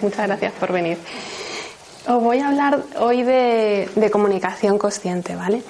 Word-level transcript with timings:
Muchas 0.00 0.26
gracias 0.26 0.52
por 0.52 0.72
venir. 0.72 0.98
Os 2.06 2.22
voy 2.22 2.38
a 2.38 2.48
hablar 2.48 2.82
hoy 2.98 3.22
de, 3.22 4.08
comunicación 4.10 4.78
consciente, 4.78 5.36
¿vale? 5.36 5.62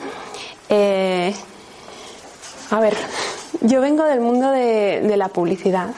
Eh, 0.69 1.34
a 2.70 2.80
ver, 2.80 2.97
yo 3.61 3.80
vengo 3.80 4.05
del 4.05 4.20
mundo 4.20 4.51
de, 4.51 5.15
la 5.17 5.29
publicidad 5.29 5.91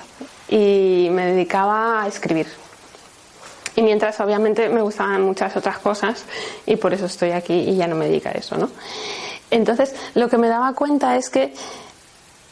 y 0.48 1.08
me 1.12 1.26
dedicaba 1.26 2.02
a 2.02 2.08
escribir. 2.08 2.48
Y 3.76 3.82
mientras 3.82 4.18
obviamente 4.20 4.68
me 4.68 4.82
gustaban 4.82 5.22
muchas 5.22 5.56
otras 5.56 5.78
cosas 5.78 6.24
y 6.66 6.76
por 6.76 6.92
eso 6.94 7.06
estoy 7.06 7.30
aquí 7.30 7.54
y 7.54 7.76
ya 7.76 7.86
no 7.86 7.96
me 7.96 8.06
dedico 8.06 8.28
a 8.28 8.32
eso, 8.32 8.56
¿no? 8.56 8.70
Entonces, 9.50 9.94
lo 10.14 10.28
que 10.28 10.38
me 10.38 10.48
daba 10.48 10.72
cuenta 10.74 11.16
es 11.16 11.30
que 11.30 11.54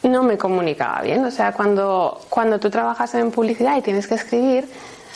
no 0.03 0.23
me 0.23 0.37
comunicaba 0.37 1.01
bien. 1.01 1.25
O 1.25 1.31
sea, 1.31 1.51
cuando, 1.53 2.21
cuando 2.29 2.59
tú 2.59 2.69
trabajas 2.69 3.13
en 3.15 3.31
publicidad 3.31 3.77
y 3.77 3.81
tienes 3.81 4.07
que 4.07 4.15
escribir, 4.15 4.69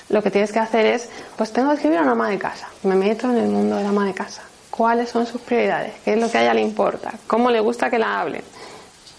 lo 0.09 0.23
que 0.23 0.31
tienes 0.31 0.51
que 0.51 0.59
hacer 0.59 0.85
es, 0.85 1.09
pues 1.35 1.51
tengo 1.51 1.69
que 1.69 1.75
escribir 1.75 1.99
a 1.99 2.01
una 2.03 2.11
ama 2.11 2.29
de 2.29 2.37
casa. 2.37 2.67
Me 2.83 2.95
meto 2.95 3.29
en 3.29 3.37
el 3.37 3.49
mundo 3.49 3.75
de 3.75 3.83
la 3.83 3.89
ama 3.89 4.05
de 4.05 4.13
casa. 4.13 4.41
¿Cuáles 4.69 5.09
son 5.09 5.25
sus 5.25 5.41
prioridades? 5.41 5.93
¿Qué 6.05 6.13
es 6.13 6.19
lo 6.19 6.29
que 6.31 6.37
a 6.37 6.43
ella 6.43 6.53
le 6.53 6.61
importa? 6.61 7.13
¿Cómo 7.27 7.49
le 7.49 7.59
gusta 7.59 7.89
que 7.89 7.99
la 7.99 8.21
hablen? 8.21 8.43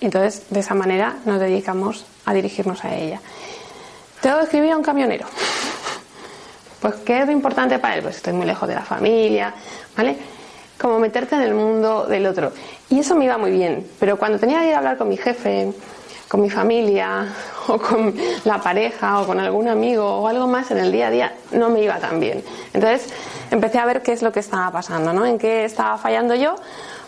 Entonces, 0.01 0.45
de 0.51 0.61
esa 0.61 0.75
manera 0.75 1.17
nos 1.25 1.41
dedicamos 1.41 2.07
a 2.25 2.33
dirigirnos 2.33 2.85
a 2.85 2.95
ella. 2.95 3.21
Tengo 4.21 4.39
que 4.39 4.45
escribir 4.45 4.73
a 4.73 4.77
un 4.77 4.83
camionero. 4.83 5.27
Pues, 6.81 6.95
¿qué 7.05 7.19
es 7.19 7.27
lo 7.27 7.33
importante 7.33 7.77
para 7.81 7.97
él? 7.97 8.03
Pues 8.03 8.19
estoy 8.19 8.33
muy 8.33 8.47
lejos 8.47 8.69
de 8.69 8.77
la 8.77 8.83
familia, 8.83 9.53
¿vale? 9.97 10.17
Como 10.81 11.01
meterte 11.01 11.35
en 11.35 11.43
el 11.43 11.53
mundo 11.53 12.07
del 12.07 12.25
otro. 12.25 12.53
Y 12.89 13.01
eso 13.01 13.17
me 13.17 13.25
iba 13.25 13.37
muy 13.37 13.51
bien. 13.51 13.85
Pero 13.99 14.17
cuando 14.17 14.39
tenía 14.39 14.61
que 14.61 14.69
ir 14.69 14.75
a 14.75 14.79
hablar 14.79 14.97
con 14.97 15.09
mi 15.09 15.17
jefe, 15.17 15.73
con 16.29 16.43
mi 16.43 16.51
familia, 16.51 17.27
o 17.69 17.79
con 17.79 18.15
la 18.45 18.61
pareja, 18.61 19.21
o 19.21 19.27
con 19.27 19.41
algún 19.41 19.69
amigo, 19.69 20.05
o 20.05 20.29
algo 20.29 20.47
más 20.47 20.71
en 20.71 20.79
el 20.79 20.93
día 20.93 21.09
a 21.09 21.11
día, 21.11 21.33
no 21.53 21.71
me 21.71 21.81
iba 21.81 21.99
tan 21.99 22.21
bien. 22.21 22.45
Entonces, 22.73 23.13
empecé 23.51 23.79
a 23.79 23.87
ver 23.87 24.03
qué 24.03 24.13
es 24.13 24.23
lo 24.23 24.31
que 24.31 24.41
estaba 24.41 24.71
pasando, 24.71 25.13
¿no? 25.13 25.25
En 25.25 25.39
qué 25.39 25.65
estaba 25.65 25.97
fallando 25.99 26.35
yo 26.35 26.57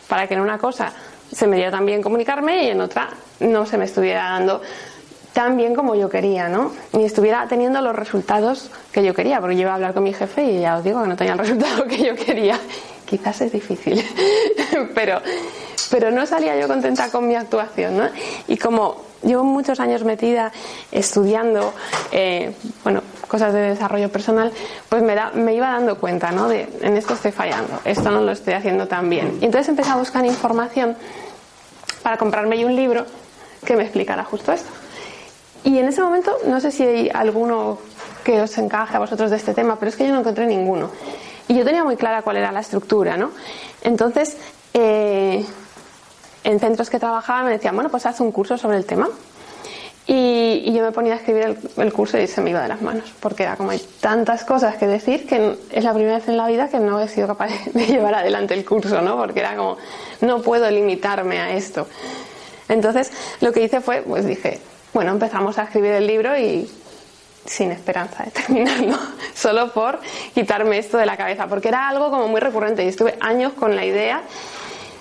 para 0.08 0.26
que 0.26 0.34
en 0.34 0.40
una 0.40 0.58
cosa 0.58 0.92
se 1.32 1.46
me 1.46 1.56
diera 1.56 1.70
tan 1.70 1.86
bien 1.86 2.02
comunicarme 2.02 2.64
y 2.64 2.68
en 2.70 2.80
otra 2.80 3.10
no 3.40 3.66
se 3.66 3.78
me 3.78 3.84
estuviera 3.84 4.30
dando 4.30 4.60
tan 5.32 5.56
bien 5.56 5.74
como 5.74 5.94
yo 5.94 6.08
quería, 6.08 6.48
¿no? 6.48 6.72
Ni 6.92 7.04
estuviera 7.04 7.46
teniendo 7.46 7.80
los 7.80 7.94
resultados 7.94 8.70
que 8.92 9.04
yo 9.04 9.14
quería, 9.14 9.40
porque 9.40 9.54
yo 9.54 9.62
iba 9.62 9.70
a 9.72 9.74
hablar 9.74 9.94
con 9.94 10.02
mi 10.02 10.12
jefe 10.12 10.42
y 10.44 10.60
ya 10.60 10.76
os 10.76 10.84
digo 10.84 11.02
que 11.02 11.08
no 11.08 11.16
tenía 11.16 11.34
el 11.34 11.38
resultado 11.46 11.84
que 11.84 11.98
yo 11.98 12.16
quería. 12.16 12.58
Quizás 13.06 13.40
es 13.40 13.52
difícil, 13.52 14.04
pero, 14.94 15.20
pero 15.90 16.10
no 16.10 16.26
salía 16.26 16.58
yo 16.58 16.68
contenta 16.68 17.10
con 17.10 17.26
mi 17.26 17.34
actuación, 17.34 17.96
¿no? 17.96 18.08
Y 18.48 18.56
como 18.56 19.09
llevo 19.22 19.44
muchos 19.44 19.80
años 19.80 20.04
metida 20.04 20.52
estudiando, 20.92 21.72
eh, 22.12 22.54
bueno, 22.84 23.02
cosas 23.28 23.52
de 23.52 23.60
desarrollo 23.60 24.10
personal, 24.10 24.52
pues 24.88 25.02
me, 25.02 25.14
da, 25.14 25.30
me 25.34 25.54
iba 25.54 25.68
dando 25.68 25.98
cuenta, 25.98 26.30
¿no? 26.32 26.48
De 26.48 26.68
en 26.80 26.96
esto 26.96 27.14
estoy 27.14 27.32
fallando, 27.32 27.80
esto 27.84 28.10
no 28.10 28.20
lo 28.20 28.32
estoy 28.32 28.54
haciendo 28.54 28.88
tan 28.88 29.08
bien. 29.08 29.38
Y 29.40 29.44
entonces 29.44 29.68
empecé 29.68 29.90
a 29.90 29.96
buscar 29.96 30.24
información 30.24 30.96
para 32.02 32.16
comprarme 32.16 32.64
un 32.64 32.74
libro 32.74 33.06
que 33.64 33.76
me 33.76 33.82
explicara 33.82 34.24
justo 34.24 34.52
esto. 34.52 34.70
Y 35.64 35.78
en 35.78 35.88
ese 35.88 36.02
momento, 36.02 36.36
no 36.46 36.60
sé 36.60 36.70
si 36.70 36.82
hay 36.82 37.10
alguno 37.12 37.78
que 38.24 38.40
os 38.40 38.56
encaje 38.58 38.96
a 38.96 38.98
vosotros 38.98 39.30
de 39.30 39.36
este 39.36 39.54
tema, 39.54 39.78
pero 39.78 39.90
es 39.90 39.96
que 39.96 40.06
yo 40.06 40.12
no 40.12 40.20
encontré 40.20 40.46
ninguno. 40.46 40.90
Y 41.48 41.54
yo 41.54 41.64
tenía 41.64 41.84
muy 41.84 41.96
clara 41.96 42.22
cuál 42.22 42.36
era 42.36 42.52
la 42.52 42.60
estructura, 42.60 43.16
¿no? 43.16 43.30
Entonces, 43.82 44.36
eh, 44.72 45.44
en 46.44 46.60
centros 46.60 46.90
que 46.90 46.98
trabajaba 46.98 47.44
me 47.44 47.50
decían, 47.50 47.74
bueno, 47.74 47.90
pues 47.90 48.06
haz 48.06 48.20
un 48.20 48.32
curso 48.32 48.56
sobre 48.56 48.76
el 48.76 48.86
tema. 48.86 49.08
Y, 50.06 50.72
yo 50.72 50.82
me 50.82 50.92
ponía 50.92 51.12
a 51.12 51.16
escribir 51.16 51.56
el, 51.76 51.92
curso 51.92 52.18
y 52.18 52.26
se 52.26 52.40
me 52.40 52.50
iba 52.50 52.62
de 52.62 52.68
las 52.68 52.82
manos, 52.82 53.12
porque 53.20 53.44
era 53.44 53.56
como 53.56 53.70
hay 53.70 53.80
tantas 54.00 54.44
cosas 54.44 54.76
que 54.76 54.86
decir 54.86 55.26
que 55.26 55.56
es 55.70 55.84
la 55.84 55.92
primera 55.92 56.16
vez 56.16 56.26
en 56.26 56.36
la 56.36 56.48
vida 56.48 56.68
que 56.68 56.80
no 56.80 57.00
he 57.00 57.06
sido 57.06 57.28
capaz 57.28 57.50
de 57.72 57.86
llevar 57.86 58.14
adelante 58.14 58.54
el 58.54 58.64
curso, 58.64 59.02
¿no? 59.02 59.16
Porque 59.16 59.40
era 59.40 59.56
como, 59.56 59.76
no 60.20 60.42
puedo 60.42 60.68
limitarme 60.70 61.38
a 61.38 61.52
esto. 61.52 61.86
Entonces, 62.68 63.12
lo 63.40 63.52
que 63.52 63.62
hice 63.62 63.80
fue, 63.80 64.02
pues 64.02 64.26
dije, 64.26 64.58
bueno, 64.92 65.12
empezamos 65.12 65.58
a 65.58 65.64
escribir 65.64 65.92
el 65.92 66.06
libro 66.06 66.36
y 66.36 66.68
sin 67.44 67.70
esperanza 67.70 68.24
de 68.24 68.30
terminarlo, 68.32 68.96
solo 69.34 69.72
por 69.72 70.00
quitarme 70.34 70.78
esto 70.78 70.98
de 70.98 71.06
la 71.06 71.16
cabeza, 71.16 71.46
porque 71.46 71.68
era 71.68 71.88
algo 71.88 72.10
como 72.10 72.26
muy 72.28 72.40
recurrente 72.40 72.84
y 72.84 72.88
estuve 72.88 73.16
años 73.20 73.52
con 73.52 73.76
la 73.76 73.84
idea 73.84 74.22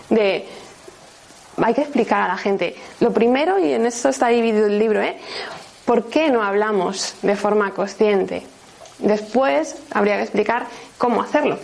de 0.09 0.47
hay 1.64 1.74
que 1.74 1.81
explicar 1.81 2.22
a 2.22 2.28
la 2.28 2.38
gente. 2.38 2.75
Lo 3.00 3.12
primero, 3.12 3.59
y 3.59 3.74
en 3.74 3.86
esto 3.86 4.09
está 4.09 4.28
dividido 4.28 4.68
el 4.68 4.80
libro, 4.80 5.02
¿eh? 5.02 5.18
¿por 5.86 6.06
qué 6.06 6.30
no 6.30 6.44
hablamos 6.44 7.16
de 7.22 7.36
forma 7.36 7.72
consciente? 7.72 8.44
Después 9.00 9.75
habría 9.92 10.18
que 10.18 10.24
explicar 10.24 10.68
cómo 10.97 11.22
hacerlo. 11.22 11.58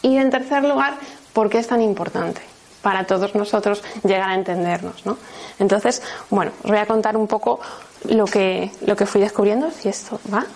Y 0.00 0.16
en 0.16 0.30
tercer 0.30 0.64
lugar, 0.64 0.94
¿por 1.32 1.50
qué 1.50 1.58
es 1.58 1.66
tan 1.66 1.82
importante 1.82 2.40
para 2.80 3.04
todos 3.04 3.34
nosotros 3.34 3.82
llegar 4.02 4.30
a 4.30 4.34
entendernos? 4.34 5.04
¿no? 5.04 5.18
Entonces, 5.58 6.02
bueno, 6.30 6.52
os 6.62 6.70
voy 6.70 6.78
a 6.78 6.86
contar 6.86 7.16
un 7.16 7.26
poco 7.26 7.60
lo 8.08 8.24
que, 8.24 8.70
lo 8.86 8.96
que 8.96 9.06
fui 9.06 9.20
descubriendo, 9.20 9.70
si 9.70 9.88
esto 9.88 10.20
va. 10.32 10.46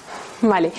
Vale. 0.41 0.73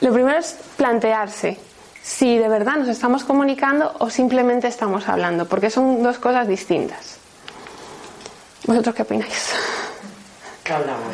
Lo 0.00 0.12
primero 0.12 0.38
es 0.38 0.56
plantearse 0.76 1.58
si 2.08 2.38
de 2.38 2.48
verdad 2.48 2.76
nos 2.76 2.88
estamos 2.88 3.22
comunicando 3.22 3.94
o 3.98 4.08
simplemente 4.08 4.66
estamos 4.66 5.06
hablando, 5.08 5.46
porque 5.46 5.68
son 5.68 6.02
dos 6.02 6.18
cosas 6.18 6.48
distintas. 6.48 7.18
¿Vosotros 8.66 8.94
qué 8.94 9.02
opináis? 9.02 9.52
hablamos? 10.70 11.06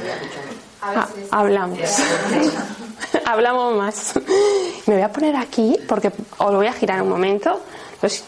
Ah, 0.80 1.08
hablamos. 1.32 1.78
hablamos 3.24 3.76
más. 3.76 4.12
Me 4.86 4.94
voy 4.94 5.02
a 5.02 5.12
poner 5.12 5.34
aquí 5.34 5.76
porque 5.88 6.12
os 6.38 6.52
lo 6.52 6.58
voy 6.58 6.68
a 6.68 6.72
girar 6.72 7.02
un 7.02 7.08
momento. 7.08 7.60
Pues... 8.00 8.24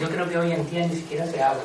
Yo, 0.00 0.08
creo 0.08 0.28
que 0.28 0.36
hoy 0.36 0.50
en 0.50 0.68
día 0.68 0.86
ni 0.88 0.96
siquiera 0.96 1.26
se 1.26 1.40
habla. 1.40 1.62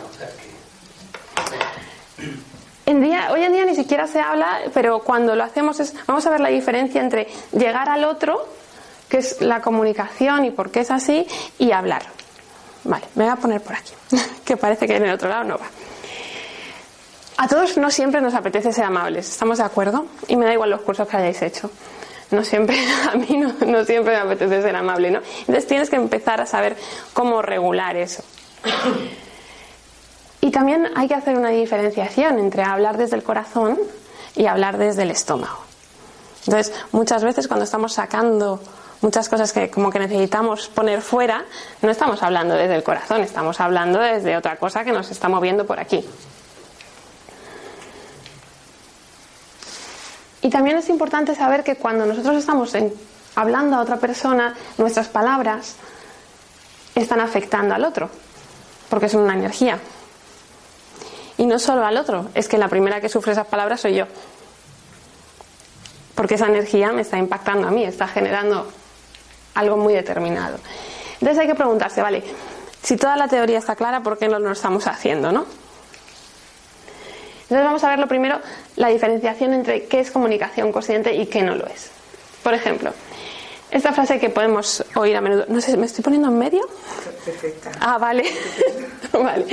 En 2.85 3.01
día, 3.01 3.29
hoy 3.31 3.43
en 3.43 3.53
día 3.53 3.65
ni 3.65 3.75
siquiera 3.75 4.05
se 4.05 4.19
habla, 4.19 4.59
pero 4.75 4.99
cuando 4.99 5.35
lo 5.35 5.43
hacemos 5.43 5.79
es, 5.79 5.95
vamos 6.05 6.25
a 6.27 6.29
ver 6.29 6.39
la 6.39 6.49
diferencia 6.49 7.01
entre 7.01 7.27
llegar 7.51 7.89
al 7.89 8.03
otro 8.03 8.47
qué 9.09 9.17
es 9.17 9.41
la 9.41 9.61
comunicación 9.61 10.45
y 10.45 10.51
por 10.51 10.71
qué 10.71 10.81
es 10.81 10.91
así, 10.91 11.27
y 11.57 11.71
hablar. 11.71 12.03
Vale, 12.83 13.05
me 13.15 13.25
voy 13.25 13.33
a 13.33 13.35
poner 13.35 13.61
por 13.61 13.75
aquí, 13.75 13.93
que 14.45 14.55
parece 14.55 14.87
que 14.87 14.95
en 14.95 15.05
el 15.05 15.13
otro 15.13 15.29
lado 15.29 15.43
no 15.43 15.57
va. 15.57 15.65
A 17.37 17.47
todos 17.47 17.77
no 17.77 17.89
siempre 17.89 18.21
nos 18.21 18.33
apetece 18.33 18.73
ser 18.73 18.83
amables, 18.83 19.29
¿estamos 19.29 19.57
de 19.57 19.63
acuerdo? 19.63 20.05
Y 20.27 20.35
me 20.35 20.45
da 20.45 20.53
igual 20.53 20.69
los 20.69 20.81
cursos 20.81 21.07
que 21.07 21.17
hayáis 21.17 21.41
hecho. 21.41 21.71
No 22.31 22.43
siempre, 22.43 22.77
a 23.11 23.15
mí 23.15 23.37
no, 23.37 23.53
no 23.65 23.83
siempre 23.85 24.13
me 24.15 24.21
apetece 24.21 24.61
ser 24.61 24.75
amable, 24.75 25.11
¿no? 25.11 25.21
Entonces 25.39 25.65
tienes 25.65 25.89
que 25.89 25.95
empezar 25.95 26.41
a 26.41 26.45
saber 26.45 26.77
cómo 27.13 27.41
regular 27.41 27.95
eso. 27.95 28.23
Y 30.41 30.51
también 30.51 30.89
hay 30.95 31.07
que 31.07 31.15
hacer 31.15 31.37
una 31.37 31.49
diferenciación 31.49 32.39
entre 32.39 32.63
hablar 32.63 32.97
desde 32.97 33.15
el 33.15 33.23
corazón 33.23 33.77
y 34.35 34.45
hablar 34.45 34.77
desde 34.77 35.03
el 35.03 35.11
estómago. 35.11 35.59
Entonces, 36.45 36.73
muchas 36.91 37.23
veces 37.23 37.47
cuando 37.47 37.65
estamos 37.65 37.93
sacando 37.93 38.59
muchas 39.01 39.29
cosas 39.29 39.53
que 39.53 39.69
como 39.69 39.89
que 39.89 39.99
necesitamos 39.99 40.67
poner 40.67 41.01
fuera, 41.01 41.45
no 41.81 41.89
estamos 41.89 42.21
hablando 42.23 42.55
desde 42.55 42.75
el 42.75 42.83
corazón, 42.83 43.21
estamos 43.21 43.59
hablando 43.59 43.99
desde 43.99 44.35
otra 44.35 44.57
cosa 44.57 44.83
que 44.83 44.91
nos 44.91 45.09
está 45.11 45.29
moviendo 45.29 45.65
por 45.65 45.79
aquí. 45.79 46.05
Y 50.41 50.49
también 50.49 50.77
es 50.77 50.89
importante 50.89 51.35
saber 51.35 51.63
que 51.63 51.75
cuando 51.75 52.05
nosotros 52.05 52.37
estamos 52.37 52.73
hablando 53.35 53.75
a 53.75 53.81
otra 53.81 53.97
persona, 53.97 54.55
nuestras 54.77 55.07
palabras 55.07 55.75
están 56.95 57.19
afectando 57.19 57.75
al 57.75 57.83
otro, 57.83 58.09
porque 58.89 59.09
son 59.09 59.21
una 59.21 59.33
energía. 59.33 59.79
Y 61.37 61.45
no 61.45 61.59
solo 61.59 61.85
al 61.85 61.97
otro, 61.97 62.29
es 62.33 62.47
que 62.47 62.57
la 62.57 62.67
primera 62.67 62.99
que 62.99 63.09
sufre 63.09 63.31
esas 63.31 63.47
palabras 63.47 63.81
soy 63.81 63.95
yo. 63.95 64.05
Porque 66.15 66.35
esa 66.35 66.47
energía 66.47 66.91
me 66.91 67.01
está 67.01 67.17
impactando 67.17 67.67
a 67.67 67.71
mí, 67.71 67.83
está 67.85 68.07
generando 68.07 68.67
algo 69.55 69.77
muy 69.77 69.93
determinado. 69.93 70.57
Entonces 71.13 71.39
hay 71.39 71.47
que 71.47 71.55
preguntarse, 71.55 72.01
vale, 72.01 72.23
si 72.81 72.95
toda 72.95 73.17
la 73.17 73.27
teoría 73.27 73.59
está 73.59 73.75
clara, 73.75 74.01
¿por 74.01 74.17
qué 74.17 74.27
no 74.27 74.39
lo 74.39 74.51
estamos 74.51 74.87
haciendo, 74.87 75.31
no? 75.31 75.45
Entonces 77.43 77.65
vamos 77.65 77.83
a 77.83 77.89
ver 77.89 77.99
lo 77.99 78.07
primero, 78.07 78.39
la 78.75 78.89
diferenciación 78.89 79.53
entre 79.53 79.85
qué 79.85 79.99
es 79.99 80.11
comunicación 80.11 80.71
consciente 80.71 81.15
y 81.15 81.25
qué 81.25 81.41
no 81.41 81.55
lo 81.55 81.65
es. 81.65 81.89
Por 82.43 82.53
ejemplo, 82.53 82.93
esta 83.71 83.91
frase 83.91 84.19
que 84.19 84.29
podemos 84.29 84.83
oír 84.95 85.15
a 85.15 85.21
menudo, 85.21 85.45
no 85.47 85.59
sé, 85.59 85.75
¿me 85.75 85.87
estoy 85.87 86.03
poniendo 86.03 86.27
en 86.27 86.37
medio? 86.37 86.61
Perfecta. 87.25 87.71
Ah, 87.79 87.97
vale. 87.97 88.23
vale. 89.13 89.45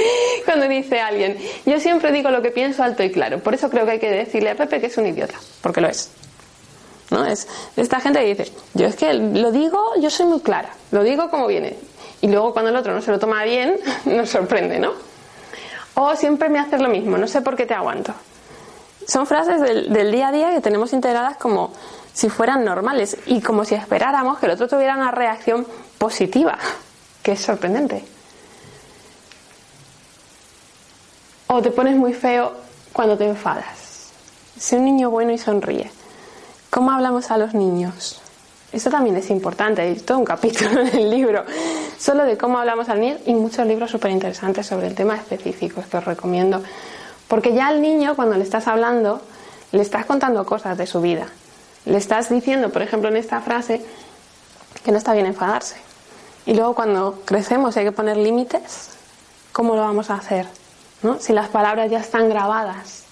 Cuando 0.44 0.68
dice 0.68 1.00
alguien, 1.00 1.38
yo 1.64 1.80
siempre 1.80 2.12
digo 2.12 2.30
lo 2.30 2.42
que 2.42 2.50
pienso 2.50 2.82
alto 2.82 3.02
y 3.02 3.10
claro, 3.10 3.38
por 3.40 3.54
eso 3.54 3.70
creo 3.70 3.86
que 3.86 3.92
hay 3.92 3.98
que 3.98 4.10
decirle 4.10 4.50
a 4.50 4.54
Pepe 4.54 4.80
que 4.80 4.86
es 4.86 4.96
un 4.98 5.06
idiota, 5.06 5.34
porque 5.62 5.80
lo 5.80 5.88
es. 5.88 6.10
¿No? 7.10 7.24
Es 7.24 7.46
esta 7.76 8.00
gente 8.00 8.20
que 8.20 8.34
dice, 8.34 8.52
yo 8.74 8.86
es 8.86 8.96
que 8.96 9.12
lo 9.14 9.52
digo, 9.52 9.92
yo 10.00 10.10
soy 10.10 10.26
muy 10.26 10.40
clara, 10.40 10.70
lo 10.90 11.02
digo 11.02 11.30
como 11.30 11.46
viene. 11.46 11.76
Y 12.20 12.28
luego 12.28 12.52
cuando 12.52 12.70
el 12.70 12.76
otro 12.76 12.94
no 12.94 13.02
se 13.02 13.10
lo 13.10 13.18
toma 13.18 13.44
bien, 13.44 13.78
nos 14.04 14.30
sorprende, 14.30 14.78
¿no? 14.78 14.92
O 15.94 16.14
siempre 16.16 16.48
me 16.48 16.58
haces 16.58 16.80
lo 16.80 16.88
mismo, 16.88 17.16
no 17.16 17.26
sé 17.26 17.40
por 17.40 17.56
qué 17.56 17.66
te 17.66 17.74
aguanto. 17.74 18.12
Son 19.06 19.26
frases 19.26 19.60
del, 19.60 20.10
día 20.10 20.28
a 20.28 20.32
día 20.32 20.50
que 20.50 20.60
tenemos 20.60 20.92
integradas 20.92 21.36
como 21.36 21.72
si 22.12 22.28
fueran 22.28 22.64
normales 22.64 23.16
y 23.26 23.40
como 23.40 23.64
si 23.64 23.74
esperáramos 23.74 24.38
que 24.38 24.46
el 24.46 24.52
otro 24.52 24.66
tuviera 24.66 24.96
una 24.96 25.10
reacción 25.10 25.66
positiva, 25.96 26.58
que 27.22 27.32
es 27.32 27.40
sorprendente. 27.40 28.04
O 31.46 31.62
te 31.62 31.70
pones 31.70 31.94
muy 31.94 32.12
feo 32.12 32.52
cuando 32.92 33.16
te 33.16 33.24
enfadas. 33.24 34.10
Sé 34.58 34.76
un 34.76 34.84
niño 34.84 35.10
bueno 35.10 35.32
y 35.32 35.38
sonríe. 35.38 35.90
¿Cómo 36.70 36.90
hablamos 36.90 37.30
a 37.30 37.38
los 37.38 37.54
niños? 37.54 38.20
Eso 38.72 38.90
también 38.90 39.16
es 39.16 39.30
importante, 39.30 39.82
hay 39.82 39.94
todo 39.96 40.18
un 40.18 40.24
capítulo 40.24 40.80
en 40.80 40.88
el 40.88 41.10
libro 41.10 41.44
solo 41.98 42.24
de 42.24 42.36
cómo 42.36 42.58
hablamos 42.58 42.88
al 42.88 43.00
niño 43.00 43.16
y 43.24 43.34
muchos 43.34 43.66
libros 43.66 43.90
súper 43.90 44.10
interesantes 44.10 44.66
sobre 44.66 44.88
el 44.88 44.94
tema 44.94 45.16
específico 45.16 45.82
que 45.90 45.96
os 45.96 46.04
recomiendo. 46.04 46.62
Porque 47.28 47.54
ya 47.54 47.68
al 47.68 47.80
niño, 47.80 48.14
cuando 48.16 48.36
le 48.36 48.44
estás 48.44 48.68
hablando, 48.68 49.22
le 49.72 49.82
estás 49.82 50.04
contando 50.04 50.44
cosas 50.44 50.76
de 50.76 50.86
su 50.86 51.00
vida. 51.00 51.26
Le 51.84 51.96
estás 51.96 52.28
diciendo, 52.28 52.70
por 52.70 52.82
ejemplo, 52.82 53.08
en 53.08 53.16
esta 53.16 53.40
frase, 53.40 53.84
que 54.84 54.92
no 54.92 54.98
está 54.98 55.12
bien 55.12 55.26
enfadarse. 55.26 55.76
Y 56.44 56.54
luego 56.54 56.74
cuando 56.74 57.22
crecemos 57.24 57.76
hay 57.76 57.84
que 57.84 57.92
poner 57.92 58.16
límites, 58.16 58.90
¿cómo 59.52 59.74
lo 59.74 59.82
vamos 59.82 60.10
a 60.10 60.14
hacer? 60.14 60.46
¿No? 61.02 61.18
Si 61.18 61.32
las 61.32 61.48
palabras 61.48 61.90
ya 61.90 62.00
están 62.00 62.28
grabadas 62.28 63.05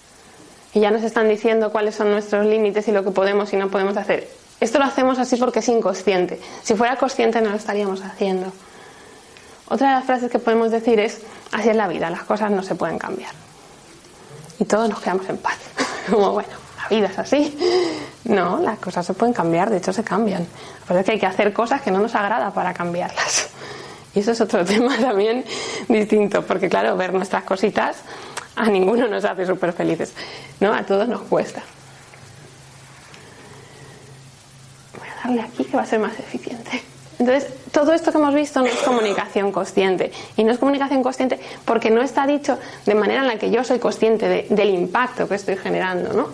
y 0.74 0.80
ya 0.80 0.90
nos 0.90 1.02
están 1.04 1.28
diciendo 1.28 1.70
cuáles 1.70 1.94
son 1.94 2.10
nuestros 2.10 2.44
límites 2.44 2.88
y 2.88 2.92
lo 2.92 3.04
que 3.04 3.12
podemos 3.12 3.52
y 3.52 3.56
no 3.56 3.68
podemos 3.68 3.96
hacer. 3.96 4.28
Esto 4.60 4.78
lo 4.78 4.84
hacemos 4.84 5.18
así 5.18 5.36
porque 5.36 5.60
es 5.60 5.68
inconsciente. 5.68 6.40
Si 6.62 6.74
fuera 6.74 6.96
consciente 6.96 7.40
no 7.40 7.50
lo 7.50 7.56
estaríamos 7.56 8.02
haciendo. 8.02 8.52
Otra 9.68 9.88
de 9.88 9.94
las 9.94 10.04
frases 10.04 10.30
que 10.30 10.38
podemos 10.40 10.72
decir 10.72 10.98
es, 10.98 11.20
así 11.52 11.68
es 11.68 11.76
la 11.76 11.86
vida, 11.86 12.10
las 12.10 12.24
cosas 12.24 12.50
no 12.50 12.62
se 12.62 12.74
pueden 12.74 12.98
cambiar. 12.98 13.30
Y 14.58 14.64
todos 14.64 14.88
nos 14.88 15.00
quedamos 15.00 15.28
en 15.28 15.38
paz. 15.38 15.56
Como, 16.10 16.32
bueno, 16.32 16.50
la 16.82 16.88
vida 16.88 17.06
es 17.06 17.18
así. 17.18 17.56
No, 18.24 18.58
las 18.58 18.78
cosas 18.78 19.06
se 19.06 19.14
pueden 19.14 19.32
cambiar, 19.32 19.70
de 19.70 19.78
hecho 19.78 19.92
se 19.92 20.02
cambian. 20.02 20.46
Pero 20.86 21.00
es 21.00 21.06
que 21.06 21.12
hay 21.12 21.20
que 21.20 21.26
hacer 21.26 21.52
cosas 21.52 21.82
que 21.82 21.90
no 21.90 22.00
nos 22.00 22.14
agrada 22.14 22.50
para 22.52 22.74
cambiarlas. 22.74 23.48
Y 24.14 24.20
eso 24.20 24.32
es 24.32 24.40
otro 24.40 24.64
tema 24.66 24.96
también 24.98 25.44
distinto, 25.88 26.42
porque 26.42 26.68
claro, 26.68 26.96
ver 26.96 27.12
nuestras 27.12 27.44
cositas 27.44 27.96
a 28.56 28.68
ninguno 28.68 29.08
nos 29.08 29.24
hace 29.24 29.46
súper 29.46 29.72
felices, 29.72 30.12
¿no? 30.60 30.72
A 30.72 30.82
todos 30.84 31.08
nos 31.08 31.22
cuesta. 31.22 31.62
Voy 34.98 35.08
a 35.08 35.26
darle 35.26 35.42
aquí 35.42 35.64
que 35.64 35.76
va 35.76 35.82
a 35.82 35.86
ser 35.86 36.00
más 36.00 36.18
eficiente. 36.18 36.82
Entonces, 37.18 37.52
todo 37.72 37.92
esto 37.92 38.12
que 38.12 38.18
hemos 38.18 38.34
visto 38.34 38.60
no 38.60 38.66
es 38.66 38.76
comunicación 38.76 39.52
consciente. 39.52 40.12
Y 40.36 40.44
no 40.44 40.52
es 40.52 40.58
comunicación 40.58 41.02
consciente 41.02 41.40
porque 41.64 41.90
no 41.90 42.02
está 42.02 42.26
dicho 42.26 42.58
de 42.86 42.94
manera 42.94 43.22
en 43.22 43.28
la 43.28 43.38
que 43.38 43.50
yo 43.50 43.64
soy 43.64 43.78
consciente 43.78 44.46
del 44.48 44.70
impacto 44.70 45.28
que 45.28 45.34
estoy 45.34 45.56
generando, 45.56 46.12
¿no? 46.12 46.28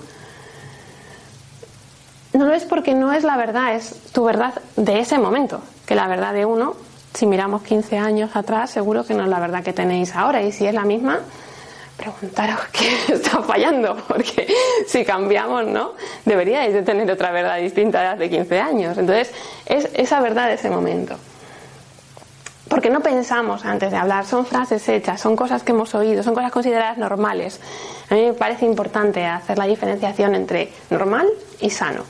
No 2.33 2.47
lo 2.47 2.53
es 2.55 2.65
porque 2.65 2.95
no 2.95 3.13
es 3.13 3.25
la 3.25 3.37
verdad, 3.37 3.75
es 3.75 3.95
tu 4.13 4.25
verdad 4.25 4.55
de 4.77 5.01
ese 5.01 5.19
momento. 5.19 5.61
Que 5.87 5.95
la 5.95 6.07
verdad 6.07 6.33
de 6.33 6.45
uno, 6.45 6.77
si 7.13 7.27
miramos 7.27 7.63
15 7.63 7.99
años 7.99 8.31
atrás, 8.35 8.71
seguro 8.71 9.05
que 9.05 9.15
no 9.15 9.25
es 9.25 9.29
la 9.29 9.41
verdad 9.41 9.65
que 9.65 9.73
tenéis 9.73 10.15
ahora. 10.15 10.43
Y 10.43 10.53
si 10.53 10.67
es 10.67 10.75
la 10.75 10.85
misma, 10.85 11.21
preguntaros 12.01 12.61
qué 12.73 13.13
está 13.15 13.43
fallando, 13.43 13.97
porque 14.09 14.47
si 14.87 15.05
cambiamos, 15.05 15.67
¿no? 15.67 15.93
Deberíais 16.25 16.73
de 16.73 16.83
tener 16.83 17.11
otra 17.11 17.31
verdad 17.31 17.59
distinta 17.59 18.01
de 18.01 18.07
hace 18.07 18.31
15 18.31 18.61
años. 18.61 18.99
Entonces, 18.99 19.33
es 19.67 19.89
esa 19.95 20.21
verdad 20.21 20.49
de 20.49 20.55
ese 20.55 20.71
momento. 20.71 21.17
Porque 22.69 22.89
no 22.89 23.01
pensamos 23.01 23.65
antes 23.65 23.91
de 23.91 23.97
hablar, 23.97 24.25
son 24.25 24.47
frases 24.47 24.89
hechas, 24.89 25.21
son 25.21 25.35
cosas 25.35 25.63
que 25.63 25.73
hemos 25.73 25.95
oído, 25.95 26.23
son 26.23 26.35
cosas 26.35 26.53
consideradas 26.53 26.99
normales. 26.99 27.61
A 28.09 28.15
mí 28.15 28.27
me 28.27 28.33
parece 28.33 28.65
importante 28.65 29.27
hacer 29.27 29.59
la 29.59 29.65
diferenciación 29.67 30.35
entre 30.35 30.73
normal 30.89 31.27
y 31.61 31.71
sano. 31.71 32.05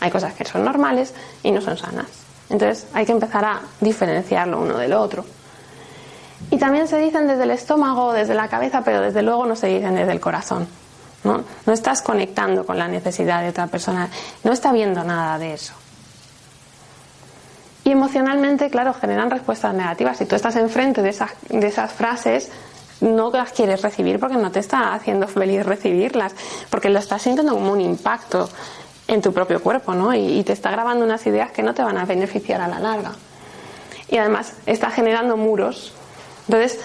Hay 0.00 0.10
cosas 0.10 0.34
que 0.34 0.44
son 0.44 0.64
normales 0.64 1.14
y 1.42 1.52
no 1.52 1.60
son 1.60 1.76
sanas. 1.76 2.06
Entonces 2.50 2.88
hay 2.92 3.06
que 3.06 3.12
empezar 3.12 3.44
a 3.44 3.60
diferenciarlo 3.80 4.60
uno 4.60 4.78
del 4.78 4.94
otro. 4.94 5.24
Y 6.50 6.58
también 6.58 6.88
se 6.88 6.98
dicen 6.98 7.26
desde 7.26 7.44
el 7.44 7.50
estómago, 7.50 8.12
desde 8.12 8.34
la 8.34 8.48
cabeza, 8.48 8.82
pero 8.82 9.00
desde 9.00 9.22
luego 9.22 9.46
no 9.46 9.56
se 9.56 9.68
dicen 9.68 9.94
desde 9.94 10.12
el 10.12 10.20
corazón. 10.20 10.66
¿no? 11.24 11.44
no 11.66 11.72
estás 11.72 12.02
conectando 12.02 12.64
con 12.64 12.78
la 12.78 12.88
necesidad 12.88 13.42
de 13.42 13.50
otra 13.50 13.66
persona, 13.66 14.08
no 14.44 14.52
está 14.52 14.72
viendo 14.72 15.04
nada 15.04 15.38
de 15.38 15.54
eso. 15.54 15.74
Y 17.84 17.90
emocionalmente, 17.92 18.70
claro, 18.70 18.92
generan 18.94 19.30
respuestas 19.30 19.74
negativas. 19.74 20.18
Si 20.18 20.26
tú 20.26 20.36
estás 20.36 20.56
enfrente 20.56 21.02
de 21.02 21.10
esas, 21.10 21.30
de 21.48 21.66
esas 21.66 21.92
frases, 21.92 22.50
no 23.00 23.30
las 23.30 23.52
quieres 23.52 23.80
recibir 23.80 24.20
porque 24.20 24.36
no 24.36 24.50
te 24.50 24.60
está 24.60 24.92
haciendo 24.92 25.26
feliz 25.26 25.64
recibirlas, 25.64 26.34
porque 26.68 26.90
lo 26.90 26.98
estás 26.98 27.22
sintiendo 27.22 27.54
como 27.54 27.72
un 27.72 27.80
impacto 27.80 28.48
en 29.08 29.22
tu 29.22 29.32
propio 29.32 29.62
cuerpo, 29.62 29.94
¿no? 29.94 30.14
Y, 30.14 30.38
y, 30.38 30.44
te 30.44 30.52
está 30.52 30.70
grabando 30.70 31.04
unas 31.04 31.26
ideas 31.26 31.50
que 31.50 31.62
no 31.62 31.74
te 31.74 31.82
van 31.82 31.96
a 31.96 32.04
beneficiar 32.04 32.60
a 32.60 32.68
la 32.68 32.78
larga. 32.78 33.12
Y 34.08 34.18
además 34.18 34.52
está 34.66 34.90
generando 34.90 35.36
muros 35.36 35.94
entonces, 36.50 36.80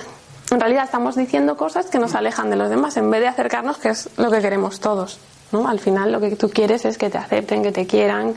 en 0.52 0.60
realidad 0.60 0.84
estamos 0.84 1.16
diciendo 1.16 1.58
cosas 1.58 1.88
que 1.88 1.98
nos 1.98 2.14
alejan 2.14 2.52
de 2.52 2.56
los 2.56 2.70
demás 2.70 2.98
en 2.98 3.10
vez 3.10 3.20
de 3.20 3.28
acercarnos, 3.28 3.80
que 3.80 3.90
es 3.90 4.12
lo 4.16 4.30
que 4.30 4.40
queremos 4.40 4.80
todos. 4.80 5.18
¿no? 5.52 5.68
Al 5.68 5.80
final 5.80 6.12
lo 6.12 6.20
que 6.20 6.36
tú 6.36 6.52
quieres 6.52 6.86
es 6.86 7.00
que 7.00 7.10
te 7.10 7.18
acepten, 7.18 7.64
que 7.64 7.72
te 7.72 7.88
quieran. 7.88 8.36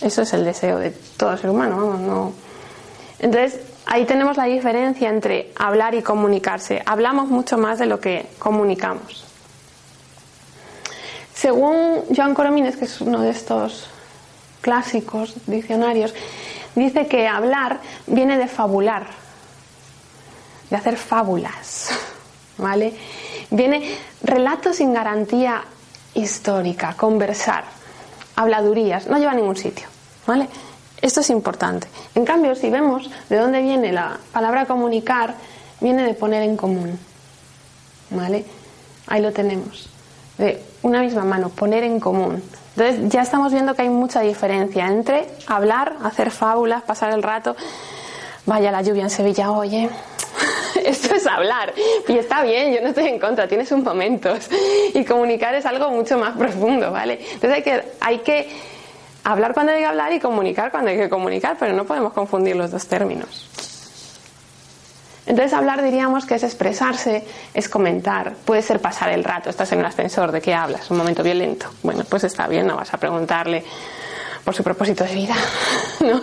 Eso 0.00 0.22
es 0.22 0.32
el 0.34 0.44
deseo 0.44 0.78
de 0.78 0.92
todo 1.16 1.36
ser 1.36 1.50
humano. 1.50 1.78
Vamos, 1.78 1.98
no. 1.98 2.32
Entonces, 3.18 3.58
ahí 3.86 4.04
tenemos 4.04 4.36
la 4.36 4.44
diferencia 4.44 5.08
entre 5.08 5.50
hablar 5.56 5.96
y 5.96 6.02
comunicarse. 6.02 6.80
Hablamos 6.86 7.26
mucho 7.26 7.58
más 7.58 7.80
de 7.80 7.86
lo 7.86 7.98
que 7.98 8.28
comunicamos. 8.38 9.24
Según 11.34 12.04
Joan 12.16 12.34
Coromines, 12.34 12.76
que 12.76 12.84
es 12.84 13.00
uno 13.00 13.20
de 13.20 13.30
estos 13.30 13.88
clásicos 14.60 15.34
diccionarios, 15.48 16.14
dice 16.76 17.08
que 17.08 17.26
hablar 17.26 17.80
viene 18.06 18.38
de 18.38 18.46
fabular 18.46 19.21
de 20.72 20.78
hacer 20.78 20.96
fábulas, 20.96 21.90
¿vale? 22.56 22.94
Viene 23.50 23.94
relatos 24.22 24.76
sin 24.76 24.94
garantía 24.94 25.62
histórica, 26.14 26.94
conversar, 26.96 27.64
habladurías, 28.36 29.06
no 29.06 29.18
lleva 29.18 29.32
a 29.32 29.34
ningún 29.34 29.56
sitio, 29.56 29.86
¿vale? 30.26 30.48
Esto 31.02 31.20
es 31.20 31.28
importante. 31.28 31.88
En 32.14 32.24
cambio, 32.24 32.54
si 32.54 32.70
vemos 32.70 33.10
de 33.28 33.36
dónde 33.36 33.60
viene 33.60 33.92
la 33.92 34.16
palabra 34.32 34.64
comunicar, 34.64 35.34
viene 35.82 36.04
de 36.04 36.14
poner 36.14 36.42
en 36.42 36.56
común, 36.56 36.98
¿vale? 38.08 38.46
Ahí 39.08 39.20
lo 39.20 39.30
tenemos. 39.30 39.90
De 40.38 40.62
una 40.80 41.02
misma 41.02 41.24
mano, 41.24 41.50
poner 41.50 41.84
en 41.84 42.00
común. 42.00 42.42
Entonces 42.76 43.12
ya 43.12 43.20
estamos 43.20 43.52
viendo 43.52 43.74
que 43.74 43.82
hay 43.82 43.90
mucha 43.90 44.22
diferencia 44.22 44.86
entre 44.86 45.28
hablar, 45.46 45.96
hacer 46.02 46.30
fábulas, 46.30 46.82
pasar 46.82 47.12
el 47.12 47.22
rato. 47.22 47.56
Vaya 48.46 48.72
la 48.72 48.80
lluvia 48.80 49.02
en 49.02 49.10
Sevilla, 49.10 49.50
oye, 49.50 49.90
esto 50.86 51.14
es 51.14 51.26
hablar. 51.26 51.72
Y 52.08 52.16
está 52.18 52.42
bien, 52.42 52.72
yo 52.72 52.80
no 52.80 52.88
estoy 52.88 53.08
en 53.08 53.18
contra, 53.18 53.46
tienes 53.48 53.68
sus 53.68 53.82
momentos. 53.82 54.48
Y 54.94 55.04
comunicar 55.04 55.54
es 55.54 55.66
algo 55.66 55.90
mucho 55.90 56.18
más 56.18 56.36
profundo, 56.36 56.90
¿vale? 56.90 57.18
Entonces 57.20 57.50
hay 57.52 57.62
que, 57.62 57.82
hay 58.00 58.18
que 58.18 58.48
hablar 59.24 59.54
cuando 59.54 59.72
hay 59.72 59.80
que 59.80 59.86
hablar 59.86 60.12
y 60.12 60.20
comunicar 60.20 60.70
cuando 60.70 60.90
hay 60.90 60.96
que 60.96 61.08
comunicar, 61.08 61.56
pero 61.58 61.72
no 61.72 61.84
podemos 61.84 62.12
confundir 62.12 62.56
los 62.56 62.70
dos 62.70 62.86
términos. 62.86 63.48
Entonces 65.24 65.52
hablar 65.52 65.82
diríamos 65.82 66.26
que 66.26 66.34
es 66.34 66.42
expresarse, 66.42 67.24
es 67.54 67.68
comentar, 67.68 68.34
puede 68.44 68.60
ser 68.60 68.80
pasar 68.80 69.10
el 69.10 69.22
rato, 69.22 69.50
estás 69.50 69.70
en 69.70 69.78
un 69.78 69.84
ascensor, 69.84 70.32
¿de 70.32 70.40
qué 70.40 70.52
hablas? 70.52 70.90
Un 70.90 70.98
momento 70.98 71.22
violento. 71.22 71.66
Bueno, 71.84 72.02
pues 72.08 72.24
está 72.24 72.48
bien, 72.48 72.66
no 72.66 72.76
vas 72.76 72.92
a 72.92 72.98
preguntarle 72.98 73.62
por 74.44 74.54
su 74.54 74.62
propósito 74.62 75.04
de 75.04 75.14
vida. 75.14 75.34
¿No? 76.00 76.20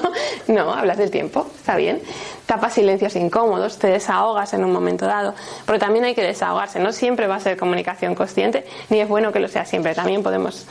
No, 0.47 0.73
hablas 0.73 0.97
del 0.97 1.11
tiempo, 1.11 1.47
está 1.55 1.75
bien. 1.75 2.01
Tapas 2.45 2.73
silencios 2.73 3.15
incómodos, 3.15 3.77
te 3.77 3.87
desahogas 3.87 4.53
en 4.53 4.63
un 4.63 4.71
momento 4.71 5.05
dado. 5.05 5.35
Pero 5.65 5.79
también 5.79 6.05
hay 6.05 6.15
que 6.15 6.23
desahogarse. 6.23 6.79
No 6.79 6.91
siempre 6.91 7.27
va 7.27 7.35
a 7.35 7.39
ser 7.39 7.57
comunicación 7.57 8.15
consciente, 8.15 8.65
ni 8.89 8.99
es 8.99 9.07
bueno 9.07 9.31
que 9.31 9.39
lo 9.39 9.47
sea 9.47 9.65
siempre. 9.65 9.93
También 9.93 10.23
podemos 10.23 10.65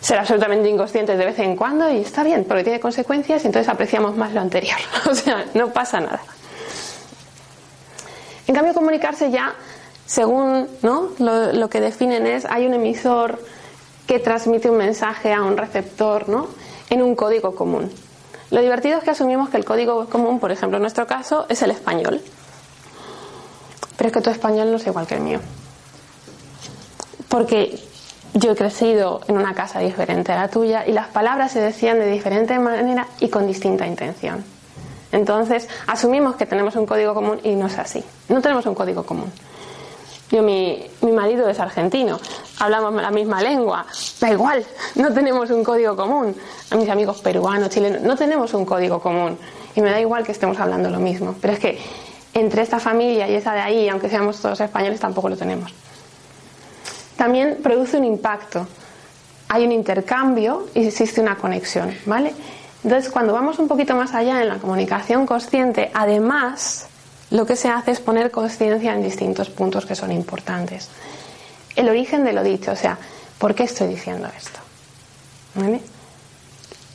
ser 0.00 0.18
absolutamente 0.18 0.68
inconscientes 0.68 1.16
de 1.18 1.24
vez 1.24 1.38
en 1.38 1.56
cuando 1.56 1.90
y 1.90 1.98
está 1.98 2.22
bien, 2.22 2.44
porque 2.44 2.62
tiene 2.62 2.78
consecuencias 2.78 3.42
y 3.44 3.46
entonces 3.46 3.68
apreciamos 3.68 4.16
más 4.16 4.32
lo 4.32 4.40
anterior. 4.40 4.78
O 5.10 5.14
sea, 5.14 5.46
no 5.54 5.72
pasa 5.72 6.00
nada. 6.00 6.20
En 8.46 8.54
cambio, 8.54 8.74
comunicarse 8.74 9.30
ya, 9.30 9.54
según 10.06 10.68
¿no? 10.82 11.10
lo, 11.18 11.52
lo 11.52 11.68
que 11.70 11.80
definen 11.80 12.26
es, 12.26 12.44
hay 12.44 12.66
un 12.66 12.74
emisor, 12.74 13.40
que 14.06 14.18
transmite 14.18 14.70
un 14.70 14.76
mensaje 14.76 15.32
a 15.32 15.42
un 15.42 15.56
receptor 15.56 16.28
¿no? 16.28 16.48
en 16.90 17.02
un 17.02 17.14
código 17.14 17.54
común. 17.54 17.90
Lo 18.50 18.60
divertido 18.60 18.98
es 18.98 19.04
que 19.04 19.10
asumimos 19.10 19.48
que 19.48 19.56
el 19.56 19.64
código 19.64 20.06
común, 20.06 20.38
por 20.38 20.52
ejemplo 20.52 20.76
en 20.76 20.82
nuestro 20.82 21.06
caso, 21.06 21.46
es 21.48 21.62
el 21.62 21.70
español. 21.70 22.20
Pero 23.96 24.08
es 24.08 24.12
que 24.12 24.20
tu 24.20 24.30
español 24.30 24.70
no 24.70 24.76
es 24.76 24.86
igual 24.86 25.06
que 25.06 25.14
el 25.14 25.20
mío. 25.20 25.40
Porque 27.28 27.78
yo 28.34 28.52
he 28.52 28.56
crecido 28.56 29.20
en 29.28 29.38
una 29.38 29.54
casa 29.54 29.80
diferente 29.80 30.32
a 30.32 30.36
la 30.36 30.48
tuya 30.48 30.86
y 30.86 30.92
las 30.92 31.08
palabras 31.08 31.52
se 31.52 31.60
decían 31.60 31.98
de 31.98 32.06
diferente 32.06 32.58
manera 32.58 33.06
y 33.20 33.28
con 33.28 33.46
distinta 33.46 33.86
intención. 33.86 34.44
Entonces, 35.12 35.68
asumimos 35.86 36.34
que 36.34 36.44
tenemos 36.44 36.74
un 36.74 36.86
código 36.86 37.14
común 37.14 37.40
y 37.44 37.54
no 37.54 37.66
es 37.66 37.78
así. 37.78 38.02
No 38.28 38.42
tenemos 38.42 38.66
un 38.66 38.74
código 38.74 39.04
común. 39.04 39.32
Yo, 40.30 40.42
mi, 40.42 40.90
mi 41.02 41.12
marido 41.12 41.48
es 41.48 41.60
argentino, 41.60 42.18
hablamos 42.58 42.94
la 42.94 43.10
misma 43.10 43.42
lengua, 43.42 43.86
da 44.20 44.30
igual, 44.30 44.64
no 44.94 45.12
tenemos 45.12 45.50
un 45.50 45.64
código 45.64 45.96
común. 45.96 46.34
A 46.70 46.76
mis 46.76 46.88
amigos 46.88 47.20
peruanos, 47.20 47.70
chilenos, 47.70 48.02
no 48.02 48.16
tenemos 48.16 48.54
un 48.54 48.64
código 48.64 49.00
común. 49.00 49.38
Y 49.74 49.80
me 49.80 49.90
da 49.90 50.00
igual 50.00 50.24
que 50.24 50.32
estemos 50.32 50.58
hablando 50.58 50.90
lo 50.90 50.98
mismo. 50.98 51.34
Pero 51.40 51.54
es 51.54 51.58
que 51.58 51.78
entre 52.32 52.62
esta 52.62 52.78
familia 52.78 53.28
y 53.28 53.34
esa 53.34 53.52
de 53.52 53.60
ahí, 53.60 53.88
aunque 53.88 54.08
seamos 54.08 54.40
todos 54.40 54.60
españoles, 54.60 55.00
tampoco 55.00 55.28
lo 55.28 55.36
tenemos. 55.36 55.72
También 57.16 57.58
produce 57.62 57.96
un 57.96 58.04
impacto. 58.04 58.66
Hay 59.48 59.64
un 59.64 59.72
intercambio 59.72 60.66
y 60.74 60.86
existe 60.86 61.20
una 61.20 61.36
conexión, 61.36 61.94
¿vale? 62.06 62.34
Entonces, 62.82 63.10
cuando 63.10 63.32
vamos 63.32 63.58
un 63.58 63.68
poquito 63.68 63.94
más 63.94 64.14
allá 64.14 64.42
en 64.42 64.48
la 64.48 64.56
comunicación 64.56 65.26
consciente, 65.26 65.90
además, 65.94 66.86
lo 67.30 67.46
que 67.46 67.56
se 67.56 67.68
hace 67.68 67.92
es 67.92 68.00
poner 68.00 68.30
conciencia 68.30 68.94
en 68.94 69.02
distintos 69.02 69.48
puntos 69.48 69.86
que 69.86 69.94
son 69.94 70.12
importantes. 70.12 70.88
El 71.76 71.88
origen 71.88 72.24
de 72.24 72.32
lo 72.32 72.42
dicho, 72.42 72.72
o 72.72 72.76
sea, 72.76 72.98
¿por 73.38 73.54
qué 73.54 73.64
estoy 73.64 73.88
diciendo 73.88 74.28
esto? 74.36 74.60
¿Vale? 75.54 75.80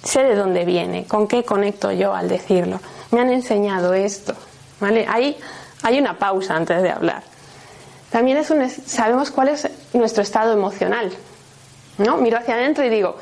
Sé 0.04 0.24
de 0.24 0.36
dónde 0.36 0.66
viene, 0.66 1.06
con 1.06 1.28
qué 1.28 1.44
conecto 1.44 1.92
yo 1.92 2.14
al 2.14 2.30
decirlo. 2.30 2.80
Me 3.12 3.20
han 3.20 3.30
enseñado 3.30 3.94
esto, 3.94 4.34
¿vale? 4.80 5.06
Ahí 5.10 5.38
hay 5.84 6.00
una 6.00 6.18
pausa 6.18 6.56
antes 6.56 6.82
de 6.82 6.90
hablar. 6.90 7.24
También 8.10 8.38
es 8.38 8.50
un, 8.50 8.68
sabemos 8.70 9.32
cuál 9.32 9.50
es 9.50 9.68
nuestro 9.94 10.24
estado 10.24 10.54
emocional, 10.54 11.12
¿no? 11.98 12.18
Miro 12.18 12.38
hacia 12.38 12.56
adentro 12.56 12.84
y 12.86 12.90
digo, 12.90 13.18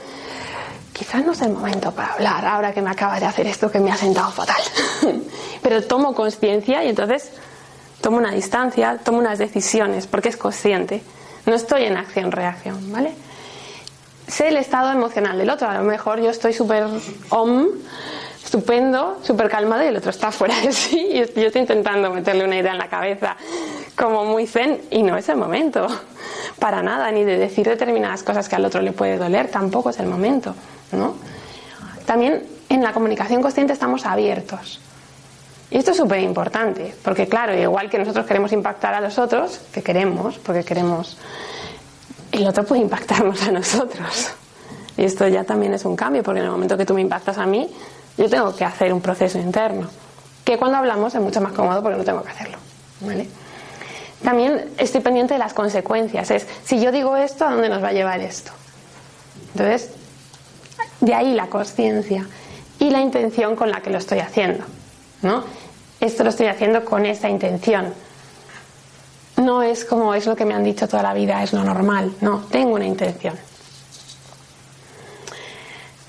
quizás 0.93 1.25
no 1.25 1.33
es 1.33 1.41
el 1.41 1.51
momento 1.51 1.91
para 1.91 2.13
hablar 2.13 2.45
ahora 2.45 2.73
que 2.73 2.81
me 2.81 2.89
acaba 2.89 3.19
de 3.19 3.25
hacer 3.25 3.47
esto 3.47 3.69
que 3.69 3.79
me 3.79 3.91
ha 3.91 3.97
sentado 3.97 4.31
fatal. 4.31 4.61
Pero 5.61 5.83
tomo 5.83 6.13
conciencia 6.13 6.83
y 6.83 6.89
entonces 6.89 7.31
tomo 8.01 8.17
una 8.17 8.31
distancia, 8.31 8.99
tomo 9.03 9.17
unas 9.17 9.39
decisiones 9.39 10.07
porque 10.07 10.29
es 10.29 10.37
consciente. 10.37 11.03
No 11.47 11.55
estoy 11.55 11.85
en 11.85 11.97
acción-reacción, 11.97 12.91
¿vale? 12.91 13.13
Sé 14.27 14.49
el 14.49 14.57
estado 14.57 14.91
emocional 14.91 15.37
del 15.37 15.49
otro. 15.49 15.69
A 15.69 15.75
lo 15.75 15.83
mejor 15.83 16.19
yo 16.19 16.29
estoy 16.29 16.51
súper 16.51 16.83
om, 17.29 17.67
estupendo, 18.43 19.17
súper 19.23 19.49
calmado 19.49 19.83
y 19.83 19.87
el 19.87 19.95
otro 19.95 20.11
está 20.11 20.29
fuera 20.31 20.59
de 20.59 20.73
sí 20.73 21.07
y 21.13 21.17
yo 21.17 21.47
estoy 21.47 21.61
intentando 21.61 22.11
meterle 22.11 22.43
una 22.43 22.57
idea 22.57 22.73
en 22.73 22.77
la 22.77 22.89
cabeza 22.89 23.37
como 23.95 24.25
muy 24.25 24.45
zen 24.45 24.81
y 24.91 25.03
no 25.03 25.17
es 25.17 25.29
el 25.29 25.37
momento 25.37 25.87
para 26.59 26.83
nada, 26.83 27.09
ni 27.11 27.23
de 27.23 27.37
decir 27.37 27.65
determinadas 27.65 28.23
cosas 28.23 28.49
que 28.49 28.57
al 28.57 28.65
otro 28.65 28.81
le 28.81 28.91
puede 28.91 29.17
doler, 29.17 29.49
tampoco 29.49 29.89
es 29.89 29.99
el 29.99 30.07
momento, 30.07 30.53
¿no? 30.91 31.15
También 32.05 32.43
en 32.67 32.83
la 32.83 32.91
comunicación 32.91 33.41
consciente 33.41 33.71
estamos 33.71 34.05
abiertos. 34.05 34.81
Y 35.69 35.77
esto 35.77 35.91
es 35.91 35.97
súper 35.97 36.21
importante, 36.21 36.95
porque 37.03 37.27
claro, 37.27 37.53
igual 37.57 37.89
que 37.89 37.97
nosotros 37.97 38.25
queremos 38.25 38.53
impactar 38.53 38.93
a 38.93 39.01
los 39.01 39.17
otros, 39.19 39.59
que 39.71 39.83
queremos, 39.83 40.37
porque 40.37 40.63
queremos, 40.63 41.17
el 42.31 42.47
otro 42.47 42.63
puede 42.63 42.81
impactarnos 42.81 43.41
a 43.43 43.51
nosotros. 43.51 44.29
Y 44.95 45.03
esto 45.03 45.27
ya 45.27 45.43
también 45.43 45.73
es 45.73 45.83
un 45.83 45.95
cambio, 45.95 46.23
porque 46.23 46.39
en 46.39 46.45
el 46.45 46.51
momento 46.51 46.77
que 46.77 46.85
tú 46.85 46.93
me 46.93 47.01
impactas 47.01 47.37
a 47.37 47.45
mí, 47.45 47.69
yo 48.17 48.29
tengo 48.29 48.55
que 48.55 48.63
hacer 48.63 48.93
un 48.93 49.01
proceso 49.01 49.37
interno, 49.39 49.89
que 50.45 50.57
cuando 50.57 50.77
hablamos 50.77 51.13
es 51.13 51.21
mucho 51.21 51.41
más 51.41 51.51
cómodo 51.51 51.83
porque 51.83 51.97
no 51.97 52.03
tengo 52.05 52.23
que 52.23 52.29
hacerlo. 52.29 52.57
También 54.23 54.71
estoy 54.77 55.01
pendiente 55.01 55.33
de 55.33 55.39
las 55.39 55.53
consecuencias, 55.53 56.31
es 56.31 56.47
si 56.63 56.81
yo 56.81 56.91
digo 56.93 57.17
esto, 57.17 57.45
¿a 57.45 57.51
dónde 57.51 57.69
nos 57.69 57.83
va 57.83 57.89
a 57.89 57.93
llevar 57.93 58.21
esto? 58.21 58.51
Entonces, 59.51 59.91
de 61.01 61.13
ahí 61.13 61.33
la 61.33 61.47
conciencia 61.47 62.25
y 62.79 62.89
la 62.89 63.01
intención 63.01 63.55
con 63.55 63.69
la 63.69 63.81
que 63.81 63.89
lo 63.89 63.97
estoy 63.97 64.19
haciendo. 64.19 64.63
¿No? 65.21 65.43
Esto 65.99 66.23
lo 66.23 66.29
estoy 66.29 66.47
haciendo 66.47 66.85
con 66.85 67.05
esta 67.05 67.29
intención. 67.29 67.93
No 69.37 69.61
es 69.63 69.85
como 69.85 70.13
es 70.13 70.25
lo 70.25 70.35
que 70.35 70.45
me 70.45 70.53
han 70.53 70.63
dicho 70.63 70.87
toda 70.87 71.03
la 71.03 71.13
vida, 71.13 71.43
es 71.43 71.53
lo 71.53 71.63
normal. 71.63 72.13
No, 72.21 72.45
tengo 72.51 72.73
una 72.75 72.85
intención. 72.85 73.35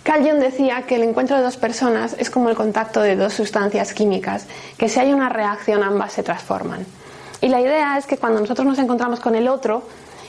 Carl 0.02 0.22
Jung 0.22 0.38
decía 0.38 0.82
que 0.86 0.94
el 0.94 1.02
encuentro 1.02 1.36
de 1.36 1.42
dos 1.42 1.58
personas 1.58 2.16
es 2.18 2.30
como 2.30 2.48
el 2.48 2.56
contacto 2.56 3.02
de 3.02 3.14
dos 3.14 3.34
sustancias 3.34 3.92
químicas, 3.92 4.46
que 4.78 4.88
si 4.88 5.00
hay 5.00 5.12
una 5.12 5.28
reacción 5.28 5.82
ambas 5.82 6.14
se 6.14 6.22
transforman. 6.22 6.86
Y 7.42 7.48
la 7.48 7.60
idea 7.60 7.98
es 7.98 8.06
que 8.06 8.16
cuando 8.16 8.40
nosotros 8.40 8.66
nos 8.66 8.78
encontramos 8.78 9.20
con 9.20 9.34
el 9.34 9.48
otro, 9.48 9.82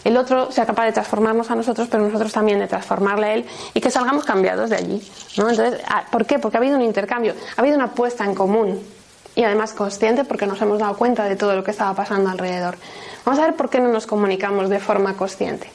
el 0.03 0.17
otro 0.17 0.51
sea 0.51 0.65
capaz 0.65 0.85
de 0.85 0.91
transformarnos 0.93 1.51
a 1.51 1.55
nosotros, 1.55 1.87
pero 1.89 2.03
nosotros 2.03 2.31
también 2.31 2.59
de 2.59 2.67
transformarle 2.67 3.25
a 3.25 3.33
él 3.33 3.45
y 3.73 3.81
que 3.81 3.91
salgamos 3.91 4.25
cambiados 4.25 4.69
de 4.69 4.77
allí. 4.77 5.11
¿no? 5.37 5.49
Entonces, 5.49 5.81
ah, 5.87 6.03
¿por 6.11 6.25
qué? 6.25 6.39
Porque 6.39 6.57
ha 6.57 6.59
habido 6.59 6.75
un 6.75 6.81
intercambio, 6.81 7.33
ha 7.55 7.61
habido 7.61 7.75
una 7.75 7.91
puesta 7.91 8.23
en 8.23 8.33
común 8.33 8.81
y 9.35 9.43
además 9.43 9.73
consciente 9.73 10.23
porque 10.23 10.45
nos 10.45 10.61
hemos 10.61 10.79
dado 10.79 10.95
cuenta 10.97 11.25
de 11.25 11.35
todo 11.35 11.55
lo 11.55 11.63
que 11.63 11.71
estaba 11.71 11.93
pasando 11.93 12.29
alrededor. 12.29 12.77
Vamos 13.25 13.39
a 13.39 13.45
ver 13.45 13.55
por 13.55 13.69
qué 13.69 13.79
no 13.79 13.89
nos 13.89 14.07
comunicamos 14.07 14.69
de 14.69 14.79
forma 14.79 15.15
consciente. 15.15 15.69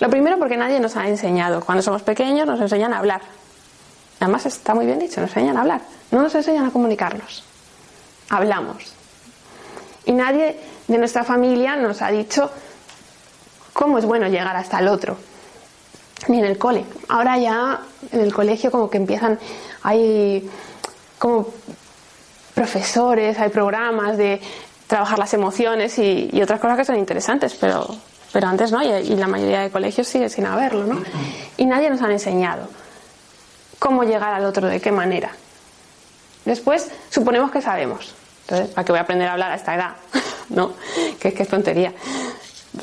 Lo 0.00 0.10
primero 0.10 0.38
porque 0.38 0.56
nadie 0.56 0.80
nos 0.80 0.96
ha 0.96 1.08
enseñado. 1.08 1.64
Cuando 1.64 1.82
somos 1.82 2.02
pequeños 2.02 2.46
nos 2.46 2.60
enseñan 2.60 2.92
a 2.92 2.98
hablar. 2.98 3.22
Además 4.20 4.46
está 4.46 4.74
muy 4.74 4.86
bien 4.86 4.98
dicho, 4.98 5.20
nos 5.20 5.30
enseñan 5.30 5.56
a 5.56 5.60
hablar. 5.60 5.80
No 6.10 6.22
nos 6.22 6.34
enseñan 6.34 6.66
a 6.66 6.70
comunicarnos. 6.70 7.44
Hablamos. 8.30 8.92
Y 10.06 10.12
nadie 10.12 10.58
de 10.88 10.98
nuestra 10.98 11.24
familia 11.24 11.76
nos 11.76 12.02
ha 12.02 12.10
dicho 12.10 12.50
cómo 13.74 13.98
es 13.98 14.06
bueno 14.06 14.28
llegar 14.28 14.56
hasta 14.56 14.78
el 14.78 14.88
otro. 14.88 15.18
Ni 16.28 16.38
en 16.38 16.46
el 16.46 16.56
cole. 16.56 16.86
Ahora 17.08 17.36
ya 17.36 17.80
en 18.10 18.20
el 18.20 18.32
colegio 18.32 18.70
como 18.70 18.88
que 18.88 18.96
empiezan, 18.96 19.38
hay 19.82 20.48
como 21.18 21.48
profesores, 22.54 23.38
hay 23.38 23.50
programas 23.50 24.16
de 24.16 24.40
trabajar 24.86 25.18
las 25.18 25.34
emociones 25.34 25.98
y, 25.98 26.30
y 26.32 26.40
otras 26.40 26.60
cosas 26.60 26.78
que 26.78 26.84
son 26.86 26.96
interesantes, 26.96 27.54
pero 27.60 27.86
pero 28.34 28.48
antes 28.48 28.72
no, 28.72 28.82
y 28.82 29.14
la 29.14 29.28
mayoría 29.28 29.60
de 29.60 29.70
colegios 29.70 30.08
sigue 30.08 30.28
sin 30.28 30.44
haberlo, 30.44 30.84
¿no? 30.84 31.00
Y 31.56 31.66
nadie 31.66 31.88
nos 31.88 32.02
ha 32.02 32.10
enseñado 32.10 32.66
cómo 33.78 34.02
llegar 34.02 34.34
al 34.34 34.44
otro, 34.44 34.66
de 34.66 34.80
qué 34.80 34.90
manera. 34.90 35.30
Después, 36.44 36.90
suponemos 37.10 37.52
que 37.52 37.62
sabemos. 37.62 38.12
Entonces, 38.40 38.74
¿para 38.74 38.84
qué 38.84 38.90
voy 38.90 38.98
a 38.98 39.02
aprender 39.02 39.28
a 39.28 39.34
hablar 39.34 39.52
a 39.52 39.54
esta 39.54 39.76
edad? 39.76 39.92
¿No? 40.48 40.72
Que 41.20 41.28
es 41.28 41.34
que 41.34 41.44
es 41.44 41.48
tontería. 41.48 41.92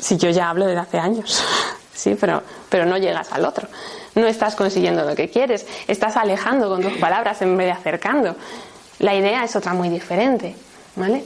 Si 0.00 0.16
yo 0.16 0.30
ya 0.30 0.50
hablo 0.50 0.66
desde 0.66 0.80
hace 0.80 0.98
años, 0.98 1.44
sí, 1.94 2.16
pero, 2.18 2.42
pero 2.68 2.86
no 2.86 2.98
llegas 2.98 3.32
al 3.32 3.44
otro. 3.44 3.68
No 4.14 4.26
estás 4.26 4.54
consiguiendo 4.54 5.04
lo 5.04 5.14
que 5.14 5.30
quieres, 5.30 5.66
estás 5.88 6.16
alejando 6.16 6.68
con 6.68 6.82
tus 6.82 6.98
palabras 6.98 7.40
en 7.42 7.56
vez 7.56 7.66
de 7.66 7.72
acercando. 7.72 8.36
La 8.98 9.14
idea 9.14 9.44
es 9.44 9.56
otra 9.56 9.72
muy 9.72 9.88
diferente, 9.88 10.54
¿vale? 10.96 11.24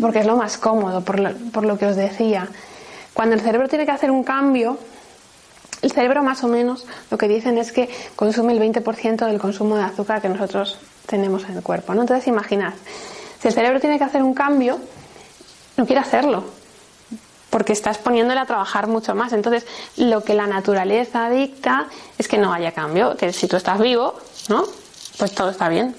porque 0.00 0.20
es 0.20 0.26
lo 0.26 0.36
más 0.36 0.58
cómodo, 0.58 1.02
por 1.02 1.18
lo, 1.64 1.78
que 1.78 1.86
os 1.86 1.96
decía. 1.96 2.48
Cuando 3.14 3.34
el 3.34 3.40
cerebro 3.40 3.68
tiene 3.68 3.84
que 3.84 3.90
hacer 3.90 4.10
un 4.10 4.22
cambio, 4.22 4.78
el 5.82 5.92
cerebro 5.92 6.22
más 6.22 6.42
o 6.44 6.48
menos 6.48 6.86
lo 7.10 7.18
que 7.18 7.28
dicen 7.28 7.58
es 7.58 7.72
que 7.72 7.88
consume 8.16 8.52
el 8.52 8.60
20% 8.60 9.26
del 9.26 9.38
consumo 9.38 9.76
de 9.76 9.82
azúcar 9.82 10.20
que 10.20 10.28
nosotros 10.28 10.78
tenemos 11.06 11.44
en 11.44 11.56
el 11.56 11.62
cuerpo. 11.62 11.94
¿no? 11.94 12.02
Entonces 12.02 12.26
imaginad, 12.26 12.74
si 13.40 13.48
el 13.48 13.54
cerebro 13.54 13.80
tiene 13.80 13.98
que 13.98 14.04
hacer 14.04 14.22
un 14.22 14.34
cambio, 14.34 14.78
no 15.78 15.86
quiere 15.86 16.00
hacerlo, 16.00 16.44
porque 17.48 17.72
estás 17.72 17.96
poniéndole 17.96 18.40
a 18.40 18.46
trabajar 18.46 18.88
mucho 18.88 19.14
más. 19.14 19.32
Entonces, 19.32 19.64
lo 19.96 20.22
que 20.22 20.34
la 20.34 20.46
naturaleza 20.46 21.30
dicta 21.30 21.86
es 22.18 22.28
que 22.28 22.36
no 22.36 22.52
haya 22.52 22.72
cambio, 22.72 23.16
que 23.16 23.32
si 23.32 23.46
tú 23.46 23.56
estás 23.56 23.78
vivo, 23.80 24.14
¿no? 24.48 24.64
Pues 25.18 25.32
todo 25.32 25.50
está 25.50 25.68
bien. 25.68 25.94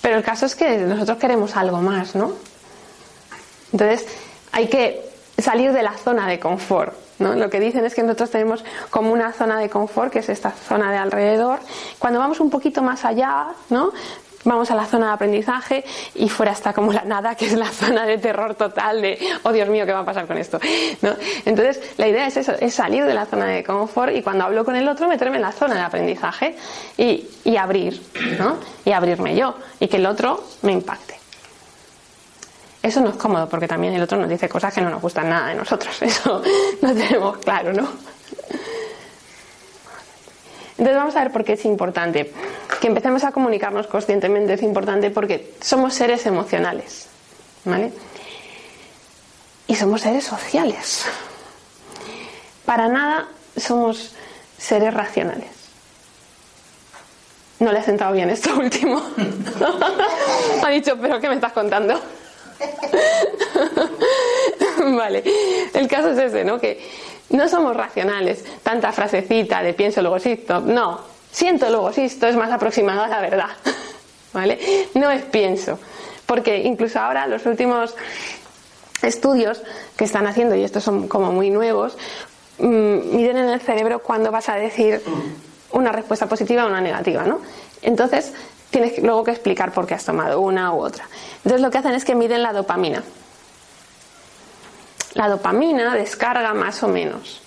Pero 0.00 0.16
el 0.16 0.22
caso 0.22 0.46
es 0.46 0.54
que 0.54 0.78
nosotros 0.78 1.18
queremos 1.18 1.56
algo 1.56 1.78
más, 1.80 2.14
¿no? 2.14 2.32
Entonces, 3.72 4.06
hay 4.52 4.68
que 4.68 5.10
salir 5.38 5.72
de 5.72 5.82
la 5.82 5.96
zona 5.96 6.28
de 6.28 6.38
confort. 6.38 6.94
¿no? 7.18 7.34
Lo 7.34 7.50
que 7.50 7.60
dicen 7.60 7.84
es 7.84 7.94
que 7.94 8.02
nosotros 8.02 8.30
tenemos 8.30 8.64
como 8.90 9.12
una 9.12 9.32
zona 9.32 9.58
de 9.58 9.68
confort, 9.68 10.12
que 10.12 10.20
es 10.20 10.28
esta 10.28 10.50
zona 10.50 10.90
de 10.90 10.98
alrededor. 10.98 11.60
Cuando 11.98 12.18
vamos 12.18 12.40
un 12.40 12.50
poquito 12.50 12.82
más 12.82 13.04
allá, 13.04 13.48
¿no? 13.68 13.92
Vamos 14.44 14.70
a 14.70 14.74
la 14.74 14.86
zona 14.86 15.08
de 15.08 15.12
aprendizaje 15.12 15.84
y 16.14 16.28
fuera 16.28 16.52
está 16.52 16.72
como 16.72 16.92
la 16.92 17.04
nada, 17.04 17.34
que 17.34 17.46
es 17.46 17.52
la 17.52 17.70
zona 17.70 18.06
de 18.06 18.18
terror 18.18 18.54
total 18.54 19.02
de, 19.02 19.18
oh 19.42 19.52
Dios 19.52 19.68
mío, 19.68 19.86
¿qué 19.86 19.92
va 19.92 20.00
a 20.00 20.04
pasar 20.04 20.26
con 20.26 20.38
esto? 20.38 20.58
¿No? 21.02 21.14
Entonces, 21.44 21.80
la 21.98 22.08
idea 22.08 22.26
es 22.26 22.36
eso, 22.36 22.52
es 22.58 22.74
salir 22.74 23.04
de 23.04 23.14
la 23.14 23.26
zona 23.26 23.46
de 23.46 23.62
confort 23.62 24.14
y 24.14 24.22
cuando 24.22 24.44
hablo 24.44 24.64
con 24.64 24.76
el 24.76 24.88
otro, 24.88 25.08
meterme 25.08 25.36
en 25.36 25.42
la 25.42 25.52
zona 25.52 25.74
de 25.74 25.82
aprendizaje 25.82 26.56
y, 26.96 27.28
y 27.44 27.56
abrir, 27.56 28.00
¿no? 28.38 28.56
Y 28.84 28.92
abrirme 28.92 29.36
yo 29.36 29.54
y 29.78 29.88
que 29.88 29.96
el 29.96 30.06
otro 30.06 30.42
me 30.62 30.72
impacte. 30.72 31.20
Eso 32.82 33.00
no 33.02 33.10
es 33.10 33.16
cómodo 33.16 33.46
porque 33.48 33.68
también 33.68 33.92
el 33.92 34.02
otro 34.02 34.16
nos 34.16 34.28
dice 34.28 34.48
cosas 34.48 34.72
que 34.72 34.80
no 34.80 34.88
nos 34.88 35.02
gustan 35.02 35.28
nada 35.28 35.48
de 35.48 35.54
nosotros. 35.54 35.94
Eso 36.02 36.42
no 36.80 36.94
tenemos 36.94 37.36
claro, 37.38 37.72
¿no? 37.72 37.88
Entonces 40.80 40.96
vamos 40.96 41.14
a 41.14 41.24
ver 41.24 41.30
por 41.30 41.44
qué 41.44 41.52
es 41.52 41.64
importante. 41.66 42.32
Que 42.80 42.86
empecemos 42.86 43.22
a 43.24 43.32
comunicarnos 43.32 43.86
conscientemente 43.86 44.54
es 44.54 44.62
importante 44.62 45.10
porque 45.10 45.52
somos 45.60 45.92
seres 45.92 46.24
emocionales. 46.24 47.06
¿Vale? 47.66 47.92
Y 49.66 49.74
somos 49.74 50.00
seres 50.00 50.24
sociales. 50.24 51.04
Para 52.64 52.88
nada 52.88 53.28
somos 53.58 54.14
seres 54.56 54.94
racionales. 54.94 55.50
No 57.58 57.72
le 57.72 57.80
ha 57.80 57.82
sentado 57.82 58.14
bien 58.14 58.30
esto 58.30 58.54
último. 58.58 59.02
ha 60.64 60.70
dicho, 60.70 60.96
pero 60.98 61.20
¿qué 61.20 61.28
me 61.28 61.34
estás 61.34 61.52
contando? 61.52 62.00
vale, 64.96 65.22
el 65.74 65.88
caso 65.88 66.12
es 66.12 66.18
ese, 66.18 66.42
¿no? 66.42 66.58
Que 66.58 66.80
no 67.30 67.48
somos 67.48 67.76
racionales. 67.76 68.44
Tanta 68.70 68.92
frasecita 68.92 69.64
de 69.64 69.74
pienso 69.74 70.00
luego 70.00 70.18
existo. 70.18 70.60
No, 70.60 71.00
siento 71.32 71.68
luego 71.70 71.88
existo 71.88 72.28
es 72.28 72.36
más 72.36 72.52
aproximado 72.52 73.02
a 73.02 73.08
la 73.08 73.20
verdad. 73.20 73.48
¿Vale? 74.32 74.86
No 74.94 75.10
es 75.10 75.24
pienso. 75.24 75.76
Porque 76.24 76.58
incluso 76.58 77.00
ahora 77.00 77.26
los 77.26 77.44
últimos 77.46 77.96
estudios 79.02 79.60
que 79.96 80.04
están 80.04 80.28
haciendo, 80.28 80.54
y 80.54 80.62
estos 80.62 80.84
son 80.84 81.08
como 81.08 81.32
muy 81.32 81.50
nuevos, 81.50 81.98
mm, 82.58 83.16
miden 83.16 83.38
en 83.38 83.48
el 83.48 83.60
cerebro 83.60 84.04
cuando 84.04 84.30
vas 84.30 84.48
a 84.48 84.54
decir 84.54 85.02
una 85.72 85.90
respuesta 85.90 86.28
positiva 86.28 86.64
o 86.64 86.68
una 86.68 86.80
negativa, 86.80 87.24
¿no? 87.24 87.40
Entonces, 87.82 88.32
tienes 88.70 89.02
luego 89.02 89.24
que 89.24 89.32
explicar 89.32 89.72
por 89.72 89.84
qué 89.84 89.94
has 89.94 90.04
tomado 90.04 90.38
una 90.38 90.72
u 90.72 90.78
otra. 90.78 91.08
Entonces, 91.38 91.60
lo 91.60 91.72
que 91.72 91.78
hacen 91.78 91.94
es 91.94 92.04
que 92.04 92.14
miden 92.14 92.44
la 92.44 92.52
dopamina. 92.52 93.02
La 95.14 95.28
dopamina 95.28 95.96
descarga 95.96 96.54
más 96.54 96.80
o 96.84 96.88
menos. 96.88 97.40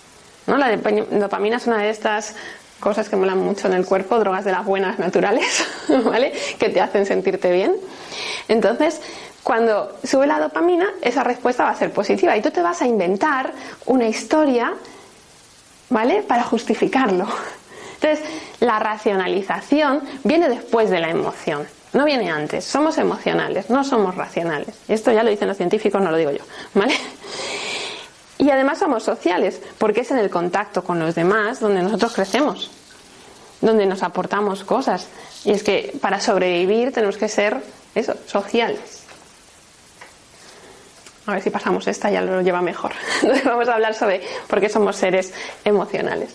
¿No? 0.46 0.56
La 0.56 0.76
dopamina 0.76 1.56
es 1.56 1.66
una 1.66 1.78
de 1.78 1.90
estas 1.90 2.34
cosas 2.80 3.08
que 3.08 3.16
molan 3.16 3.38
mucho 3.38 3.66
en 3.66 3.74
el 3.74 3.86
cuerpo, 3.86 4.18
drogas 4.18 4.44
de 4.44 4.52
las 4.52 4.64
buenas 4.64 4.98
naturales, 4.98 5.66
¿vale? 6.04 6.32
Que 6.58 6.68
te 6.68 6.80
hacen 6.80 7.06
sentirte 7.06 7.50
bien. 7.50 7.74
Entonces, 8.48 9.00
cuando 9.42 9.96
sube 10.04 10.26
la 10.26 10.38
dopamina, 10.38 10.86
esa 11.02 11.24
respuesta 11.24 11.64
va 11.64 11.70
a 11.70 11.76
ser 11.76 11.92
positiva 11.92 12.36
y 12.36 12.42
tú 12.42 12.50
te 12.50 12.62
vas 12.62 12.82
a 12.82 12.86
inventar 12.86 13.52
una 13.86 14.06
historia, 14.06 14.74
¿vale? 15.90 16.22
Para 16.22 16.42
justificarlo. 16.42 17.26
Entonces, 18.00 18.26
la 18.60 18.78
racionalización 18.78 20.02
viene 20.24 20.48
después 20.48 20.90
de 20.90 21.00
la 21.00 21.08
emoción, 21.08 21.66
no 21.94 22.04
viene 22.04 22.30
antes. 22.30 22.64
Somos 22.64 22.98
emocionales, 22.98 23.70
no 23.70 23.84
somos 23.84 24.14
racionales. 24.14 24.76
Esto 24.88 25.12
ya 25.12 25.22
lo 25.22 25.30
dicen 25.30 25.48
los 25.48 25.56
científicos, 25.56 26.02
no 26.02 26.10
lo 26.10 26.16
digo 26.16 26.32
yo, 26.32 26.44
¿vale? 26.74 26.94
Y 28.38 28.50
además 28.50 28.78
somos 28.78 29.02
sociales, 29.04 29.60
porque 29.78 30.00
es 30.00 30.10
en 30.10 30.18
el 30.18 30.30
contacto 30.30 30.82
con 30.82 30.98
los 30.98 31.14
demás 31.14 31.60
donde 31.60 31.82
nosotros 31.82 32.14
crecemos, 32.14 32.70
donde 33.60 33.86
nos 33.86 34.02
aportamos 34.02 34.64
cosas. 34.64 35.08
Y 35.44 35.52
es 35.52 35.62
que 35.62 35.96
para 36.00 36.20
sobrevivir 36.20 36.92
tenemos 36.92 37.16
que 37.16 37.28
ser 37.28 37.60
eso, 37.94 38.14
sociales. 38.26 39.04
A 41.26 41.32
ver 41.32 41.42
si 41.42 41.50
pasamos 41.50 41.86
esta, 41.86 42.10
ya 42.10 42.20
lo 42.20 42.42
lleva 42.42 42.60
mejor. 42.60 42.92
Vamos 43.44 43.68
a 43.68 43.74
hablar 43.74 43.94
sobre 43.94 44.20
por 44.48 44.60
qué 44.60 44.68
somos 44.68 44.96
seres 44.96 45.32
emocionales. 45.64 46.34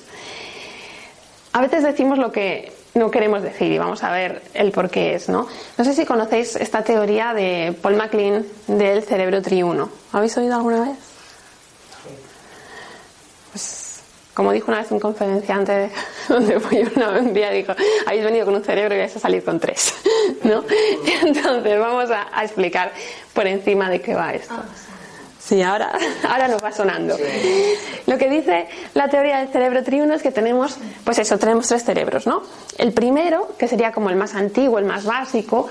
A 1.52 1.62
veces 1.62 1.84
decimos 1.84 2.18
lo 2.18 2.32
que 2.32 2.72
no 2.94 3.12
queremos 3.12 3.42
decir 3.42 3.72
y 3.72 3.78
vamos 3.78 4.04
a 4.04 4.12
ver 4.12 4.44
el 4.54 4.72
por 4.72 4.90
qué 4.90 5.16
es, 5.16 5.30
¿no? 5.30 5.48
No 5.78 5.84
sé 5.84 5.94
si 5.94 6.06
conocéis 6.06 6.56
esta 6.56 6.84
teoría 6.84 7.34
de 7.34 7.76
Paul 7.82 7.96
MacLean 7.96 8.46
del 8.68 9.04
cerebro 9.04 9.42
triuno. 9.42 9.90
¿Habéis 10.12 10.38
oído 10.38 10.56
alguna 10.56 10.82
vez? 10.82 11.09
Pues, 13.52 13.90
como 14.40 14.54
dijo 14.54 14.72
una 14.72 14.80
vez 14.80 14.92
un 14.92 15.02
conferenciante 15.02 15.92
donde 16.30 16.62
fui 16.62 16.80
un 16.80 17.34
día, 17.34 17.50
dijo, 17.52 17.74
habéis 18.06 18.24
venido 18.24 18.46
con 18.46 18.56
un 18.56 18.64
cerebro 18.64 18.96
y 18.96 19.00
vais 19.00 19.14
a 19.14 19.20
salir 19.20 19.44
con 19.44 19.60
tres, 19.60 19.94
¿no? 20.44 20.64
Entonces 21.24 21.78
vamos 21.78 22.10
a, 22.10 22.42
explicar 22.42 22.94
por 23.34 23.48
encima 23.48 23.90
de 23.90 24.00
qué 24.00 24.16
va 24.16 24.34
esto. 24.34 24.54
Ah, 24.58 24.64
sí, 25.40 25.62
ahora, 25.62 25.92
ahora 26.30 26.48
nos 26.48 26.64
va 26.64 26.72
sonando. 26.72 27.18
Lo 28.08 28.18
que 28.18 28.30
dice 28.30 28.68
la 28.94 29.10
teoría 29.10 29.40
del 29.40 29.50
cerebro 29.50 29.84
triuno 29.84 30.14
es 30.14 30.22
que 30.22 30.32
tenemos, 30.32 30.78
pues 31.04 31.20
eso, 31.20 31.38
tenemos 31.38 31.68
tres 31.68 31.84
cerebros, 31.84 32.26
¿no? 32.26 32.44
El 32.78 32.94
primero, 32.94 33.56
que 33.58 33.68
sería 33.68 33.92
como 33.92 34.10
el 34.10 34.16
más 34.16 34.36
antiguo, 34.36 34.80
el 34.80 34.86
más 34.86 35.04
básico, 35.04 35.68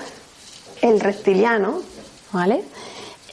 el 0.83 0.99
reptiliano, 0.99 1.81
¿vale? 2.31 2.61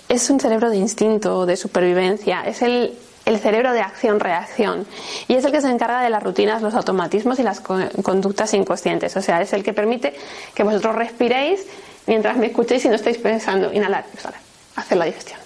Es 0.09 0.30
un 0.30 0.40
cerebro 0.40 0.70
de 0.70 0.76
instinto, 0.76 1.44
de 1.44 1.56
supervivencia, 1.56 2.42
es 2.46 2.62
el 2.62 2.96
el 3.26 3.38
cerebro 3.40 3.72
de 3.72 3.80
acción-reacción. 3.80 4.86
Y 5.28 5.34
es 5.34 5.44
el 5.44 5.52
que 5.52 5.60
se 5.60 5.68
encarga 5.68 6.00
de 6.00 6.08
las 6.08 6.22
rutinas, 6.22 6.62
los 6.62 6.74
automatismos 6.74 7.38
y 7.38 7.42
las 7.42 7.60
conductas 7.60 8.54
inconscientes. 8.54 9.14
O 9.16 9.20
sea, 9.20 9.42
es 9.42 9.52
el 9.52 9.62
que 9.62 9.74
permite 9.74 10.14
que 10.54 10.62
vosotros 10.62 10.94
respiréis 10.94 11.66
mientras 12.06 12.36
me 12.36 12.46
escuchéis 12.46 12.84
y 12.84 12.88
no 12.88 12.94
estáis 12.94 13.18
pensando 13.18 13.72
inhalar, 13.72 14.06
exhalar, 14.14 14.40
hacer 14.76 14.96
la 14.96 15.04
digestión. 15.04 15.38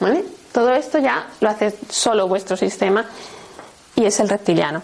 ¿Vale? 0.00 0.24
Todo 0.52 0.74
esto 0.74 0.98
ya 0.98 1.28
lo 1.40 1.48
hace 1.48 1.72
solo 1.88 2.26
vuestro 2.26 2.56
sistema 2.56 3.06
y 3.94 4.04
es 4.04 4.18
el 4.18 4.28
reptiliano. 4.28 4.82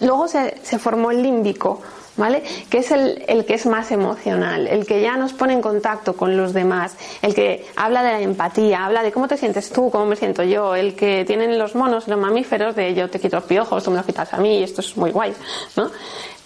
Luego 0.00 0.28
se, 0.28 0.58
se 0.62 0.78
formó 0.78 1.10
el 1.10 1.22
límbico, 1.22 1.80
¿vale? 2.18 2.42
Que 2.68 2.78
es 2.78 2.90
el, 2.90 3.24
el, 3.26 3.46
que 3.46 3.54
es 3.54 3.64
más 3.64 3.90
emocional, 3.90 4.66
el 4.66 4.84
que 4.84 5.00
ya 5.00 5.16
nos 5.16 5.32
pone 5.32 5.54
en 5.54 5.62
contacto 5.62 6.14
con 6.14 6.36
los 6.36 6.52
demás, 6.52 6.96
el 7.22 7.34
que 7.34 7.64
habla 7.76 8.02
de 8.02 8.12
la 8.12 8.20
empatía, 8.20 8.84
habla 8.84 9.02
de 9.02 9.12
cómo 9.12 9.28
te 9.28 9.38
sientes 9.38 9.70
tú, 9.70 9.90
cómo 9.90 10.04
me 10.04 10.16
siento 10.16 10.42
yo, 10.42 10.74
el 10.74 10.94
que 10.94 11.24
tienen 11.24 11.58
los 11.58 11.74
monos, 11.74 12.08
los 12.08 12.18
mamíferos, 12.18 12.76
de 12.76 12.92
yo 12.94 13.08
te 13.08 13.20
quito 13.20 13.36
los 13.36 13.44
piojos, 13.44 13.84
tú 13.84 13.90
me 13.90 13.96
los 13.96 14.04
quitas 14.04 14.34
a 14.34 14.38
mí, 14.38 14.58
y 14.58 14.64
esto 14.64 14.82
es 14.82 14.96
muy 14.96 15.12
guay, 15.12 15.32
¿no? 15.76 15.90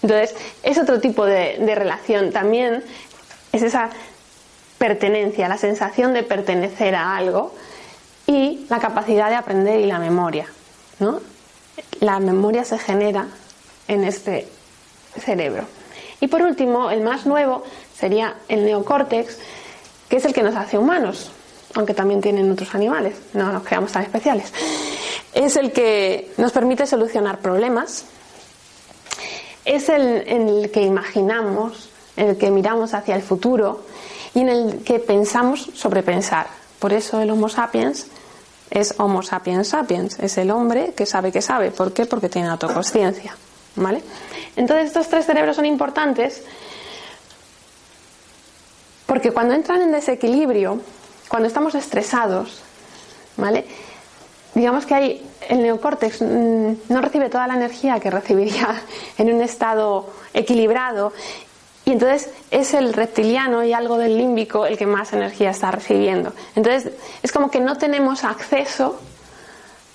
Entonces, 0.01 0.35
es 0.61 0.77
otro 0.77 0.99
tipo 0.99 1.25
de, 1.25 1.57
de 1.59 1.75
relación. 1.75 2.31
También 2.31 2.83
es 3.51 3.63
esa 3.63 3.89
pertenencia, 4.77 5.47
la 5.47 5.57
sensación 5.57 6.13
de 6.13 6.23
pertenecer 6.23 6.93
a 6.93 7.15
algo 7.15 7.53
y 8.27 8.65
la 8.69 8.79
capacidad 8.79 9.29
de 9.29 9.35
aprender 9.35 9.79
y 9.79 9.85
la 9.85 9.97
memoria, 9.97 10.45
¿no? 10.99 11.19
La 11.99 12.19
memoria 12.19 12.63
se 12.63 12.77
genera 12.77 13.27
en 13.87 14.03
este 14.03 14.47
cerebro. 15.19 15.65
Y 16.19 16.27
por 16.27 16.41
último, 16.41 16.89
el 16.89 17.01
más 17.01 17.25
nuevo 17.25 17.63
sería 17.97 18.35
el 18.47 18.65
neocórtex, 18.65 19.37
que 20.09 20.17
es 20.17 20.25
el 20.25 20.33
que 20.33 20.43
nos 20.43 20.55
hace 20.55 20.77
humanos, 20.77 21.31
aunque 21.75 21.93
también 21.93 22.21
tienen 22.21 22.51
otros 22.51 22.73
animales, 22.75 23.15
no 23.33 23.51
nos 23.51 23.63
creamos 23.63 23.91
tan 23.91 24.03
especiales. 24.03 24.53
Es 25.33 25.55
el 25.55 25.71
que 25.71 26.31
nos 26.37 26.51
permite 26.51 26.85
solucionar 26.85 27.39
problemas, 27.39 28.05
es 29.65 29.89
el 29.89 30.23
en 30.27 30.47
el 30.49 30.71
que 30.71 30.83
imaginamos, 30.83 31.89
en 32.15 32.29
el 32.29 32.37
que 32.37 32.51
miramos 32.51 32.93
hacia 32.93 33.15
el 33.15 33.21
futuro 33.21 33.85
y 34.33 34.41
en 34.41 34.49
el 34.49 34.83
que 34.83 34.99
pensamos 34.99 35.71
sobre 35.73 36.03
pensar. 36.03 36.47
Por 36.79 36.93
eso 36.93 37.21
el 37.21 37.31
Homo 37.31 37.49
sapiens 37.49 38.07
es 38.69 38.95
Homo 38.97 39.23
sapiens 39.23 39.69
sapiens, 39.69 40.19
es 40.19 40.37
el 40.37 40.51
hombre 40.51 40.93
que 40.95 41.05
sabe 41.05 41.31
que 41.31 41.41
sabe. 41.41 41.71
¿Por 41.71 41.93
qué? 41.93 42.05
Porque 42.05 42.29
tiene 42.29 42.49
autoconsciencia. 42.49 43.35
¿Vale? 43.75 44.03
Entonces 44.55 44.87
estos 44.87 45.07
tres 45.07 45.25
cerebros 45.25 45.55
son 45.55 45.65
importantes 45.65 46.43
porque 49.05 49.31
cuando 49.31 49.53
entran 49.53 49.81
en 49.81 49.91
desequilibrio, 49.91 50.81
cuando 51.27 51.47
estamos 51.47 51.75
estresados, 51.75 52.61
¿vale? 53.37 53.65
Digamos 54.53 54.85
que 54.85 54.95
hay 54.95 55.29
el 55.49 55.61
neocórtex 55.61 56.21
mm, 56.21 56.73
no 56.89 57.01
recibe 57.01 57.29
toda 57.29 57.47
la 57.47 57.55
energía 57.55 57.99
que 57.99 58.09
recibiría 58.09 58.81
en 59.17 59.33
un 59.33 59.41
estado 59.41 60.09
equilibrado 60.33 61.13
y 61.85 61.91
entonces 61.91 62.29
es 62.49 62.73
el 62.73 62.93
reptiliano 62.93 63.63
y 63.63 63.73
algo 63.73 63.97
del 63.97 64.17
límbico 64.17 64.65
el 64.65 64.77
que 64.77 64.85
más 64.85 65.11
energía 65.11 65.49
está 65.49 65.69
recibiendo. 65.69 66.33
Entonces 66.55 66.93
es 67.21 67.31
como 67.31 67.51
que 67.51 67.59
no 67.59 67.77
tenemos 67.77 68.23
acceso 68.23 68.99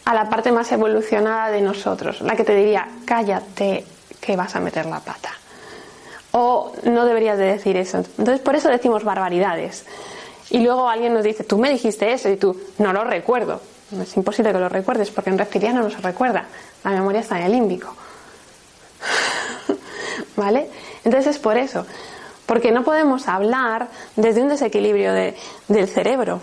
a 0.08 0.14
la 0.14 0.30
parte 0.30 0.50
más 0.52 0.72
evolucionada 0.72 1.50
de 1.50 1.60
nosotros, 1.60 2.22
la 2.22 2.34
que 2.34 2.42
te 2.42 2.54
diría, 2.54 2.88
cállate, 3.04 3.84
que 4.18 4.36
vas 4.36 4.56
a 4.56 4.60
meter 4.60 4.86
la 4.86 5.00
pata. 5.00 5.28
O 6.30 6.72
no 6.84 7.04
deberías 7.04 7.36
de 7.36 7.44
decir 7.44 7.76
eso. 7.76 7.98
Entonces 7.98 8.40
por 8.40 8.56
eso 8.56 8.70
decimos 8.70 9.04
barbaridades. 9.04 9.84
Y 10.48 10.60
luego 10.60 10.88
alguien 10.88 11.12
nos 11.12 11.24
dice, 11.24 11.44
tú 11.44 11.58
me 11.58 11.68
dijiste 11.68 12.10
eso 12.10 12.30
y 12.30 12.38
tú, 12.38 12.58
no 12.78 12.94
lo 12.94 13.04
recuerdo. 13.04 13.60
Es 14.00 14.16
imposible 14.16 14.50
que 14.50 14.58
lo 14.58 14.70
recuerdes 14.70 15.10
porque 15.10 15.28
en 15.28 15.36
reptiliano 15.36 15.82
no 15.82 15.90
se 15.90 15.98
recuerda. 15.98 16.46
La 16.84 16.92
memoria 16.92 17.20
está 17.20 17.38
en 17.38 17.44
el 17.44 17.52
límbico. 17.52 17.94
¿Vale? 20.36 20.70
Entonces 21.04 21.36
es 21.36 21.38
por 21.38 21.58
eso. 21.58 21.84
Porque 22.46 22.72
no 22.72 22.82
podemos 22.82 23.28
hablar 23.28 23.88
desde 24.16 24.40
un 24.40 24.48
desequilibrio 24.48 25.12
del 25.12 25.86
cerebro. 25.86 26.40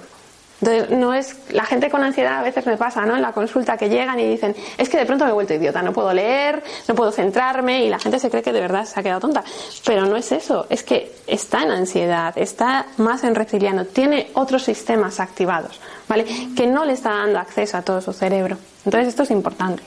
Entonces, 0.66 0.98
no 0.98 1.14
es, 1.14 1.36
la 1.52 1.64
gente 1.64 1.92
con 1.92 2.02
ansiedad 2.02 2.40
a 2.40 2.42
veces 2.42 2.66
me 2.66 2.76
pasa, 2.76 3.06
¿no? 3.06 3.16
En 3.16 3.22
la 3.22 3.34
consulta 3.34 3.78
que 3.78 3.88
llegan 3.88 4.20
y 4.20 4.28
dicen, 4.28 4.56
es 4.80 4.90
que 4.90 4.98
de 4.98 5.06
pronto 5.06 5.24
me 5.24 5.30
he 5.30 5.34
vuelto 5.34 5.54
idiota, 5.54 5.84
no 5.84 5.94
puedo 5.94 6.12
leer, 6.12 6.64
no 6.88 6.96
puedo 6.96 7.12
centrarme 7.12 7.86
y 7.86 7.90
la 7.90 8.00
gente 8.00 8.18
se 8.18 8.32
cree 8.32 8.42
que 8.42 8.52
de 8.52 8.62
verdad 8.62 8.84
se 8.86 9.00
ha 9.00 9.04
quedado 9.04 9.20
tonta. 9.20 9.44
Pero 9.86 10.08
no 10.08 10.18
es 10.18 10.32
eso, 10.32 10.66
es 10.72 10.82
que 10.82 11.14
está 11.28 11.62
en 11.62 11.70
ansiedad, 11.70 12.36
está 12.36 12.88
más 12.98 13.24
en 13.24 13.36
reptiliano, 13.36 13.86
tiene 13.86 14.32
otros 14.34 14.64
sistemas 14.64 15.20
activados, 15.20 15.80
¿vale? 16.08 16.26
Que 16.58 16.66
no 16.66 16.84
le 16.84 16.94
está 16.94 17.12
dando 17.12 17.38
acceso 17.38 17.78
a 17.78 17.84
todo 17.84 18.02
su 18.02 18.12
cerebro. 18.12 18.58
Entonces 18.86 19.10
esto 19.10 19.22
es 19.22 19.30
importante. 19.30 19.84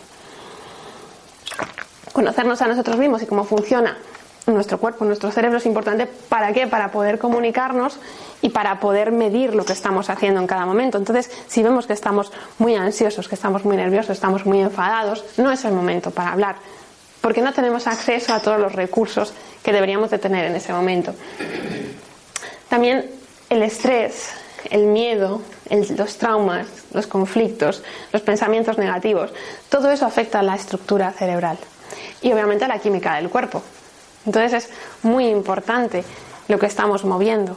Conocernos 2.12 2.62
a 2.62 2.68
nosotros 2.68 2.96
mismos 2.98 3.20
y 3.22 3.26
cómo 3.26 3.42
funciona 3.42 3.96
nuestro 4.54 4.78
cuerpo, 4.78 5.04
nuestro 5.04 5.30
cerebro 5.30 5.58
es 5.58 5.66
importante. 5.66 6.06
¿Para 6.06 6.52
qué? 6.52 6.66
Para 6.66 6.90
poder 6.90 7.18
comunicarnos 7.18 7.98
y 8.42 8.50
para 8.50 8.80
poder 8.80 9.12
medir 9.12 9.54
lo 9.54 9.64
que 9.64 9.72
estamos 9.72 10.10
haciendo 10.10 10.40
en 10.40 10.46
cada 10.46 10.66
momento. 10.66 10.98
Entonces, 10.98 11.30
si 11.46 11.62
vemos 11.62 11.86
que 11.86 11.92
estamos 11.92 12.32
muy 12.58 12.74
ansiosos, 12.74 13.28
que 13.28 13.34
estamos 13.34 13.64
muy 13.64 13.76
nerviosos, 13.76 14.10
estamos 14.10 14.46
muy 14.46 14.60
enfadados, 14.60 15.24
no 15.36 15.50
es 15.50 15.64
el 15.64 15.72
momento 15.72 16.10
para 16.10 16.32
hablar, 16.32 16.56
porque 17.20 17.42
no 17.42 17.52
tenemos 17.52 17.86
acceso 17.86 18.32
a 18.32 18.40
todos 18.40 18.58
los 18.60 18.72
recursos 18.72 19.32
que 19.62 19.72
deberíamos 19.72 20.10
de 20.10 20.18
tener 20.18 20.44
en 20.44 20.56
ese 20.56 20.72
momento. 20.72 21.14
También 22.68 23.10
el 23.50 23.62
estrés 23.62 24.32
el 24.70 24.86
miedo, 24.86 25.40
los 25.96 26.18
traumas, 26.18 26.66
los 26.92 27.06
conflictos, 27.06 27.82
los 28.12 28.22
pensamientos 28.22 28.78
negativos, 28.78 29.32
todo 29.68 29.90
eso 29.90 30.06
afecta 30.06 30.40
a 30.40 30.42
la 30.42 30.56
estructura 30.56 31.12
cerebral 31.12 31.58
y 32.22 32.32
obviamente 32.32 32.64
a 32.64 32.68
la 32.68 32.78
química 32.78 33.16
del 33.16 33.30
cuerpo. 33.30 33.62
Entonces 34.28 34.64
es 34.64 34.70
muy 35.02 35.26
importante 35.26 36.04
lo 36.48 36.58
que 36.58 36.66
estamos 36.66 37.02
moviendo. 37.02 37.56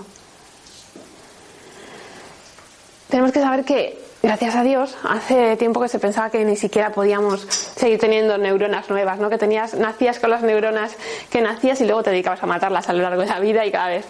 Tenemos 3.10 3.34
que 3.34 3.41
saber 3.41 3.65
que 3.65 4.01
gracias 4.21 4.55
a 4.55 4.63
Dios, 4.63 4.95
hace 5.03 5.57
tiempo 5.57 5.81
que 5.81 5.88
se 5.88 5.99
pensaba 5.99 6.29
que 6.29 6.43
ni 6.45 6.55
siquiera 6.55 6.91
podíamos 6.91 7.41
seguir 7.41 7.99
teniendo 7.99 8.38
neuronas 8.38 8.89
nuevas, 8.89 9.19
¿no? 9.19 9.29
Que 9.29 9.38
tenías, 9.38 9.73
nacías 9.73 10.19
con 10.19 10.29
las 10.29 10.43
neuronas 10.43 10.95
que 11.29 11.41
nacías 11.41 11.81
y 11.81 11.86
luego 11.86 12.03
te 12.03 12.12
dedicabas 12.12 12.41
a 12.43 12.45
matarlas 12.45 12.88
a 12.89 12.93
lo 12.93 13.01
largo 13.01 13.21
de 13.21 13.27
la 13.27 13.39
vida 13.39 13.65
y 13.65 13.71
cada 13.71 13.89
vez 13.89 14.05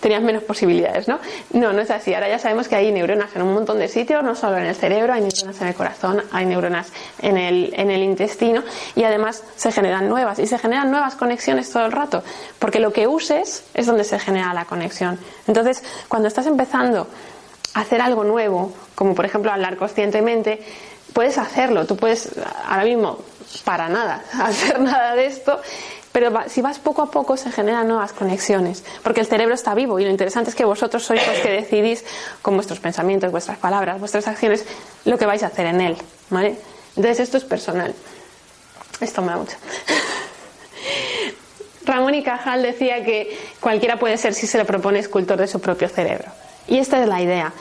tenías 0.00 0.22
menos 0.22 0.44
posibilidades, 0.44 1.08
¿no? 1.08 1.18
No, 1.52 1.72
no 1.72 1.80
es 1.80 1.90
así. 1.90 2.14
Ahora 2.14 2.28
ya 2.28 2.38
sabemos 2.38 2.68
que 2.68 2.76
hay 2.76 2.92
neuronas 2.92 3.34
en 3.34 3.42
un 3.42 3.54
montón 3.54 3.78
de 3.78 3.88
sitios, 3.88 4.22
no 4.22 4.34
solo 4.34 4.58
en 4.58 4.66
el 4.66 4.74
cerebro, 4.74 5.12
hay 5.12 5.22
neuronas 5.22 5.60
en 5.60 5.68
el 5.68 5.74
corazón, 5.74 6.22
hay 6.32 6.46
neuronas 6.46 6.92
en 7.20 7.36
el, 7.36 7.72
en 7.76 7.90
el 7.90 8.02
intestino 8.02 8.62
y 8.94 9.04
además 9.04 9.42
se 9.56 9.72
generan 9.72 10.08
nuevas 10.08 10.38
y 10.38 10.46
se 10.46 10.58
generan 10.58 10.90
nuevas 10.90 11.16
conexiones 11.16 11.70
todo 11.70 11.86
el 11.86 11.92
rato, 11.92 12.22
porque 12.58 12.80
lo 12.80 12.92
que 12.92 13.06
uses 13.06 13.64
es 13.74 13.86
donde 13.86 14.04
se 14.04 14.18
genera 14.18 14.54
la 14.54 14.64
conexión. 14.64 15.18
Entonces, 15.46 15.82
cuando 16.08 16.28
estás 16.28 16.46
empezando 16.46 17.08
hacer 17.76 18.00
algo 18.00 18.24
nuevo, 18.24 18.72
como 18.94 19.14
por 19.14 19.26
ejemplo 19.26 19.52
hablar 19.52 19.76
conscientemente, 19.76 20.60
puedes 21.12 21.36
hacerlo. 21.36 21.86
Tú 21.86 21.96
puedes 21.96 22.30
ahora 22.66 22.84
mismo 22.84 23.18
para 23.64 23.88
nada 23.88 24.24
hacer 24.32 24.80
nada 24.80 25.14
de 25.14 25.26
esto, 25.26 25.60
pero 26.10 26.32
si 26.48 26.62
vas 26.62 26.78
poco 26.78 27.02
a 27.02 27.10
poco 27.10 27.36
se 27.36 27.52
generan 27.52 27.86
nuevas 27.86 28.14
conexiones, 28.14 28.82
porque 29.02 29.20
el 29.20 29.26
cerebro 29.26 29.54
está 29.54 29.74
vivo 29.74 30.00
y 30.00 30.04
lo 30.04 30.10
interesante 30.10 30.48
es 30.48 30.56
que 30.56 30.64
vosotros 30.64 31.04
sois 31.04 31.24
los 31.26 31.36
que 31.36 31.50
decidís 31.50 32.02
con 32.40 32.54
vuestros 32.54 32.80
pensamientos, 32.80 33.30
vuestras 33.30 33.58
palabras, 33.58 34.00
vuestras 34.00 34.26
acciones, 34.26 34.64
lo 35.04 35.18
que 35.18 35.26
vais 35.26 35.42
a 35.42 35.48
hacer 35.48 35.66
en 35.66 35.82
él, 35.82 35.96
¿vale? 36.30 36.56
Entonces 36.96 37.20
esto 37.20 37.36
es 37.36 37.44
personal. 37.44 37.94
Esto 39.02 39.20
me 39.20 39.28
da 39.28 39.36
mucho. 39.36 39.56
Ramón 41.84 42.14
y 42.14 42.22
Cajal 42.22 42.62
decía 42.62 43.04
que 43.04 43.38
cualquiera 43.60 43.98
puede 43.98 44.16
ser 44.16 44.32
si 44.32 44.46
se 44.46 44.56
lo 44.56 44.64
propone 44.64 44.98
escultor 44.98 45.38
de 45.38 45.46
su 45.46 45.60
propio 45.60 45.90
cerebro. 45.90 46.32
Y 46.68 46.78
esta 46.78 47.00
es 47.02 47.08
la 47.08 47.22
idea, 47.22 47.52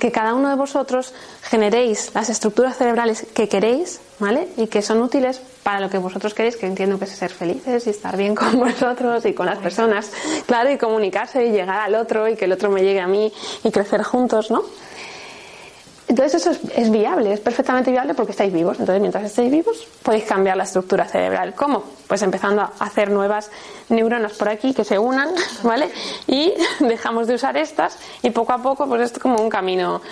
que 0.00 0.10
cada 0.10 0.34
uno 0.34 0.48
de 0.48 0.54
vosotros 0.54 1.12
generéis 1.42 2.12
las 2.14 2.30
estructuras 2.30 2.76
cerebrales 2.76 3.26
que 3.34 3.48
queréis, 3.48 4.00
¿vale? 4.18 4.48
Y 4.56 4.68
que 4.68 4.80
son 4.80 5.02
útiles 5.02 5.40
para 5.62 5.80
lo 5.80 5.90
que 5.90 5.98
vosotros 5.98 6.32
queréis, 6.34 6.56
que 6.56 6.66
entiendo 6.66 6.98
que 6.98 7.04
es 7.04 7.10
ser 7.10 7.30
felices 7.30 7.86
y 7.86 7.90
estar 7.90 8.16
bien 8.16 8.34
con 8.34 8.58
vosotros 8.58 9.24
y 9.26 9.34
con 9.34 9.46
las 9.46 9.58
personas, 9.58 10.10
claro, 10.46 10.70
y 10.70 10.78
comunicarse 10.78 11.44
y 11.44 11.50
llegar 11.50 11.80
al 11.80 11.94
otro 11.94 12.28
y 12.28 12.36
que 12.36 12.46
el 12.46 12.52
otro 12.52 12.70
me 12.70 12.82
llegue 12.82 13.00
a 13.00 13.06
mí 13.06 13.32
y 13.64 13.70
crecer 13.70 14.02
juntos, 14.02 14.50
¿no? 14.50 14.62
Entonces 16.12 16.46
eso 16.46 16.60
es, 16.76 16.90
viable, 16.90 17.32
es 17.32 17.40
perfectamente 17.40 17.90
viable 17.90 18.12
porque 18.12 18.32
estáis 18.32 18.52
vivos. 18.52 18.78
Entonces 18.78 19.00
mientras 19.00 19.24
estéis 19.24 19.50
vivos 19.50 19.88
podéis 20.02 20.24
cambiar 20.24 20.58
la 20.58 20.64
estructura 20.64 21.06
cerebral. 21.06 21.54
¿Cómo? 21.54 21.84
Pues 22.06 22.20
empezando 22.20 22.60
a 22.60 22.70
hacer 22.80 23.10
nuevas 23.10 23.50
neuronas 23.88 24.34
por 24.34 24.50
aquí 24.50 24.74
que 24.74 24.84
se 24.84 24.98
unan, 24.98 25.30
¿vale? 25.62 25.88
Y 26.26 26.52
dejamos 26.80 27.28
de 27.28 27.36
usar 27.36 27.56
estas 27.56 27.98
y 28.20 28.28
poco 28.28 28.52
a 28.52 28.58
poco 28.58 28.86
pues 28.86 29.10
es 29.10 29.18
como 29.18 29.40
un 29.40 29.48
camino 29.48 30.02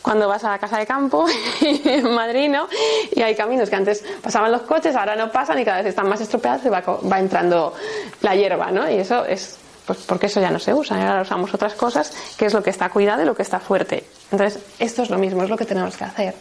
cuando 0.00 0.28
vas 0.28 0.44
a 0.44 0.52
la 0.52 0.58
casa 0.58 0.78
de 0.78 0.86
campo 0.86 1.26
en 1.60 2.14
Madrid, 2.14 2.48
¿no? 2.48 2.66
Y 3.12 3.20
hay 3.20 3.34
caminos 3.34 3.68
que 3.68 3.76
antes 3.76 4.02
pasaban 4.22 4.50
los 4.50 4.62
coches, 4.62 4.96
ahora 4.96 5.14
no 5.14 5.30
pasan 5.30 5.58
y 5.58 5.64
cada 5.66 5.76
vez 5.82 5.88
están 5.88 6.08
más 6.08 6.22
estropeados 6.22 6.64
y 6.64 6.70
va, 6.70 6.80
va 6.80 7.20
entrando 7.20 7.74
la 8.22 8.34
hierba, 8.34 8.70
¿no? 8.70 8.90
Y 8.90 8.94
eso 8.94 9.26
es 9.26 9.58
pues 9.86 9.98
porque 10.00 10.26
eso 10.26 10.40
ya 10.40 10.50
no 10.50 10.58
se 10.58 10.72
usa, 10.72 10.96
ahora 10.96 11.22
usamos 11.22 11.52
otras 11.52 11.74
cosas, 11.74 12.12
que 12.36 12.46
es 12.46 12.54
lo 12.54 12.62
que 12.62 12.70
está 12.70 12.88
cuidado 12.88 13.22
y 13.22 13.26
lo 13.26 13.34
que 13.34 13.42
está 13.42 13.60
fuerte. 13.60 14.04
Entonces, 14.30 14.62
esto 14.78 15.02
es 15.02 15.10
lo 15.10 15.18
mismo, 15.18 15.42
es 15.42 15.50
lo 15.50 15.56
que 15.56 15.66
tenemos 15.66 15.96
que 15.96 16.04
hacer. 16.04 16.34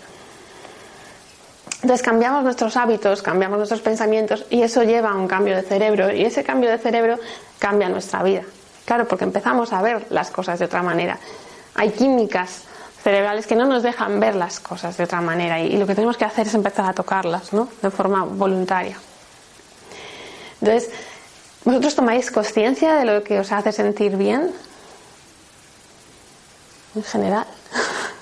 Entonces 1.81 2.01
cambiamos 2.01 2.43
nuestros 2.43 2.77
hábitos, 2.77 3.21
cambiamos 3.21 3.57
nuestros 3.57 3.81
pensamientos 3.81 4.45
y 4.49 4.61
eso 4.61 4.83
lleva 4.83 5.09
a 5.09 5.15
un 5.15 5.27
cambio 5.27 5.53
de 5.55 5.63
cerebro 5.63 6.13
y 6.13 6.23
ese 6.23 6.41
cambio 6.41 6.69
de 6.69 6.77
cerebro 6.77 7.19
cambia 7.59 7.89
nuestra 7.89 8.23
vida. 8.23 8.43
Claro, 8.85 9.05
porque 9.05 9.25
empezamos 9.25 9.73
a 9.73 9.81
ver 9.81 10.05
las 10.09 10.31
cosas 10.31 10.59
de 10.59 10.65
otra 10.65 10.81
manera. 10.81 11.19
Hay 11.75 11.89
químicas 11.91 12.63
cerebrales 13.03 13.47
que 13.47 13.55
no 13.55 13.65
nos 13.65 13.83
dejan 13.83 14.17
ver 14.21 14.35
las 14.35 14.61
cosas 14.61 14.95
de 14.95 15.03
otra 15.03 15.19
manera 15.19 15.59
y, 15.59 15.75
lo 15.75 15.85
que 15.85 15.93
tenemos 15.93 16.15
que 16.15 16.23
hacer 16.23 16.47
es 16.47 16.53
empezar 16.53 16.85
a 16.85 16.93
tocarlas, 16.93 17.51
¿no? 17.51 17.67
De 17.81 17.91
forma 17.91 18.23
voluntaria. 18.23 18.97
Entonces, 20.61 20.89
¿Vosotros 21.65 21.95
tomáis 21.95 22.29
conciencia 22.29 22.95
de 22.95 23.05
lo 23.05 23.23
que 23.23 23.39
os 23.39 23.51
hace 23.51 23.71
sentir 23.71 24.17
bien? 24.17 24.51
En 26.95 27.03
general. 27.03 27.47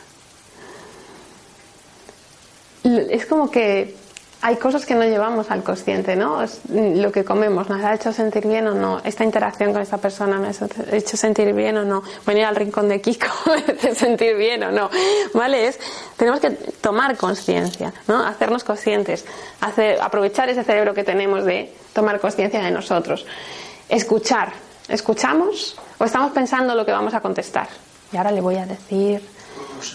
Es 2.84 3.26
como 3.28 3.52
que 3.52 3.96
hay 4.44 4.56
cosas 4.56 4.86
que 4.86 4.96
no 4.96 5.04
llevamos 5.04 5.52
al 5.52 5.64
consciente, 5.64 6.16
¿no? 6.16 6.44
lo 6.74 7.12
que 7.12 7.24
comemos, 7.24 7.70
¿nos 7.70 7.84
ha 7.84 7.94
hecho 7.94 8.12
sentir 8.12 8.48
bien 8.48 8.68
o 8.68 8.74
no? 8.74 9.00
Esta 9.04 9.24
interacción 9.24 9.72
con 9.72 9.82
esta 9.82 9.98
persona 9.98 10.40
me 10.40 10.48
ha 10.48 10.96
hecho 10.96 11.16
sentir 11.16 11.54
bien 11.54 11.78
o 11.78 11.86
no? 11.86 12.02
Venir 12.26 12.46
al 12.46 12.56
rincón 12.56 12.90
de 12.90 13.00
Kiko 13.02 13.28
me 13.46 13.74
hace 13.74 13.94
sentir 13.94 14.36
bien 14.36 14.64
o 14.64 14.72
no? 14.72 14.90
¿Vale? 15.34 15.68
Es, 15.68 15.80
tenemos 16.18 16.40
que 16.40 16.50
tomar 16.50 17.16
conciencia, 17.18 17.94
¿no? 18.08 18.26
Hacernos 18.26 18.64
conscientes, 18.64 19.26
aprovechar 20.02 20.50
ese 20.50 20.64
cerebro 20.64 20.94
que 20.94 21.04
tenemos 21.04 21.46
de 21.46 21.72
tomar 21.94 22.20
conciencia 22.20 22.62
de 22.62 22.72
nosotros. 22.72 23.26
Escuchar. 23.90 24.54
¿Escuchamos 24.88 25.78
o 26.00 26.04
estamos 26.04 26.32
pensando 26.32 26.76
lo 26.76 26.86
que 26.86 26.92
vamos 26.92 27.14
a 27.14 27.22
contestar? 27.22 27.68
Y 28.12 28.18
ahora 28.18 28.32
le 28.32 28.42
voy 28.42 28.58
a 28.58 28.66
decir, 28.66 29.22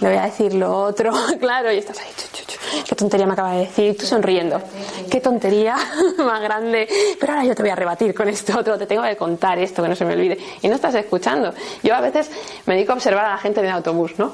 le 0.00 0.08
voy 0.08 0.18
a 0.18 0.22
decir 0.22 0.54
lo 0.54 0.76
otro, 0.76 1.12
claro, 1.40 1.72
y 1.72 1.78
estás 1.78 1.98
ahí, 2.00 2.08
qué 2.86 2.94
tontería 2.94 3.26
me 3.26 3.32
acaba 3.32 3.52
de 3.52 3.60
decir, 3.60 3.96
tú 3.96 4.06
sonriendo, 4.06 4.60
qué 5.10 5.20
tontería 5.20 5.76
más 6.18 6.40
grande, 6.40 6.88
pero 7.18 7.32
ahora 7.32 7.44
yo 7.44 7.54
te 7.54 7.62
voy 7.62 7.70
a 7.70 7.76
rebatir 7.76 8.14
con 8.14 8.28
esto 8.28 8.58
otro, 8.58 8.78
te 8.78 8.86
tengo 8.86 9.02
que 9.02 9.16
contar 9.16 9.58
esto, 9.58 9.82
que 9.82 9.88
no 9.88 9.96
se 9.96 10.04
me 10.04 10.14
olvide, 10.14 10.38
y 10.62 10.68
no 10.68 10.74
estás 10.74 10.94
escuchando. 10.94 11.52
Yo 11.82 11.94
a 11.94 12.00
veces 12.00 12.30
me 12.66 12.74
dedico 12.74 12.92
a 12.92 12.96
observar 12.96 13.24
a 13.24 13.30
la 13.30 13.38
gente 13.38 13.60
en 13.60 13.66
el 13.66 13.72
autobús, 13.72 14.18
¿no? 14.18 14.32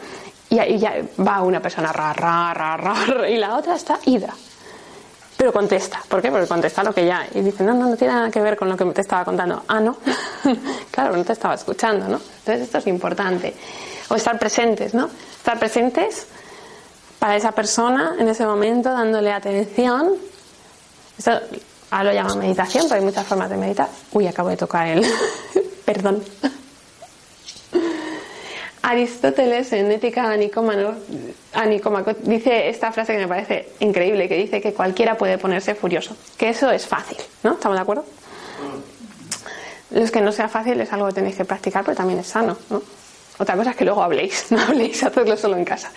Y, 0.50 0.60
y 0.60 0.78
ya 0.78 0.94
va 1.26 1.42
una 1.42 1.60
persona 1.60 1.92
ra, 1.92 2.12
ra, 2.12 2.52
ra, 2.52 2.76
ra, 2.76 3.28
y 3.28 3.38
la 3.38 3.56
otra 3.56 3.74
está 3.74 3.98
ida 4.04 4.34
pero 5.42 5.52
contesta. 5.52 6.00
¿Por 6.08 6.22
qué? 6.22 6.30
Porque 6.30 6.46
contesta 6.46 6.84
lo 6.84 6.94
que 6.94 7.04
ya. 7.04 7.26
Y 7.34 7.40
dice, 7.40 7.64
no, 7.64 7.74
no, 7.74 7.88
no 7.88 7.96
tiene 7.96 8.14
nada 8.14 8.30
que 8.30 8.40
ver 8.40 8.56
con 8.56 8.68
lo 8.68 8.76
que 8.76 8.84
te 8.84 9.00
estaba 9.00 9.24
contando. 9.24 9.64
Ah, 9.66 9.80
no. 9.80 9.96
claro, 10.92 11.16
no 11.16 11.24
te 11.24 11.32
estaba 11.32 11.54
escuchando, 11.54 12.06
¿no? 12.06 12.20
Entonces 12.38 12.60
esto 12.60 12.78
es 12.78 12.86
importante. 12.86 13.52
O 14.12 14.14
estar 14.14 14.38
presentes, 14.38 14.92
¿no? 14.92 15.09
Estar 15.38 15.59
presentes 15.59 16.27
para 17.18 17.35
esa 17.35 17.53
persona 17.53 18.16
en 18.18 18.29
ese 18.29 18.44
momento, 18.44 18.90
dándole 18.90 19.33
atención. 19.33 20.12
Esto 21.16 21.31
ahora 21.90 22.05
lo 22.05 22.12
llama 22.12 22.35
meditación, 22.35 22.85
pero 22.90 22.96
hay 23.01 23.07
muchas 23.07 23.27
formas 23.27 23.48
de 23.48 23.57
meditar. 23.57 23.88
Uy, 24.12 24.27
acabo 24.27 24.51
de 24.51 24.59
tocar 24.59 24.87
el. 24.87 25.07
Perdón. 25.87 26.22
Aristóteles 28.83 29.72
en 29.72 29.90
Ética 29.90 30.31
Anicómaco 30.31 32.12
dice 32.25 32.68
esta 32.68 32.92
frase 32.92 33.14
que 33.14 33.20
me 33.20 33.29
parece 33.29 33.70
increíble, 33.81 34.29
que 34.29 34.37
dice 34.37 34.61
que 34.61 34.75
cualquiera 34.75 35.16
puede 35.16 35.38
ponerse 35.38 35.75
furioso, 35.75 36.14
que 36.37 36.51
eso 36.51 36.70
es 36.70 36.87
fácil, 36.87 37.16
¿no? 37.44 37.53
¿Estamos 37.53 37.79
de 37.79 37.83
acuerdo? 37.83 38.05
Los 39.90 40.11
que 40.11 40.20
no 40.20 40.33
sea 40.33 40.51
fácil 40.51 40.79
es 40.83 40.92
algo 40.92 41.07
que 41.07 41.14
tenéis 41.14 41.37
que 41.37 41.46
practicar, 41.46 41.83
pero 41.83 41.96
también 41.96 42.18
es 42.18 42.27
sano, 42.27 42.59
¿no? 42.68 42.83
Otra 43.42 43.57
cosa 43.57 43.70
es 43.70 43.76
que 43.76 43.85
luego 43.85 44.05
habléis, 44.05 44.46
no 44.50 44.61
habléis, 44.61 45.02
hacedlo 45.02 45.37
solo 45.37 45.57
en 45.57 45.64
casa. 45.64 45.90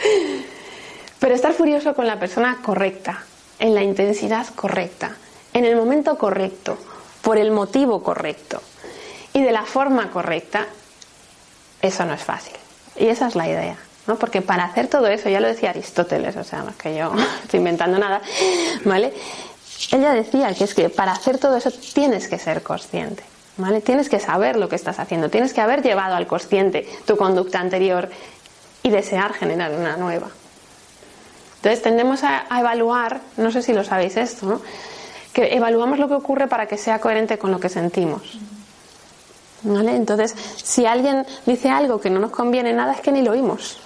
Pero 1.19 1.35
estar 1.35 1.53
furioso 1.53 1.93
con 1.93 2.07
la 2.07 2.19
persona 2.19 2.57
correcta, 2.65 3.23
en 3.59 3.75
la 3.75 3.83
intensidad 3.83 4.47
correcta, 4.55 5.15
en 5.53 5.63
el 5.63 5.75
momento 5.75 6.17
correcto, 6.17 6.75
por 7.21 7.37
el 7.37 7.51
motivo 7.51 8.01
correcto 8.01 8.63
y 9.31 9.43
de 9.43 9.51
la 9.51 9.63
forma 9.63 10.09
correcta, 10.09 10.65
eso 11.83 12.03
no 12.05 12.15
es 12.15 12.23
fácil. 12.23 12.55
Y 12.95 13.09
esa 13.09 13.27
es 13.27 13.35
la 13.35 13.47
idea. 13.47 13.77
¿no? 14.07 14.15
Porque 14.15 14.41
para 14.41 14.63
hacer 14.63 14.87
todo 14.87 15.05
eso, 15.05 15.29
ya 15.29 15.39
lo 15.39 15.47
decía 15.47 15.69
Aristóteles, 15.69 16.35
o 16.37 16.43
sea, 16.43 16.63
no 16.63 16.71
es 16.71 16.75
que 16.77 16.95
yo 16.95 17.13
estoy 17.43 17.59
inventando 17.59 17.99
nada, 17.99 18.21
¿vale? 18.85 19.13
Ella 19.91 20.13
decía 20.13 20.51
que 20.55 20.63
es 20.63 20.73
que 20.73 20.89
para 20.89 21.11
hacer 21.11 21.37
todo 21.37 21.57
eso 21.57 21.71
tienes 21.93 22.27
que 22.27 22.39
ser 22.39 22.63
consciente, 22.63 23.23
¿vale? 23.57 23.81
Tienes 23.81 24.09
que 24.09 24.19
saber 24.19 24.57
lo 24.57 24.69
que 24.69 24.75
estás 24.75 24.99
haciendo, 24.99 25.29
tienes 25.29 25.53
que 25.53 25.61
haber 25.61 25.81
llevado 25.81 26.15
al 26.15 26.27
consciente 26.27 26.87
tu 27.05 27.17
conducta 27.17 27.59
anterior 27.59 28.09
y 28.83 28.89
desear 28.89 29.33
generar 29.33 29.71
una 29.71 29.97
nueva. 29.97 30.27
Entonces 31.57 31.81
tendemos 31.81 32.23
a, 32.23 32.45
evaluar, 32.59 33.21
no 33.37 33.51
sé 33.51 33.61
si 33.61 33.73
lo 33.73 33.83
sabéis 33.83 34.17
esto, 34.17 34.45
¿no? 34.45 34.61
que 35.33 35.55
evaluamos 35.55 35.99
lo 35.99 36.07
que 36.07 36.13
ocurre 36.13 36.47
para 36.47 36.67
que 36.67 36.77
sea 36.77 36.99
coherente 36.99 37.37
con 37.37 37.51
lo 37.51 37.59
que 37.59 37.69
sentimos. 37.69 38.39
Entonces, 39.65 40.35
si 40.63 40.85
alguien 40.85 41.25
dice 41.45 41.69
algo 41.69 41.99
que 41.99 42.09
no 42.09 42.19
nos 42.19 42.31
conviene 42.31 42.71
nada, 42.71 42.93
es 42.93 43.01
que 43.01 43.11
ni 43.11 43.21
lo 43.21 43.31
oímos. 43.31 43.79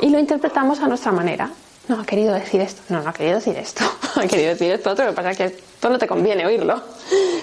Y 0.00 0.08
lo 0.08 0.18
interpretamos 0.18 0.80
a 0.80 0.88
nuestra 0.88 1.12
manera. 1.12 1.50
No, 1.88 2.00
ha 2.00 2.04
querido 2.04 2.32
decir 2.32 2.60
esto. 2.60 2.82
No, 2.88 3.02
no 3.02 3.10
ha 3.10 3.12
querido 3.12 3.36
decir 3.36 3.56
esto. 3.56 3.84
ha 4.16 4.26
querido 4.26 4.50
decir 4.50 4.72
esto 4.72 4.90
otro. 4.90 5.04
Lo 5.04 5.10
que 5.10 5.16
pasa 5.16 5.30
es 5.32 5.36
que 5.36 5.44
esto 5.44 5.90
no 5.90 5.98
te 5.98 6.06
conviene 6.06 6.46
oírlo. 6.46 6.82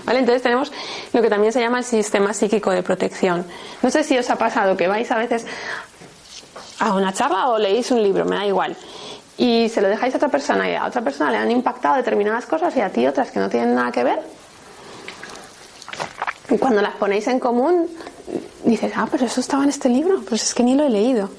¿Vale? 0.04 0.20
Entonces 0.20 0.42
tenemos 0.42 0.72
lo 1.14 1.22
que 1.22 1.30
también 1.30 1.54
se 1.54 1.60
llama 1.60 1.80
el 1.80 1.84
sistema 1.84 2.34
psíquico 2.34 2.72
de 2.72 2.82
protección. 2.82 3.46
No 3.82 3.92
sé 3.92 4.04
si 4.04 4.18
os 4.18 4.30
ha 4.30 4.38
pasado 4.38 4.76
que 4.76 4.88
vais 4.88 5.10
a 5.12 5.18
veces 5.18 5.46
a 6.80 6.94
una 6.94 7.14
charla 7.14 7.50
o 7.50 7.60
leéis 7.60 7.92
un 7.92 8.02
libro, 8.02 8.26
me 8.26 8.36
da 8.36 8.46
igual. 8.46 8.76
Y 9.38 9.70
se 9.70 9.82
lo 9.82 9.88
dejáis 9.88 10.14
a 10.16 10.18
otra 10.18 10.30
persona 10.30 10.70
y 10.70 10.76
a 10.76 10.86
otra 10.86 11.02
persona 11.02 11.32
le 11.32 11.38
han 11.38 11.52
impactado 11.52 11.96
determinadas 11.96 12.46
cosas 12.48 12.76
y 12.76 12.82
a 12.82 12.90
ti 12.90 13.06
otras 13.06 13.32
que 13.32 13.40
no 13.40 13.50
tienen 13.50 13.76
nada 13.76 13.92
que 13.92 14.04
ver. 14.04 14.20
Y 16.50 16.58
cuando 16.58 16.82
las 16.82 16.96
ponéis 16.96 17.28
en 17.28 17.40
común, 17.40 17.88
dices, 18.66 18.92
ah, 18.96 19.08
pero 19.10 19.26
eso 19.26 19.40
estaba 19.40 19.64
en 19.64 19.70
este 19.70 19.88
libro, 19.88 20.22
pues 20.28 20.44
es 20.44 20.54
que 20.54 20.64
ni 20.64 20.76
lo 20.76 20.86
he 20.86 20.90
leído, 20.90 21.30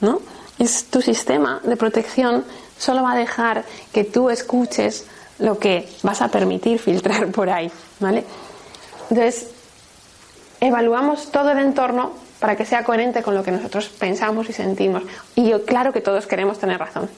¿no? 0.00 0.20
Es 0.60 0.84
tu 0.84 1.00
sistema 1.00 1.60
de 1.64 1.76
protección, 1.76 2.44
solo 2.78 3.02
va 3.02 3.12
a 3.12 3.16
dejar 3.16 3.64
que 3.92 4.04
tú 4.04 4.28
escuches 4.30 5.06
lo 5.38 5.58
que 5.58 5.88
vas 6.02 6.20
a 6.20 6.28
permitir 6.28 6.78
filtrar 6.78 7.28
por 7.28 7.48
ahí, 7.48 7.72
¿vale? 7.98 8.24
Entonces, 9.08 9.48
evaluamos 10.60 11.32
todo 11.32 11.50
el 11.50 11.58
entorno 11.58 12.12
para 12.40 12.56
que 12.56 12.66
sea 12.66 12.84
coherente 12.84 13.22
con 13.22 13.34
lo 13.34 13.42
que 13.42 13.50
nosotros 13.50 13.88
pensamos 13.88 14.50
y 14.50 14.52
sentimos. 14.52 15.02
Y 15.34 15.50
claro 15.60 15.94
que 15.94 16.02
todos 16.02 16.26
queremos 16.26 16.58
tener 16.58 16.78
razón. 16.78 17.08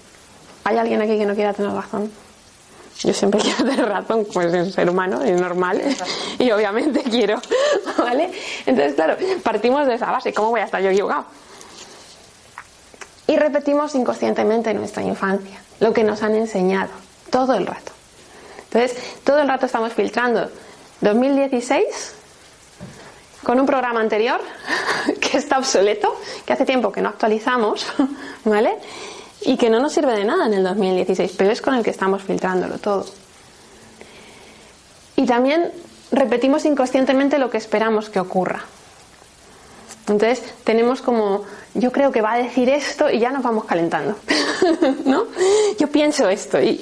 ¿Hay 0.62 0.78
alguien 0.78 1.02
aquí 1.02 1.18
que 1.18 1.26
no 1.26 1.34
quiera 1.34 1.52
tener 1.52 1.72
razón? 1.72 2.12
Yo 3.00 3.12
siempre 3.12 3.40
quiero 3.42 3.64
tener 3.64 3.88
razón, 3.88 4.24
pues 4.32 4.54
es 4.54 4.72
ser 4.72 4.88
humano, 4.88 5.20
es 5.20 5.40
normal, 5.40 5.82
y 6.38 6.48
obviamente 6.52 7.02
quiero, 7.02 7.40
¿vale? 7.98 8.30
Entonces, 8.66 8.94
claro, 8.94 9.16
partimos 9.42 9.84
de 9.88 9.94
esa 9.94 10.12
base, 10.12 10.32
¿cómo 10.32 10.50
voy 10.50 10.60
a 10.60 10.64
estar 10.64 10.80
yo 10.80 10.90
equivocado? 10.90 11.24
Y 13.32 13.36
repetimos 13.38 13.94
inconscientemente 13.94 14.74
nuestra 14.74 15.02
infancia, 15.02 15.58
lo 15.80 15.94
que 15.94 16.04
nos 16.04 16.22
han 16.22 16.34
enseñado, 16.34 16.90
todo 17.30 17.54
el 17.54 17.66
rato. 17.66 17.90
Entonces, 18.64 18.94
todo 19.24 19.38
el 19.38 19.48
rato 19.48 19.64
estamos 19.64 19.94
filtrando 19.94 20.50
2016 21.00 22.14
con 23.42 23.58
un 23.58 23.64
programa 23.64 24.00
anterior 24.00 24.38
que 25.20 25.38
está 25.38 25.56
obsoleto, 25.56 26.14
que 26.44 26.52
hace 26.52 26.66
tiempo 26.66 26.92
que 26.92 27.00
no 27.00 27.08
actualizamos, 27.08 27.86
¿vale? 28.44 28.74
Y 29.40 29.56
que 29.56 29.70
no 29.70 29.80
nos 29.80 29.94
sirve 29.94 30.12
de 30.12 30.26
nada 30.26 30.44
en 30.44 30.52
el 30.52 30.62
2016, 30.62 31.32
pero 31.38 31.52
es 31.52 31.62
con 31.62 31.74
el 31.74 31.82
que 31.82 31.90
estamos 31.90 32.22
filtrándolo 32.22 32.76
todo. 32.76 33.06
Y 35.16 35.24
también 35.24 35.72
repetimos 36.10 36.66
inconscientemente 36.66 37.38
lo 37.38 37.48
que 37.48 37.56
esperamos 37.56 38.10
que 38.10 38.20
ocurra. 38.20 38.62
Entonces 40.08 40.42
tenemos 40.64 41.00
como, 41.00 41.44
yo 41.74 41.92
creo 41.92 42.10
que 42.10 42.20
va 42.20 42.32
a 42.32 42.38
decir 42.38 42.68
esto 42.68 43.08
y 43.08 43.20
ya 43.20 43.30
nos 43.30 43.42
vamos 43.42 43.64
calentando, 43.64 44.16
¿no? 45.04 45.26
Yo 45.78 45.88
pienso 45.88 46.28
esto 46.28 46.60
y, 46.60 46.80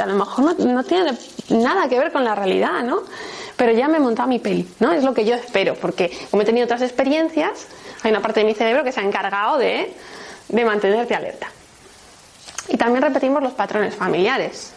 a 0.00 0.06
lo 0.06 0.16
mejor 0.16 0.58
no, 0.58 0.72
no, 0.72 0.84
tiene 0.84 1.16
nada 1.48 1.88
que 1.88 1.98
ver 1.98 2.12
con 2.12 2.24
la 2.24 2.34
realidad, 2.34 2.82
¿no? 2.82 3.02
pero 3.56 3.72
ya 3.72 3.86
me 3.86 3.98
he 3.98 4.00
montado 4.00 4.28
mi 4.28 4.40
peli, 4.40 4.68
¿no? 4.80 4.92
Es 4.92 5.04
lo 5.04 5.14
que 5.14 5.24
yo 5.24 5.36
espero, 5.36 5.74
porque 5.74 6.10
como 6.32 6.42
he 6.42 6.44
tenido 6.44 6.64
otras 6.64 6.82
experiencias, 6.82 7.68
hay 8.02 8.10
una 8.10 8.20
parte 8.20 8.40
de 8.40 8.46
mi 8.46 8.54
cerebro 8.54 8.82
que 8.82 8.90
se 8.90 8.98
ha 8.98 9.04
encargado 9.04 9.58
de, 9.58 9.94
de 10.48 10.64
mantenerte 10.64 11.14
alerta. 11.14 11.46
Y 12.68 12.76
también 12.76 13.02
repetimos 13.02 13.40
los 13.42 13.52
patrones 13.52 13.94
familiares. 13.94 14.72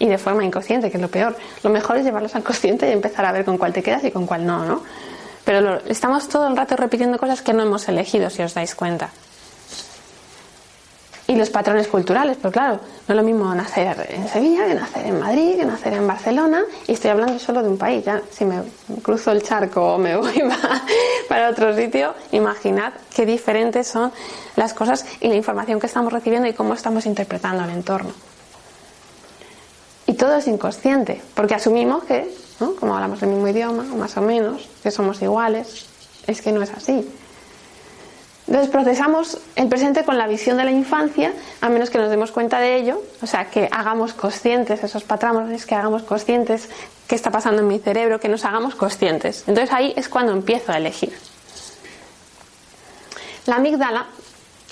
Y 0.00 0.06
de 0.06 0.18
forma 0.18 0.44
inconsciente, 0.44 0.90
que 0.90 0.96
es 0.96 1.00
lo 1.00 1.08
peor. 1.08 1.36
Lo 1.62 1.70
mejor 1.70 1.98
es 1.98 2.04
llevarlos 2.04 2.34
al 2.34 2.42
consciente 2.42 2.88
y 2.88 2.92
empezar 2.92 3.24
a 3.24 3.30
ver 3.30 3.44
con 3.44 3.58
cuál 3.58 3.72
te 3.72 3.82
quedas 3.82 4.02
y 4.04 4.10
con 4.10 4.26
cuál 4.26 4.44
no, 4.46 4.64
¿no? 4.64 4.82
Pero 5.48 5.80
estamos 5.86 6.28
todo 6.28 6.46
el 6.46 6.58
rato 6.58 6.76
repitiendo 6.76 7.16
cosas 7.16 7.40
que 7.40 7.54
no 7.54 7.62
hemos 7.62 7.88
elegido, 7.88 8.28
si 8.28 8.42
os 8.42 8.52
dais 8.52 8.74
cuenta 8.74 9.08
y 11.26 11.36
los 11.36 11.48
patrones 11.48 11.88
culturales, 11.88 12.36
pues 12.40 12.52
claro, 12.52 12.80
no 13.06 13.14
es 13.14 13.16
lo 13.16 13.22
mismo 13.22 13.54
nacer 13.54 14.08
en 14.10 14.28
Sevilla 14.28 14.66
que 14.66 14.74
nacer 14.74 15.06
en 15.06 15.20
Madrid, 15.20 15.56
que 15.56 15.64
nacer 15.64 15.92
en 15.92 16.06
Barcelona, 16.06 16.64
y 16.86 16.92
estoy 16.92 17.10
hablando 17.10 17.38
solo 17.38 17.62
de 17.62 17.68
un 17.68 17.76
país, 17.76 18.04
ya 18.04 18.22
si 18.30 18.46
me 18.46 18.62
cruzo 19.02 19.30
el 19.32 19.42
charco 19.42 19.94
o 19.94 19.98
me 19.98 20.16
voy 20.16 20.42
para 21.28 21.50
otro 21.50 21.76
sitio, 21.76 22.14
imaginad 22.32 22.92
qué 23.14 23.26
diferentes 23.26 23.86
son 23.86 24.10
las 24.56 24.72
cosas 24.72 25.04
y 25.20 25.28
la 25.28 25.34
información 25.34 25.78
que 25.78 25.86
estamos 25.86 26.12
recibiendo 26.12 26.48
y 26.48 26.54
cómo 26.54 26.72
estamos 26.72 27.04
interpretando 27.04 27.64
el 27.64 27.70
entorno. 27.70 28.12
Y 30.06 30.14
todo 30.14 30.36
es 30.36 30.46
inconsciente, 30.46 31.20
porque 31.34 31.54
asumimos 31.54 32.04
que, 32.04 32.34
como 32.58 32.94
hablamos 32.94 33.22
el 33.22 33.28
mismo 33.30 33.48
idioma, 33.48 33.84
más 33.84 34.16
o 34.16 34.20
menos, 34.20 34.68
que 34.82 34.90
somos 34.90 35.22
iguales, 35.22 35.86
es 36.26 36.42
que 36.42 36.52
no 36.52 36.62
es 36.62 36.70
así. 36.70 37.08
Entonces 38.46 38.70
procesamos 38.70 39.38
el 39.56 39.68
presente 39.68 40.04
con 40.04 40.16
la 40.16 40.26
visión 40.26 40.56
de 40.56 40.64
la 40.64 40.70
infancia, 40.70 41.34
a 41.60 41.68
menos 41.68 41.90
que 41.90 41.98
nos 41.98 42.08
demos 42.08 42.32
cuenta 42.32 42.58
de 42.58 42.76
ello, 42.76 43.02
o 43.20 43.26
sea, 43.26 43.50
que 43.50 43.68
hagamos 43.70 44.14
conscientes 44.14 44.82
esos 44.82 45.04
patrones, 45.04 45.66
que 45.66 45.74
hagamos 45.74 46.02
conscientes 46.02 46.70
qué 47.06 47.14
está 47.14 47.30
pasando 47.30 47.60
en 47.60 47.68
mi 47.68 47.78
cerebro, 47.78 48.18
que 48.18 48.28
nos 48.28 48.46
hagamos 48.46 48.74
conscientes. 48.74 49.44
Entonces 49.46 49.74
ahí 49.74 49.92
es 49.96 50.08
cuando 50.08 50.32
empiezo 50.32 50.72
a 50.72 50.78
elegir. 50.78 51.12
La 53.44 53.56
amígdala, 53.56 54.06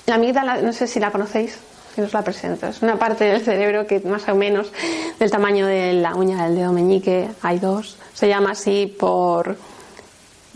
la 0.07 0.15
amígdala, 0.15 0.61
no 0.61 0.73
sé 0.73 0.87
si 0.87 0.99
la 0.99 1.11
conocéis, 1.11 1.59
si 1.97 2.01
os 2.03 2.13
la 2.13 2.21
presento, 2.21 2.67
es 2.67 2.83
una 2.83 2.99
parte 2.99 3.25
del 3.25 3.41
cerebro 3.41 3.87
que 3.87 3.99
más 4.01 4.29
o 4.29 4.35
menos 4.35 4.71
del 5.17 5.31
tamaño 5.31 5.65
de 5.65 5.93
la 5.93 6.13
uña 6.13 6.45
del 6.45 6.55
dedo 6.55 6.71
meñique, 6.71 7.27
hay 7.41 7.57
dos, 7.57 7.97
se 8.13 8.27
llama 8.27 8.51
así 8.51 8.85
por 8.99 9.57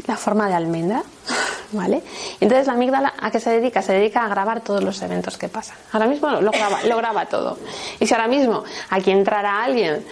la 0.05 0.17
forma 0.17 0.47
de 0.47 0.53
almendra. 0.53 1.01
¿vale? 1.71 2.03
Entonces 2.39 2.67
la 2.67 2.73
amígdala 2.73 3.15
a 3.19 3.31
qué 3.31 3.39
se 3.39 3.49
dedica? 3.49 3.81
Se 3.81 3.93
dedica 3.93 4.23
a 4.23 4.27
grabar 4.27 4.61
todos 4.61 4.83
los 4.83 5.01
eventos 5.01 5.35
que 5.39 5.49
pasan. 5.49 5.77
Ahora 5.93 6.05
mismo 6.05 6.29
lo 6.29 6.51
graba, 6.51 6.83
lo 6.83 6.97
graba 6.97 7.25
todo. 7.25 7.57
Y 7.99 8.05
si 8.05 8.13
ahora 8.13 8.27
mismo 8.27 8.63
aquí 8.91 9.09
entrara 9.09 9.63
alguien 9.63 10.05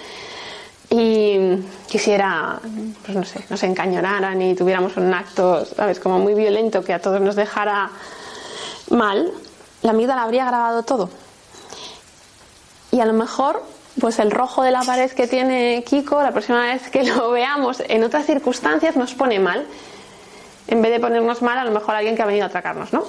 y 0.90 1.58
quisiera, 1.88 2.60
pues 3.06 3.16
no 3.16 3.24
sé, 3.24 3.46
nos 3.52 3.62
encañonaran 3.62 4.42
y 4.42 4.56
tuviéramos 4.56 4.98
un 4.98 5.14
acto, 5.14 5.64
¿sabes? 5.64 6.00
Como 6.00 6.18
muy 6.18 6.34
violento 6.34 6.84
que 6.84 6.94
a 6.94 7.00
todos 7.00 7.22
nos 7.22 7.36
dejara 7.36 7.92
mal, 8.90 9.32
la 9.82 9.92
amígdala 9.92 10.24
habría 10.24 10.46
grabado 10.46 10.84
todo. 10.84 11.10
Y 12.92 13.00
a 13.00 13.06
lo 13.06 13.14
mejor 13.14 13.64
pues 14.00 14.20
el 14.20 14.32
rojo 14.32 14.64
de 14.64 14.72
la 14.72 14.82
pared 14.82 15.12
que 15.12 15.28
tiene 15.28 15.84
Kiko, 15.86 16.22
la 16.22 16.32
próxima 16.32 16.62
vez 16.62 16.90
que 16.90 17.04
lo 17.04 17.32
veamos 17.32 17.82
en 17.88 18.04
otras 18.04 18.26
circunstancias 18.26 18.96
nos 18.96 19.14
pone 19.14 19.40
mal 19.40 19.66
en 20.68 20.82
vez 20.82 20.92
de 20.92 21.00
ponernos 21.00 21.42
mal 21.42 21.58
a 21.58 21.64
lo 21.64 21.72
mejor 21.72 21.96
alguien 21.96 22.16
que 22.16 22.22
ha 22.22 22.26
venido 22.26 22.46
a 22.46 22.48
atracarnos, 22.48 22.94
¿no? 22.94 23.04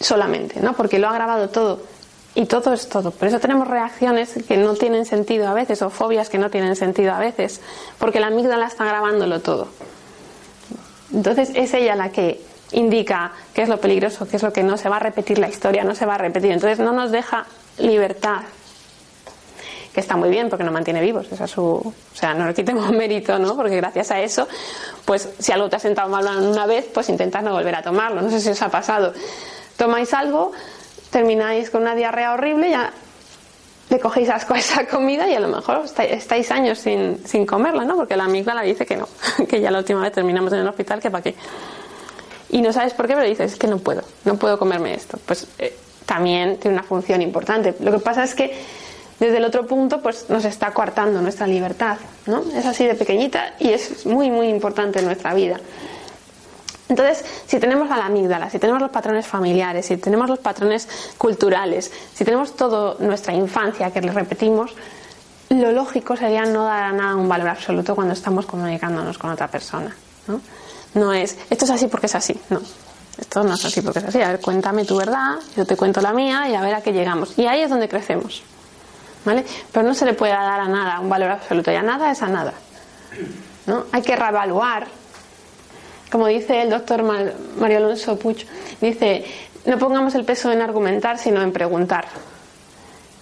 Solamente, 0.00 0.60
¿no? 0.60 0.72
Porque 0.72 0.98
lo 0.98 1.08
ha 1.08 1.12
grabado 1.12 1.50
todo. 1.50 1.80
Y 2.34 2.46
todo 2.46 2.72
es 2.72 2.88
todo. 2.88 3.10
Por 3.10 3.28
eso 3.28 3.40
tenemos 3.40 3.68
reacciones 3.68 4.32
que 4.48 4.56
no 4.56 4.74
tienen 4.74 5.04
sentido 5.04 5.46
a 5.48 5.52
veces 5.52 5.82
o 5.82 5.90
fobias 5.90 6.30
que 6.30 6.38
no 6.38 6.48
tienen 6.48 6.74
sentido 6.76 7.12
a 7.12 7.18
veces, 7.18 7.60
porque 7.98 8.20
la 8.20 8.28
amígdala 8.28 8.66
está 8.66 8.86
grabándolo 8.86 9.40
todo. 9.40 9.68
Entonces 11.12 11.50
es 11.54 11.74
ella 11.74 11.94
la 11.94 12.10
que 12.10 12.40
indica 12.72 13.32
qué 13.54 13.62
es 13.62 13.68
lo 13.68 13.78
peligroso, 13.78 14.26
qué 14.28 14.36
es 14.36 14.42
lo 14.42 14.52
que 14.52 14.62
no 14.62 14.76
se 14.76 14.88
va 14.88 14.96
a 14.96 15.00
repetir 15.00 15.38
la 15.38 15.48
historia, 15.48 15.84
no 15.84 15.94
se 15.94 16.06
va 16.06 16.16
a 16.16 16.18
repetir. 16.18 16.52
Entonces 16.52 16.78
no 16.78 16.92
nos 16.92 17.10
deja 17.10 17.46
libertad 17.78 18.42
que 19.92 20.00
está 20.00 20.16
muy 20.16 20.30
bien 20.30 20.48
porque 20.48 20.64
nos 20.64 20.72
mantiene 20.72 21.00
vivos. 21.00 21.30
Esa 21.30 21.44
es 21.44 21.50
su, 21.50 21.62
o 21.64 21.94
sea, 22.14 22.34
no 22.34 22.46
le 22.46 22.54
quitemos 22.54 22.90
mérito, 22.92 23.38
¿no? 23.38 23.56
Porque 23.56 23.76
gracias 23.76 24.10
a 24.10 24.20
eso, 24.20 24.48
pues 25.04 25.28
si 25.38 25.52
algo 25.52 25.68
te 25.68 25.76
ha 25.76 25.80
sentado 25.80 26.08
mal 26.08 26.26
una 26.44 26.66
vez, 26.66 26.86
pues 26.92 27.08
intentas 27.08 27.42
no 27.42 27.52
volver 27.52 27.74
a 27.74 27.82
tomarlo. 27.82 28.22
No 28.22 28.30
sé 28.30 28.40
si 28.40 28.50
os 28.50 28.62
ha 28.62 28.70
pasado. 28.70 29.12
Tomáis 29.76 30.12
algo, 30.14 30.52
termináis 31.10 31.70
con 31.70 31.82
una 31.82 31.94
diarrea 31.94 32.32
horrible, 32.32 32.70
ya 32.70 32.92
le 33.90 34.00
cogéis 34.00 34.30
asco 34.30 34.54
a 34.54 34.58
esa 34.58 34.86
comida 34.90 35.28
y 35.28 35.34
a 35.34 35.40
lo 35.40 35.48
mejor 35.48 35.82
estáis 35.84 36.50
años 36.50 36.78
sin, 36.78 37.26
sin 37.26 37.44
comerla, 37.44 37.84
¿no? 37.84 37.96
Porque 37.96 38.16
la 38.16 38.24
amígdala 38.24 38.62
dice 38.62 38.86
que 38.86 38.96
no, 38.96 39.06
que 39.48 39.60
ya 39.60 39.70
la 39.70 39.78
última 39.78 40.00
vez 40.00 40.12
terminamos 40.12 40.52
en 40.54 40.60
el 40.60 40.68
hospital, 40.68 41.00
que 41.00 41.10
para 41.10 41.22
qué. 41.22 41.34
Y 42.52 42.62
no 42.62 42.72
sabes 42.72 42.92
por 42.94 43.06
qué, 43.08 43.14
pero 43.14 43.26
dices, 43.26 43.52
es 43.52 43.58
que 43.58 43.66
no 43.66 43.78
puedo, 43.78 44.02
no 44.24 44.36
puedo 44.36 44.58
comerme 44.58 44.94
esto. 44.94 45.18
Pues 45.26 45.48
eh, 45.58 45.76
también 46.06 46.58
tiene 46.58 46.76
una 46.76 46.84
función 46.84 47.22
importante. 47.22 47.74
Lo 47.80 47.90
que 47.90 47.98
pasa 47.98 48.22
es 48.22 48.34
que 48.34 48.54
desde 49.18 49.38
el 49.38 49.44
otro 49.44 49.66
punto 49.66 50.00
pues 50.02 50.26
nos 50.28 50.44
está 50.44 50.72
coartando 50.72 51.20
nuestra 51.20 51.46
libertad, 51.46 51.96
¿no? 52.26 52.42
Es 52.54 52.66
así 52.66 52.84
de 52.84 52.94
pequeñita 52.94 53.54
y 53.58 53.70
es 53.70 54.04
muy 54.04 54.30
muy 54.30 54.48
importante 54.48 54.98
en 54.98 55.06
nuestra 55.06 55.32
vida. 55.32 55.60
Entonces, 56.88 57.24
si 57.46 57.58
tenemos 57.58 57.90
a 57.90 57.96
la 57.96 58.06
amígdala, 58.06 58.50
si 58.50 58.58
tenemos 58.58 58.82
los 58.82 58.90
patrones 58.90 59.26
familiares, 59.26 59.86
si 59.86 59.96
tenemos 59.96 60.28
los 60.28 60.40
patrones 60.40 60.88
culturales, 61.16 61.90
si 62.12 62.24
tenemos 62.24 62.54
toda 62.54 62.96
nuestra 62.98 63.32
infancia 63.32 63.90
que 63.90 64.02
le 64.02 64.12
repetimos, 64.12 64.72
lo 65.48 65.72
lógico 65.72 66.16
sería 66.16 66.44
no 66.44 66.64
dar 66.64 66.82
a 66.82 66.92
nada 66.92 67.16
un 67.16 67.28
valor 67.28 67.48
absoluto 67.48 67.94
cuando 67.94 68.12
estamos 68.12 68.44
comunicándonos 68.44 69.16
con 69.16 69.30
otra 69.30 69.48
persona. 69.48 69.94
No 70.94 71.12
es, 71.12 71.36
esto 71.50 71.64
es 71.64 71.70
así 71.70 71.86
porque 71.86 72.06
es 72.06 72.14
así, 72.14 72.38
no. 72.50 72.60
Esto 73.18 73.44
no 73.44 73.54
es 73.54 73.64
así 73.64 73.82
porque 73.82 73.98
es 73.98 74.06
así. 74.06 74.20
A 74.22 74.28
ver, 74.28 74.40
cuéntame 74.40 74.84
tu 74.84 74.96
verdad, 74.96 75.36
yo 75.56 75.64
te 75.66 75.76
cuento 75.76 76.00
la 76.00 76.12
mía 76.12 76.48
y 76.48 76.54
a 76.54 76.62
ver 76.62 76.74
a 76.74 76.80
qué 76.80 76.92
llegamos. 76.92 77.38
Y 77.38 77.46
ahí 77.46 77.60
es 77.60 77.70
donde 77.70 77.88
crecemos. 77.88 78.42
¿vale? 79.24 79.44
Pero 79.70 79.86
no 79.86 79.94
se 79.94 80.04
le 80.04 80.14
puede 80.14 80.32
dar 80.32 80.60
a 80.60 80.68
nada 80.68 81.00
un 81.00 81.08
valor 81.08 81.30
absoluto, 81.30 81.70
ya 81.70 81.82
nada 81.82 82.10
es 82.10 82.22
a 82.22 82.28
nada. 82.28 82.54
¿no? 83.66 83.86
Hay 83.92 84.02
que 84.02 84.16
reevaluar. 84.16 84.86
Como 86.10 86.26
dice 86.26 86.62
el 86.62 86.70
doctor 86.70 87.02
Mario 87.02 87.78
Alonso 87.78 88.18
Puch, 88.18 88.44
dice, 88.80 89.24
no 89.64 89.78
pongamos 89.78 90.14
el 90.14 90.24
peso 90.24 90.52
en 90.52 90.60
argumentar, 90.60 91.18
sino 91.18 91.40
en 91.40 91.52
preguntar. 91.52 92.06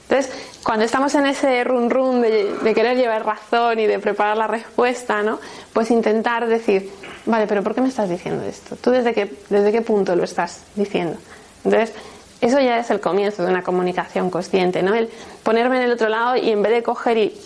Entonces, 0.09 0.33
cuando 0.65 0.85
estamos 0.85 1.15
en 1.15 1.27
ese 1.27 1.63
run 1.63 1.89
run 1.89 2.21
de, 2.21 2.73
querer 2.75 2.97
llevar 2.97 3.25
razón 3.25 3.79
y 3.79 3.87
de 3.87 4.01
preparar 4.01 4.37
la 4.37 4.49
respuesta, 4.49 5.23
¿no? 5.23 5.39
Pues 5.73 5.93
intentar 5.93 6.49
decir, 6.49 6.91
vale, 7.27 7.47
pero 7.47 7.63
¿por 7.63 7.75
qué 7.75 7.81
me 7.81 7.89
estás 7.89 8.09
diciendo 8.09 8.45
esto? 8.45 8.77
¿Tú 8.77 8.91
desde 8.91 9.15
qué, 9.15 9.35
desde 9.49 9.73
qué 9.73 9.83
punto 9.83 10.17
lo 10.17 10.25
estás 10.25 10.63
diciendo? 10.75 11.19
Entonces, 11.65 11.93
eso 12.41 12.59
ya 12.61 12.79
es 12.79 12.91
el 12.91 13.01
comienzo 13.01 13.45
de 13.45 13.51
una 13.51 13.63
comunicación 13.63 14.31
consciente, 14.31 14.83
¿no? 14.83 14.95
El 14.95 15.11
ponerme 15.43 15.77
en 15.77 15.83
el 15.83 15.93
otro 15.93 16.09
lado 16.09 16.37
y 16.37 16.51
en 16.51 16.63
vez 16.63 16.73
de 16.73 16.83
coger 16.83 17.19
y, 17.19 17.41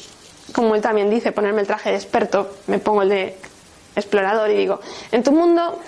como 0.53 0.75
él 0.75 0.83
también 0.83 1.11
dice, 1.11 1.33
ponerme 1.33 1.63
el 1.63 1.67
traje 1.67 1.91
de 1.91 1.97
experto, 1.97 2.51
me 2.69 2.79
pongo 2.79 3.03
el 3.03 3.09
de 3.09 3.39
explorador 3.97 4.51
y 4.51 4.57
digo, 4.57 4.81
en 5.11 5.23
tu 5.23 5.33
mundo, 5.33 5.81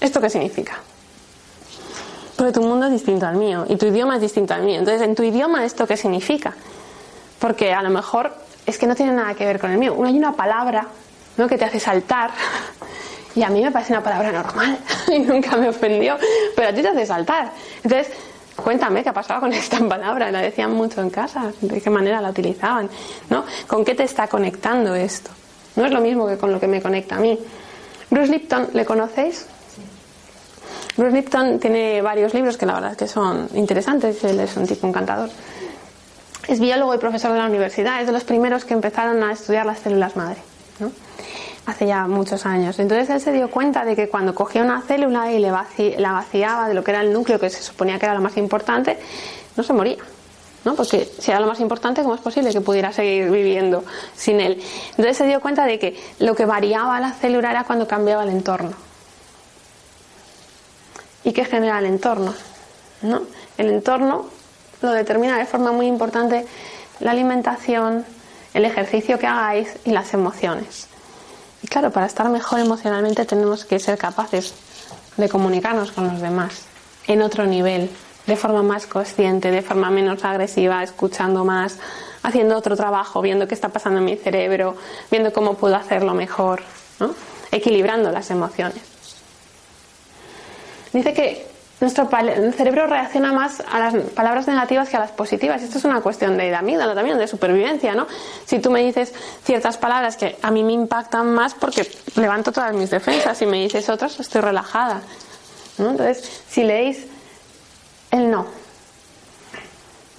¿esto 0.00 0.20
qué 0.20 0.28
significa? 0.28 0.78
Porque 2.36 2.52
tu 2.52 2.62
mundo 2.62 2.86
es 2.86 2.92
distinto 2.92 3.26
al 3.26 3.36
mío 3.36 3.66
y 3.68 3.76
tu 3.76 3.86
idioma 3.86 4.16
es 4.16 4.22
distinto 4.22 4.54
al 4.54 4.62
mío. 4.62 4.78
Entonces, 4.78 5.02
en 5.02 5.14
tu 5.14 5.22
idioma, 5.22 5.64
¿esto 5.64 5.86
qué 5.86 5.96
significa? 5.96 6.54
Porque 7.38 7.72
a 7.72 7.82
lo 7.82 7.90
mejor 7.90 8.32
es 8.66 8.78
que 8.78 8.86
no 8.86 8.94
tiene 8.94 9.12
nada 9.12 9.34
que 9.34 9.44
ver 9.44 9.58
con 9.58 9.70
el 9.70 9.78
mío. 9.78 9.96
Hay 10.04 10.16
una 10.16 10.32
palabra 10.32 10.86
¿no? 11.36 11.48
que 11.48 11.58
te 11.58 11.64
hace 11.64 11.80
saltar 11.80 12.30
y 13.34 13.42
a 13.42 13.48
mí 13.48 13.62
me 13.62 13.70
parece 13.70 13.92
una 13.92 14.02
palabra 14.02 14.32
normal 14.32 14.78
y 15.08 15.18
nunca 15.20 15.56
me 15.56 15.68
ofendió, 15.68 16.16
pero 16.56 16.68
a 16.68 16.72
ti 16.72 16.82
te 16.82 16.88
hace 16.88 17.06
saltar. 17.06 17.52
Entonces, 17.82 18.12
Cuéntame 18.62 19.02
qué 19.02 19.08
ha 19.08 19.12
pasado 19.12 19.40
con 19.40 19.52
esta 19.52 19.78
palabra, 19.88 20.30
la 20.30 20.40
decían 20.40 20.72
mucho 20.72 21.00
en 21.00 21.10
casa, 21.10 21.52
de 21.60 21.80
qué 21.80 21.90
manera 21.90 22.20
la 22.20 22.30
utilizaban, 22.30 22.88
¿no? 23.30 23.44
¿Con 23.66 23.84
qué 23.84 23.94
te 23.94 24.04
está 24.04 24.28
conectando 24.28 24.94
esto? 24.94 25.30
No 25.76 25.86
es 25.86 25.92
lo 25.92 26.00
mismo 26.00 26.26
que 26.26 26.36
con 26.36 26.52
lo 26.52 26.60
que 26.60 26.66
me 26.66 26.82
conecta 26.82 27.16
a 27.16 27.20
mí. 27.20 27.38
Bruce 28.10 28.30
Lipton, 28.30 28.68
¿le 28.74 28.84
conocéis? 28.84 29.46
Bruce 30.96 31.14
Lipton 31.14 31.58
tiene 31.58 32.02
varios 32.02 32.34
libros 32.34 32.56
que 32.56 32.66
la 32.66 32.74
verdad 32.74 32.92
es 32.92 32.96
que 32.98 33.08
son 33.08 33.48
interesantes, 33.54 34.22
él 34.24 34.40
es 34.40 34.56
un 34.56 34.66
tipo 34.66 34.86
encantador. 34.86 35.30
Es 36.48 36.58
biólogo 36.60 36.94
y 36.94 36.98
profesor 36.98 37.32
de 37.32 37.38
la 37.38 37.46
universidad, 37.46 38.00
es 38.00 38.06
de 38.06 38.12
los 38.12 38.24
primeros 38.24 38.64
que 38.64 38.74
empezaron 38.74 39.22
a 39.22 39.32
estudiar 39.32 39.64
las 39.64 39.78
células 39.78 40.16
madre. 40.16 40.40
¿no? 40.80 40.90
Hace 41.70 41.86
ya 41.86 42.06
muchos 42.06 42.46
años. 42.46 42.78
Entonces 42.78 43.10
él 43.10 43.20
se 43.20 43.32
dio 43.32 43.50
cuenta 43.50 43.84
de 43.84 43.96
que 43.96 44.08
cuando 44.08 44.34
cogía 44.34 44.62
una 44.62 44.82
célula 44.82 45.32
y 45.32 45.38
le 45.38 45.50
la 45.50 46.12
vaciaba 46.12 46.68
de 46.68 46.74
lo 46.74 46.84
que 46.84 46.90
era 46.90 47.00
el 47.00 47.12
núcleo, 47.12 47.38
que 47.38 47.50
se 47.50 47.62
suponía 47.62 47.98
que 47.98 48.06
era 48.06 48.14
lo 48.14 48.20
más 48.20 48.36
importante, 48.36 48.98
no 49.56 49.62
se 49.62 49.72
moría. 49.72 49.98
¿no? 50.64 50.74
Porque 50.74 51.08
si 51.18 51.30
era 51.30 51.40
lo 51.40 51.46
más 51.46 51.60
importante, 51.60 52.02
¿cómo 52.02 52.14
es 52.14 52.20
posible 52.20 52.52
que 52.52 52.60
pudiera 52.60 52.92
seguir 52.92 53.30
viviendo 53.30 53.84
sin 54.14 54.40
él? 54.40 54.62
Entonces 54.90 55.16
se 55.16 55.26
dio 55.26 55.40
cuenta 55.40 55.64
de 55.64 55.78
que 55.78 55.98
lo 56.18 56.34
que 56.34 56.44
variaba 56.44 57.00
la 57.00 57.12
célula 57.12 57.50
era 57.50 57.64
cuando 57.64 57.88
cambiaba 57.88 58.24
el 58.24 58.30
entorno. 58.30 58.72
¿Y 61.24 61.32
qué 61.32 61.44
genera 61.44 61.78
el 61.78 61.86
entorno? 61.86 62.34
¿No? 63.02 63.22
El 63.58 63.70
entorno 63.70 64.26
lo 64.82 64.90
determina 64.92 65.38
de 65.38 65.46
forma 65.46 65.72
muy 65.72 65.86
importante 65.86 66.46
la 67.00 67.12
alimentación, 67.12 68.04
el 68.54 68.64
ejercicio 68.64 69.18
que 69.18 69.26
hagáis 69.26 69.68
y 69.84 69.90
las 69.90 70.12
emociones. 70.14 70.89
Y 71.62 71.68
claro, 71.68 71.90
para 71.90 72.06
estar 72.06 72.28
mejor 72.28 72.60
emocionalmente 72.60 73.24
tenemos 73.24 73.64
que 73.64 73.78
ser 73.78 73.98
capaces 73.98 74.54
de 75.16 75.28
comunicarnos 75.28 75.92
con 75.92 76.08
los 76.08 76.20
demás 76.20 76.62
en 77.06 77.22
otro 77.22 77.46
nivel, 77.46 77.90
de 78.26 78.36
forma 78.36 78.62
más 78.62 78.86
consciente, 78.86 79.50
de 79.50 79.62
forma 79.62 79.90
menos 79.90 80.24
agresiva, 80.24 80.82
escuchando 80.82 81.44
más, 81.44 81.78
haciendo 82.22 82.56
otro 82.56 82.76
trabajo, 82.76 83.20
viendo 83.20 83.48
qué 83.48 83.54
está 83.54 83.70
pasando 83.70 83.98
en 83.98 84.04
mi 84.04 84.16
cerebro, 84.16 84.76
viendo 85.10 85.32
cómo 85.32 85.54
puedo 85.54 85.76
hacerlo 85.76 86.14
mejor, 86.14 86.62
equilibrando 87.50 88.10
las 88.10 88.30
emociones. 88.30 88.82
Dice 90.92 91.12
que 91.12 91.49
nuestro 91.80 92.08
cerebro 92.56 92.86
reacciona 92.86 93.32
más 93.32 93.60
a 93.60 93.78
las 93.78 93.94
palabras 94.10 94.46
negativas 94.46 94.88
que 94.90 94.96
a 94.96 95.00
las 95.00 95.12
positivas. 95.12 95.62
Esto 95.62 95.78
es 95.78 95.84
una 95.84 96.02
cuestión 96.02 96.36
de 96.36 96.54
amígdala 96.54 96.94
también, 96.94 97.18
de 97.18 97.26
supervivencia, 97.26 97.94
¿no? 97.94 98.06
Si 98.44 98.58
tú 98.58 98.70
me 98.70 98.84
dices 98.84 99.14
ciertas 99.44 99.78
palabras 99.78 100.16
que 100.16 100.36
a 100.42 100.50
mí 100.50 100.62
me 100.62 100.72
impactan 100.72 101.32
más 101.32 101.54
porque 101.54 101.90
levanto 102.16 102.52
todas 102.52 102.74
mis 102.74 102.90
defensas 102.90 103.40
y 103.40 103.46
me 103.46 103.62
dices 103.62 103.88
otras, 103.88 104.20
estoy 104.20 104.42
relajada. 104.42 105.00
Entonces, 105.78 106.42
si 106.48 106.64
leéis 106.64 107.06
el 108.10 108.30
no, 108.30 108.46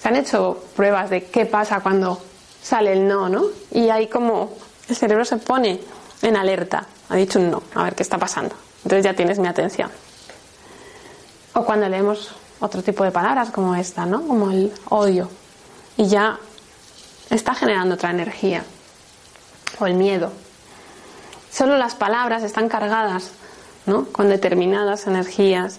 se 0.02 0.08
han 0.08 0.16
hecho 0.16 0.64
pruebas 0.74 1.10
de 1.10 1.26
qué 1.26 1.46
pasa 1.46 1.78
cuando 1.78 2.20
sale 2.60 2.92
el 2.92 3.06
no, 3.06 3.28
¿no? 3.28 3.44
Y 3.70 3.88
ahí 3.90 4.08
como 4.08 4.50
el 4.88 4.96
cerebro 4.96 5.24
se 5.24 5.36
pone 5.36 5.78
en 6.22 6.36
alerta. 6.36 6.86
Ha 7.08 7.14
dicho 7.14 7.38
un 7.38 7.52
no, 7.52 7.62
a 7.76 7.84
ver 7.84 7.94
qué 7.94 8.02
está 8.02 8.18
pasando. 8.18 8.56
Entonces 8.78 9.04
ya 9.04 9.14
tienes 9.14 9.38
mi 9.38 9.46
atención. 9.46 9.90
O 11.54 11.64
cuando 11.64 11.88
leemos 11.88 12.34
otro 12.60 12.82
tipo 12.82 13.04
de 13.04 13.10
palabras 13.10 13.50
como 13.50 13.74
esta, 13.74 14.06
¿no? 14.06 14.26
Como 14.26 14.50
el 14.50 14.72
odio. 14.88 15.28
Y 15.96 16.06
ya 16.06 16.38
está 17.30 17.54
generando 17.54 17.94
otra 17.94 18.10
energía. 18.10 18.64
O 19.78 19.86
el 19.86 19.94
miedo. 19.94 20.32
Solo 21.50 21.76
las 21.76 21.94
palabras 21.94 22.42
están 22.42 22.68
cargadas, 22.68 23.30
¿no? 23.86 24.06
Con 24.06 24.28
determinadas 24.28 25.06
energías. 25.06 25.78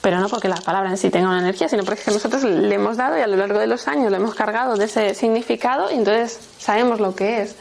Pero 0.00 0.18
no 0.18 0.28
porque 0.28 0.48
las 0.48 0.62
palabras 0.62 0.92
en 0.92 0.98
sí 0.98 1.10
tengan 1.10 1.30
una 1.30 1.40
energía, 1.40 1.68
sino 1.68 1.84
porque 1.84 2.10
nosotros 2.10 2.42
le 2.42 2.74
hemos 2.74 2.96
dado 2.96 3.16
y 3.16 3.20
a 3.20 3.26
lo 3.26 3.36
largo 3.36 3.58
de 3.58 3.66
los 3.66 3.86
años 3.86 4.10
le 4.10 4.16
hemos 4.16 4.34
cargado 4.34 4.76
de 4.76 4.86
ese 4.86 5.14
significado 5.14 5.90
y 5.90 5.94
entonces 5.94 6.38
sabemos 6.58 6.98
lo 6.98 7.14
que 7.14 7.42
es. 7.42 7.56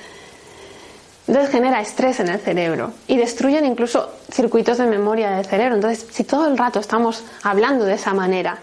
Entonces 1.28 1.52
genera 1.52 1.82
estrés 1.82 2.20
en 2.20 2.30
el 2.30 2.40
cerebro 2.40 2.92
y 3.08 3.18
destruyen 3.18 3.66
incluso 3.66 4.12
circuitos 4.32 4.78
de 4.78 4.86
memoria 4.86 5.32
del 5.32 5.46
cerebro. 5.46 5.76
Entonces, 5.76 6.06
si 6.12 6.24
todo 6.24 6.48
el 6.48 6.58
rato 6.58 6.80
estamos 6.80 7.24
hablando 7.42 7.86
de 7.86 7.96
esa 7.96 8.14
manera, 8.14 8.60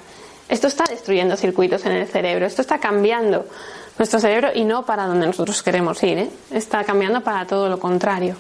esto 0.49 0.69
está 0.69 0.85
destruyendo 0.85 1.37
circuitos 1.37 1.85
en 1.87 1.93
el 1.93 2.07
cerebro, 2.07 2.47
esto 2.47 2.63
está 2.63 2.79
cambiando 2.79 3.47
nuestro 3.99 4.21
cerebro 4.21 4.51
y 4.55 4.65
no 4.65 4.87
para 4.87 5.07
donde 5.07 5.27
nosotros 5.27 5.63
queremos 5.63 6.03
ir, 6.05 6.19
¿eh? 6.19 6.31
está 6.53 6.85
cambiando 6.85 7.21
para 7.23 7.47
todo 7.47 7.69
lo 7.69 7.81
contrario. 7.81 8.37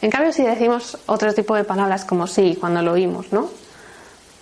En 0.00 0.10
cambio, 0.10 0.32
si 0.32 0.42
decimos 0.42 0.98
otro 1.06 1.32
tipo 1.32 1.56
de 1.56 1.64
palabras 1.64 2.04
como 2.04 2.26
sí, 2.26 2.56
cuando 2.60 2.82
lo 2.82 2.92
oímos, 2.92 3.32
¿no? 3.32 3.48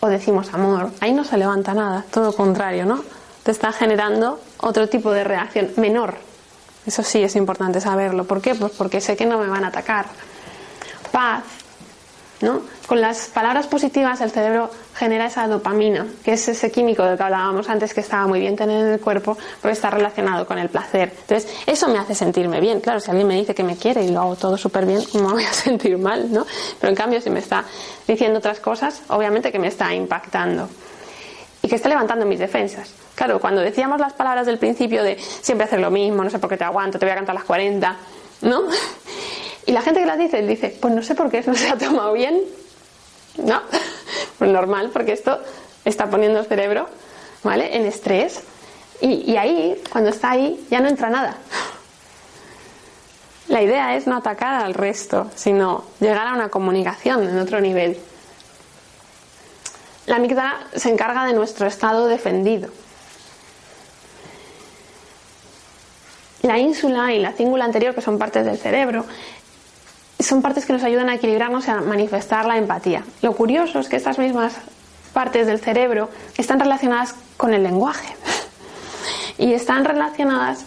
O 0.00 0.08
decimos 0.08 0.52
amor, 0.52 0.90
ahí 1.00 1.12
no 1.12 1.24
se 1.24 1.38
levanta 1.38 1.72
nada, 1.72 2.04
todo 2.10 2.26
lo 2.26 2.32
contrario, 2.34 2.84
¿no? 2.84 3.02
Te 3.42 3.52
está 3.52 3.72
generando 3.72 4.40
otro 4.58 4.88
tipo 4.88 5.12
de 5.12 5.24
reacción 5.24 5.70
menor 5.76 6.16
eso 6.86 7.02
sí 7.02 7.22
es 7.22 7.36
importante 7.36 7.80
saberlo. 7.80 8.24
¿Por 8.24 8.40
qué? 8.40 8.54
Pues 8.54 8.72
porque 8.72 9.00
sé 9.00 9.16
que 9.16 9.26
no 9.26 9.38
me 9.38 9.48
van 9.48 9.64
a 9.64 9.68
atacar. 9.68 10.06
Paz. 11.12 11.42
¿no? 12.40 12.60
Con 12.86 13.00
las 13.00 13.28
palabras 13.28 13.66
positivas 13.66 14.20
el 14.20 14.30
cerebro 14.30 14.70
genera 14.94 15.26
esa 15.26 15.46
dopamina, 15.48 16.06
que 16.24 16.34
es 16.34 16.48
ese 16.48 16.70
químico 16.70 17.02
del 17.02 17.16
que 17.16 17.22
hablábamos 17.22 17.68
antes 17.68 17.94
que 17.94 18.00
estaba 18.00 18.26
muy 18.26 18.40
bien 18.40 18.56
tener 18.56 18.84
en 18.84 18.92
el 18.92 19.00
cuerpo 19.00 19.36
porque 19.60 19.72
está 19.72 19.90
relacionado 19.90 20.46
con 20.46 20.58
el 20.58 20.68
placer. 20.68 21.12
Entonces, 21.20 21.50
eso 21.66 21.88
me 21.88 21.98
hace 21.98 22.14
sentirme 22.14 22.60
bien. 22.60 22.80
Claro, 22.80 23.00
si 23.00 23.10
alguien 23.10 23.26
me 23.26 23.36
dice 23.36 23.54
que 23.54 23.62
me 23.62 23.76
quiere 23.76 24.04
y 24.04 24.08
lo 24.10 24.20
hago 24.20 24.36
todo 24.36 24.56
súper 24.56 24.86
bien, 24.86 25.02
¿cómo 25.10 25.28
me 25.28 25.34
voy 25.34 25.44
a 25.44 25.52
sentir 25.52 25.96
mal? 25.98 26.30
¿no? 26.32 26.46
Pero 26.80 26.90
en 26.90 26.96
cambio, 26.96 27.20
si 27.20 27.30
me 27.30 27.40
está 27.40 27.64
diciendo 28.06 28.38
otras 28.38 28.60
cosas, 28.60 29.02
obviamente 29.08 29.50
que 29.50 29.58
me 29.58 29.68
está 29.68 29.94
impactando 29.94 30.68
y 31.62 31.68
que 31.68 31.76
está 31.76 31.88
levantando 31.88 32.26
mis 32.26 32.38
defensas. 32.38 33.05
Claro, 33.16 33.40
cuando 33.40 33.62
decíamos 33.62 33.98
las 33.98 34.12
palabras 34.12 34.44
del 34.44 34.58
principio 34.58 35.02
de 35.02 35.18
siempre 35.18 35.64
hacer 35.64 35.80
lo 35.80 35.90
mismo, 35.90 36.22
no 36.22 36.28
sé 36.28 36.38
por 36.38 36.50
qué 36.50 36.58
te 36.58 36.64
aguanto, 36.64 36.98
te 36.98 37.06
voy 37.06 37.12
a 37.12 37.16
cantar 37.16 37.34
las 37.34 37.44
40, 37.44 37.96
¿no? 38.42 38.64
Y 39.64 39.72
la 39.72 39.80
gente 39.80 40.00
que 40.00 40.06
las 40.06 40.18
dice, 40.18 40.42
dice, 40.42 40.76
pues 40.80 40.94
no 40.94 41.02
sé 41.02 41.14
por 41.14 41.30
qué 41.30 41.42
no 41.46 41.54
se 41.54 41.68
ha 41.68 41.78
tomado 41.78 42.12
bien. 42.12 42.42
No, 43.38 43.62
pues 44.38 44.50
normal, 44.50 44.90
porque 44.92 45.12
esto 45.12 45.40
está 45.84 46.10
poniendo 46.10 46.38
el 46.40 46.46
cerebro, 46.46 46.88
¿vale? 47.42 47.74
En 47.74 47.86
estrés. 47.86 48.42
Y, 49.00 49.36
ahí, 49.36 49.82
cuando 49.90 50.10
está 50.10 50.32
ahí, 50.32 50.66
ya 50.70 50.80
no 50.80 50.88
entra 50.88 51.08
nada. 51.08 51.36
La 53.48 53.62
idea 53.62 53.96
es 53.96 54.06
no 54.06 54.16
atacar 54.16 54.62
al 54.62 54.74
resto, 54.74 55.30
sino 55.34 55.84
llegar 56.00 56.26
a 56.26 56.34
una 56.34 56.48
comunicación 56.50 57.28
en 57.28 57.38
otro 57.38 57.60
nivel. 57.60 57.98
La 60.06 60.16
amígdala 60.16 60.66
se 60.74 60.90
encarga 60.90 61.24
de 61.24 61.32
nuestro 61.32 61.66
estado 61.66 62.08
defendido. 62.08 62.70
La 66.46 66.58
ínsula 66.58 67.12
y 67.12 67.18
la 67.18 67.32
cíngula 67.32 67.64
anterior, 67.64 67.92
que 67.92 68.00
son 68.00 68.18
partes 68.18 68.46
del 68.46 68.56
cerebro, 68.56 69.04
son 70.20 70.42
partes 70.42 70.64
que 70.64 70.72
nos 70.72 70.84
ayudan 70.84 71.08
a 71.08 71.16
equilibrarnos 71.16 71.66
y 71.66 71.70
a 71.72 71.80
manifestar 71.80 72.46
la 72.46 72.56
empatía. 72.56 73.02
Lo 73.20 73.32
curioso 73.32 73.80
es 73.80 73.88
que 73.88 73.96
estas 73.96 74.20
mismas 74.20 74.54
partes 75.12 75.48
del 75.48 75.58
cerebro 75.58 76.08
están 76.38 76.60
relacionadas 76.60 77.16
con 77.36 77.52
el 77.52 77.64
lenguaje 77.64 78.14
y 79.38 79.54
están 79.54 79.84
relacionadas 79.84 80.64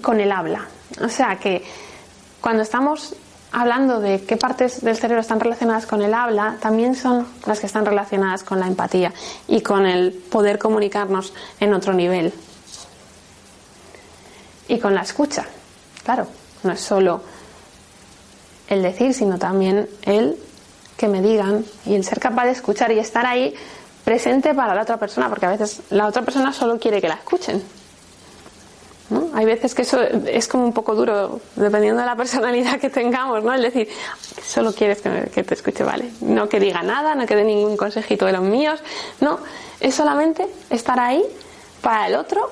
con 0.00 0.18
el 0.18 0.32
habla. 0.32 0.66
O 1.00 1.08
sea 1.08 1.36
que 1.36 1.62
cuando 2.40 2.64
estamos 2.64 3.14
hablando 3.52 4.00
de 4.00 4.24
qué 4.24 4.36
partes 4.36 4.80
del 4.80 4.96
cerebro 4.96 5.20
están 5.20 5.38
relacionadas 5.38 5.86
con 5.86 6.02
el 6.02 6.14
habla, 6.14 6.56
también 6.60 6.96
son 6.96 7.28
las 7.46 7.60
que 7.60 7.66
están 7.66 7.86
relacionadas 7.86 8.42
con 8.42 8.58
la 8.58 8.66
empatía 8.66 9.12
y 9.46 9.60
con 9.60 9.86
el 9.86 10.12
poder 10.12 10.58
comunicarnos 10.58 11.32
en 11.60 11.74
otro 11.74 11.92
nivel 11.92 12.34
y 14.68 14.78
con 14.78 14.94
la 14.94 15.02
escucha. 15.02 15.46
Claro, 16.04 16.26
no 16.62 16.72
es 16.72 16.80
solo 16.80 17.22
el 18.68 18.82
decir, 18.82 19.14
sino 19.14 19.38
también 19.38 19.88
el 20.02 20.36
que 20.96 21.08
me 21.08 21.20
digan 21.20 21.64
y 21.86 21.94
el 21.94 22.04
ser 22.04 22.20
capaz 22.20 22.44
de 22.44 22.52
escuchar 22.52 22.92
y 22.92 22.98
estar 22.98 23.26
ahí 23.26 23.54
presente 24.04 24.54
para 24.54 24.74
la 24.74 24.82
otra 24.82 24.96
persona, 24.96 25.28
porque 25.28 25.46
a 25.46 25.50
veces 25.50 25.82
la 25.90 26.06
otra 26.06 26.22
persona 26.22 26.52
solo 26.52 26.78
quiere 26.78 27.00
que 27.00 27.08
la 27.08 27.14
escuchen. 27.14 27.62
Hay 29.34 29.44
veces 29.44 29.74
que 29.74 29.82
eso 29.82 30.00
es 30.00 30.48
como 30.48 30.64
un 30.64 30.72
poco 30.72 30.94
duro, 30.94 31.40
dependiendo 31.56 32.00
de 32.00 32.06
la 32.06 32.16
personalidad 32.16 32.78
que 32.80 32.88
tengamos, 32.88 33.42
¿no? 33.44 33.52
Es 33.52 33.60
decir, 33.60 33.88
solo 34.42 34.72
quieres 34.72 35.02
que, 35.02 35.42
te 35.42 35.54
escuche, 35.54 35.84
¿vale? 35.84 36.10
No 36.20 36.48
que 36.48 36.58
diga 36.58 36.82
nada, 36.82 37.14
no 37.14 37.26
que 37.26 37.36
dé 37.36 37.44
ningún 37.44 37.76
consejito 37.76 38.24
de 38.26 38.32
los 38.32 38.42
míos, 38.42 38.80
no, 39.20 39.38
es 39.80 39.94
solamente 39.94 40.46
estar 40.70 40.98
ahí 40.98 41.22
para 41.82 42.06
el 42.06 42.14
otro 42.14 42.50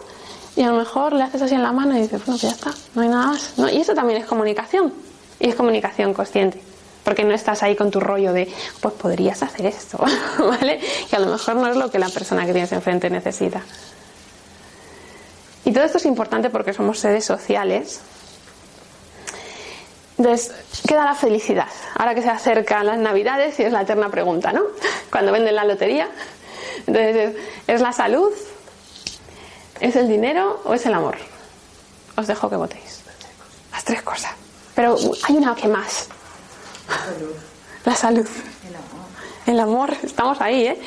y 0.61 0.63
a 0.63 0.67
lo 0.67 0.77
mejor 0.77 1.15
le 1.15 1.23
haces 1.23 1.41
así 1.41 1.55
en 1.55 1.63
la 1.63 1.73
mano 1.73 1.97
y 1.97 2.03
dices, 2.03 2.23
bueno, 2.27 2.39
pues 2.39 2.43
ya 2.43 2.51
está, 2.51 2.71
no 2.95 3.01
hay 3.01 3.09
nada 3.09 3.29
más. 3.29 3.55
¿no? 3.57 3.71
Y 3.71 3.79
eso 3.79 3.95
también 3.95 4.21
es 4.21 4.27
comunicación, 4.27 4.93
y 5.39 5.49
es 5.49 5.55
comunicación 5.55 6.13
consciente. 6.13 6.61
Porque 7.03 7.25
no 7.25 7.33
estás 7.33 7.63
ahí 7.63 7.75
con 7.75 7.91
tu 7.91 7.99
rollo 7.99 8.35
de, 8.35 8.47
pues 8.83 8.93
podrías 8.93 9.43
hacer 9.43 9.65
esto, 9.65 9.97
¿vale? 10.39 10.79
Que 11.09 11.17
a 11.17 11.19
lo 11.19 11.29
mejor 11.29 11.57
no 11.57 11.67
es 11.67 11.77
lo 11.77 11.91
que 11.91 11.99
la 11.99 12.11
persona 12.11 12.45
que 12.45 12.53
tienes 12.53 12.71
enfrente 12.73 13.09
necesita. 13.09 13.63
Y 15.65 15.73
todo 15.73 15.85
esto 15.85 15.97
es 15.97 16.05
importante 16.05 16.51
porque 16.51 16.75
somos 16.75 16.99
seres 16.99 17.25
sociales. 17.25 18.03
Entonces, 20.19 20.53
queda 20.87 21.07
la 21.07 21.15
felicidad. 21.15 21.69
Ahora 21.95 22.15
que 22.15 22.21
se 22.21 22.29
acercan 22.29 22.85
las 22.85 22.99
navidades 22.99 23.59
y 23.61 23.63
es 23.63 23.73
la 23.73 23.81
eterna 23.81 24.11
pregunta, 24.11 24.53
¿no? 24.53 24.61
Cuando 25.11 25.33
venden 25.33 25.55
la 25.55 25.65
lotería. 25.65 26.11
Entonces, 26.87 27.35
¿es 27.67 27.81
la 27.81 27.95
salud? 27.95 28.31
¿Es 29.81 29.97
el 29.97 30.09
dinero 30.09 30.61
o 30.65 30.75
es 30.75 30.85
el 30.87 30.95
amor? 30.95 31.17
Os 32.17 32.27
dejo 32.27 32.51
que 32.51 32.57
votéis. 32.57 33.03
Las 33.73 33.85
tres 33.85 34.03
cosas. 34.03 34.33
Pero 34.75 34.97
hay 35.27 35.37
una 35.37 35.55
que 35.55 35.69
más. 35.69 36.09
La 37.85 37.95
salud. 37.95 38.29
El 38.69 38.77
amor. 38.77 39.07
El 39.47 39.61
amor. 39.61 39.97
Estamos 40.03 40.41
ahí, 40.41 40.67
¿eh? 40.67 40.81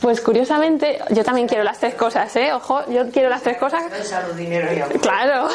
Pues 0.00 0.20
curiosamente, 0.20 0.98
yo 1.10 1.24
también 1.24 1.48
quiero 1.48 1.64
las 1.64 1.80
tres 1.80 1.94
cosas, 1.94 2.36
¿eh? 2.36 2.52
Ojo, 2.52 2.84
yo 2.90 3.10
quiero 3.10 3.30
las 3.30 3.42
tres 3.42 3.56
cosas. 3.56 3.82
Salud, 4.06 4.34
dinero 4.34 4.68
y 4.72 4.80
amor. 4.80 5.00
Claro. 5.00 5.48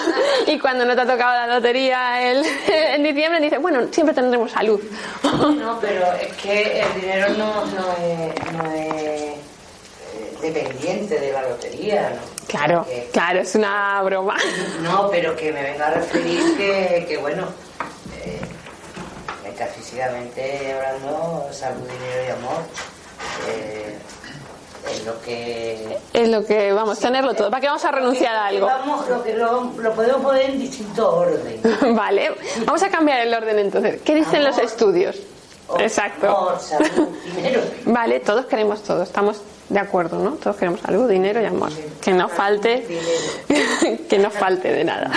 Y 0.47 0.57
cuando 0.57 0.83
no 0.83 0.95
te 0.95 1.01
ha 1.01 1.05
tocado 1.05 1.47
la 1.47 1.55
lotería 1.55 2.21
el, 2.31 2.43
en 2.67 3.03
diciembre, 3.03 3.39
dice, 3.39 3.59
bueno, 3.59 3.87
siempre 3.91 4.15
tendremos 4.15 4.51
salud. 4.51 4.81
No, 5.23 5.79
pero 5.79 6.11
es 6.13 6.33
que 6.37 6.81
el 6.81 7.01
dinero 7.01 7.29
no, 7.37 7.65
no, 7.65 7.91
es, 8.01 8.53
no 8.53 8.71
es 8.71 9.20
dependiente 10.41 11.19
de 11.19 11.31
la 11.31 11.43
lotería, 11.43 12.09
¿no? 12.09 12.45
Claro, 12.47 12.85
claro, 13.13 13.39
es 13.39 13.55
una 13.55 14.01
broma. 14.03 14.37
No, 14.81 15.09
pero 15.09 15.35
que 15.35 15.51
me 15.51 15.63
venga 15.63 15.87
a 15.87 15.91
referir 15.91 16.57
que, 16.57 17.05
que 17.07 17.17
bueno, 17.17 17.47
eh, 18.23 18.39
metafísicamente 19.43 20.73
hablando, 20.73 21.47
salud, 21.51 21.87
dinero 21.87 22.27
y 22.27 22.31
amor. 22.31 22.61
Eh, 23.47 23.97
es 24.89 25.05
lo 25.05 25.21
que 25.21 25.97
es 26.13 26.29
lo 26.29 26.45
que 26.45 26.73
vamos 26.73 26.97
a 26.97 27.01
tenerlo 27.01 27.33
todo 27.33 27.49
para 27.49 27.61
qué 27.61 27.67
vamos 27.67 27.85
a 27.85 27.91
renunciar 27.91 28.35
a 28.35 28.47
algo 28.47 28.65
vamos 28.65 29.07
lo 29.07 29.23
que 29.23 29.33
lo, 29.35 29.71
podemos 29.95 30.21
poner 30.21 30.49
en 30.49 30.59
distinto 30.59 31.17
orden 31.17 31.61
vale 31.95 32.31
vamos 32.65 32.81
a 32.81 32.89
cambiar 32.89 33.21
el 33.21 33.33
orden 33.33 33.59
entonces 33.59 34.01
qué 34.01 34.15
dicen 34.15 34.43
los 34.43 34.57
estudios 34.57 35.19
exacto 35.79 36.57
dinero. 37.35 37.61
vale 37.85 38.19
todos 38.21 38.45
queremos 38.47 38.81
todo 38.83 39.03
estamos 39.03 39.41
de 39.71 39.79
acuerdo 39.79 40.19
no 40.19 40.31
todos 40.31 40.57
queremos 40.57 40.81
salud 40.81 41.09
dinero 41.09 41.41
y 41.41 41.45
amor. 41.45 41.71
Que 42.01 42.11
no 42.11 42.27
falte 42.27 42.85
que 44.09 44.19
no 44.19 44.29
falte 44.29 44.71
de 44.71 44.83
nada. 44.83 45.11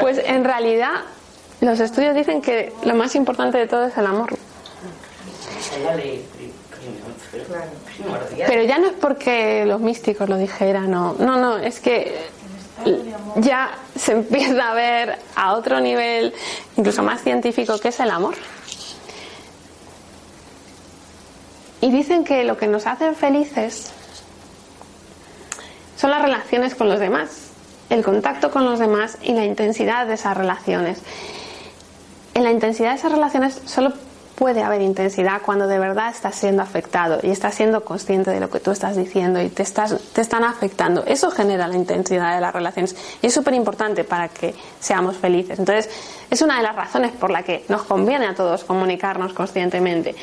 Pues 0.00 0.20
en 0.24 0.44
realidad 0.44 0.92
los 1.60 1.80
estudios 1.80 2.14
dicen 2.14 2.42
que 2.42 2.72
lo 2.84 2.94
más 2.94 3.14
importante 3.14 3.58
de 3.58 3.66
todo 3.66 3.86
es 3.86 3.96
el 3.96 4.06
amor. 4.06 4.36
Pero 8.46 8.62
ya 8.62 8.78
no 8.78 8.86
es 8.88 8.92
porque 8.92 9.64
los 9.66 9.80
místicos 9.80 10.28
lo 10.28 10.36
dijeran, 10.36 10.90
no, 10.90 11.14
no, 11.18 11.36
no, 11.36 11.56
es 11.58 11.80
que 11.80 12.14
ya 13.36 13.70
se 13.98 14.12
empieza 14.12 14.70
a 14.70 14.74
ver 14.74 15.18
a 15.34 15.54
otro 15.54 15.80
nivel, 15.80 16.32
incluso 16.76 17.02
más 17.02 17.22
científico, 17.22 17.78
que 17.78 17.88
es 17.88 18.00
el 18.00 18.10
amor. 18.10 18.34
Y 21.80 21.90
dicen 21.90 22.24
que 22.24 22.44
lo 22.44 22.56
que 22.56 22.66
nos 22.66 22.86
hace 22.86 23.12
felices 23.12 23.92
son 25.96 26.10
las 26.10 26.22
relaciones 26.22 26.74
con 26.74 26.88
los 26.88 27.00
demás, 27.00 27.50
el 27.90 28.02
contacto 28.02 28.50
con 28.50 28.64
los 28.64 28.78
demás 28.78 29.18
y 29.22 29.32
la 29.32 29.44
intensidad 29.44 30.06
de 30.06 30.14
esas 30.14 30.36
relaciones. 30.36 31.00
En 32.34 32.44
la 32.44 32.50
intensidad 32.50 32.90
de 32.90 32.96
esas 32.96 33.12
relaciones 33.12 33.60
solo 33.64 33.92
puede 34.36 34.62
haber 34.62 34.82
intensidad 34.82 35.40
cuando 35.42 35.66
de 35.66 35.78
verdad 35.78 36.10
estás 36.10 36.36
siendo 36.36 36.62
afectado 36.62 37.18
y 37.22 37.30
estás 37.30 37.54
siendo 37.54 37.84
consciente 37.84 38.30
de 38.30 38.38
lo 38.38 38.50
que 38.50 38.60
tú 38.60 38.70
estás 38.70 38.94
diciendo 38.94 39.40
y 39.40 39.48
te, 39.48 39.62
estás, 39.62 39.96
te 40.12 40.20
están 40.20 40.44
afectando. 40.44 41.04
Eso 41.06 41.30
genera 41.30 41.66
la 41.66 41.74
intensidad 41.74 42.34
de 42.34 42.40
las 42.40 42.54
relaciones 42.54 42.94
y 43.22 43.26
es 43.26 43.34
súper 43.34 43.54
importante 43.54 44.04
para 44.04 44.28
que 44.28 44.54
seamos 44.78 45.16
felices. 45.16 45.58
Entonces, 45.58 45.90
es 46.30 46.42
una 46.42 46.58
de 46.58 46.62
las 46.62 46.76
razones 46.76 47.12
por 47.12 47.30
la 47.30 47.42
que 47.42 47.64
nos 47.68 47.82
conviene 47.84 48.26
a 48.26 48.34
todos 48.34 48.64
comunicarnos 48.64 49.32
conscientemente 49.32 50.14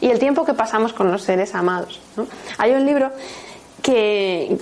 y 0.00 0.10
el 0.10 0.18
tiempo 0.18 0.44
que 0.44 0.54
pasamos 0.54 0.92
con 0.92 1.10
los 1.10 1.22
seres 1.22 1.54
amados. 1.54 1.98
Hay 2.58 2.72
un 2.72 2.84
libro 2.84 3.10
que 3.80 4.58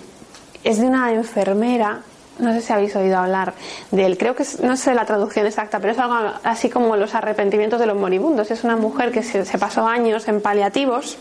es 0.62 0.78
de 0.80 0.86
una 0.86 1.12
enfermera 1.12 2.02
no 2.39 2.53
sé 2.53 2.61
si 2.61 2.72
habéis 2.72 2.97
oído 2.97 3.18
hablar 3.18 3.55
de 3.91 4.07
él, 4.07 4.16
creo 4.16 4.35
que 4.35 4.45
no 4.62 4.76
sé 4.76 4.95
la 4.95 5.05
traducción 5.05 5.47
exacta, 5.47 5.78
pero 5.81 5.93
es 5.93 5.99
algo 5.99 6.14
así 6.43 6.70
como 6.70 6.97
los 6.97 7.14
arrepentimientos 7.14 7.78
de 7.81 7.87
los 7.87 7.97
moribundos. 7.97 8.51
Es 8.51 8.64
una 8.64 8.76
mujer 8.76 9.12
que 9.12 9.22
se, 9.22 9.59
pasó 9.59 9.87
años 9.87 10.26
en 10.28 10.41
paliativos 10.41 11.18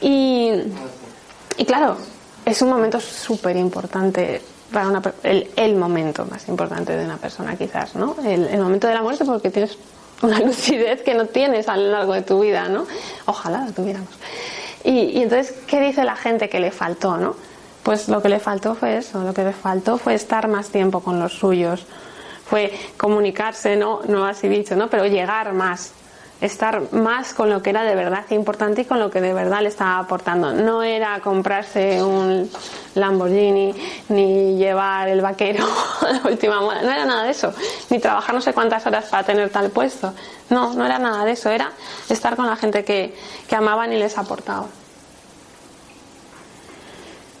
y, 0.00 0.50
y 1.56 1.64
claro, 1.64 1.96
es 2.44 2.62
un 2.62 2.70
momento 2.70 3.00
súper 3.00 3.56
importante 3.56 4.40
para 4.72 4.88
una, 4.88 5.02
el, 5.22 5.50
el, 5.56 5.76
momento 5.76 6.24
más 6.26 6.48
importante 6.48 6.96
de 6.96 7.04
una 7.04 7.16
persona 7.16 7.56
quizás, 7.56 7.94
¿no? 7.94 8.16
El, 8.24 8.58
momento 8.58 8.88
de 8.88 8.94
la 8.94 9.02
muerte 9.02 9.24
porque 9.24 9.50
tienes 9.50 9.78
una 10.22 10.40
lucidez 10.44 11.02
que 11.02 11.14
no 11.14 11.26
tienes 11.26 11.68
a 11.68 11.76
lo 11.76 11.90
largo 11.90 12.14
de 12.14 12.22
tu 12.22 12.40
vida, 12.40 12.68
¿no? 12.68 12.86
Ojalá 13.26 13.64
la 13.66 13.72
tuviéramos. 13.72 14.10
Y 14.86 15.22
entonces, 15.22 15.54
¿qué 15.66 15.80
dice 15.80 16.04
la 16.04 16.14
gente 16.14 16.50
que 16.50 16.60
le 16.60 16.70
faltó, 16.70 17.16
no? 17.16 17.36
Pues 17.84 18.08
lo 18.08 18.22
que 18.22 18.30
le 18.30 18.40
faltó 18.40 18.74
fue 18.74 18.96
eso, 18.96 19.22
lo 19.22 19.34
que 19.34 19.44
le 19.44 19.52
faltó 19.52 19.98
fue 19.98 20.14
estar 20.14 20.48
más 20.48 20.70
tiempo 20.70 21.00
con 21.00 21.20
los 21.20 21.34
suyos, 21.34 21.84
fue 22.46 22.72
comunicarse, 22.96 23.76
no, 23.76 24.00
no 24.08 24.24
así 24.24 24.48
dicho, 24.48 24.74
¿no? 24.74 24.88
Pero 24.88 25.04
llegar 25.04 25.52
más, 25.52 25.92
estar 26.40 26.94
más 26.94 27.34
con 27.34 27.50
lo 27.50 27.60
que 27.62 27.68
era 27.68 27.82
de 27.82 27.94
verdad 27.94 28.24
importante 28.30 28.80
y 28.80 28.84
con 28.86 29.00
lo 29.00 29.10
que 29.10 29.20
de 29.20 29.34
verdad 29.34 29.60
le 29.60 29.68
estaba 29.68 29.98
aportando. 29.98 30.54
No 30.54 30.82
era 30.82 31.20
comprarse 31.20 32.02
un 32.02 32.50
Lamborghini, 32.94 33.74
ni 34.08 34.56
llevar 34.56 35.08
el 35.08 35.20
vaquero 35.20 35.66
la 36.02 36.30
última 36.30 36.62
moda, 36.62 36.80
no 36.80 36.90
era 36.90 37.04
nada 37.04 37.24
de 37.24 37.32
eso, 37.32 37.52
ni 37.90 37.98
trabajar 37.98 38.34
no 38.34 38.40
sé 38.40 38.54
cuántas 38.54 38.86
horas 38.86 39.04
para 39.10 39.24
tener 39.24 39.50
tal 39.50 39.68
puesto. 39.68 40.14
No, 40.48 40.72
no 40.72 40.86
era 40.86 40.98
nada 40.98 41.26
de 41.26 41.32
eso, 41.32 41.50
era 41.50 41.70
estar 42.08 42.34
con 42.34 42.46
la 42.46 42.56
gente 42.56 42.82
que, 42.82 43.14
que 43.46 43.56
amaban 43.56 43.92
y 43.92 43.98
les 43.98 44.16
aportaba. 44.16 44.68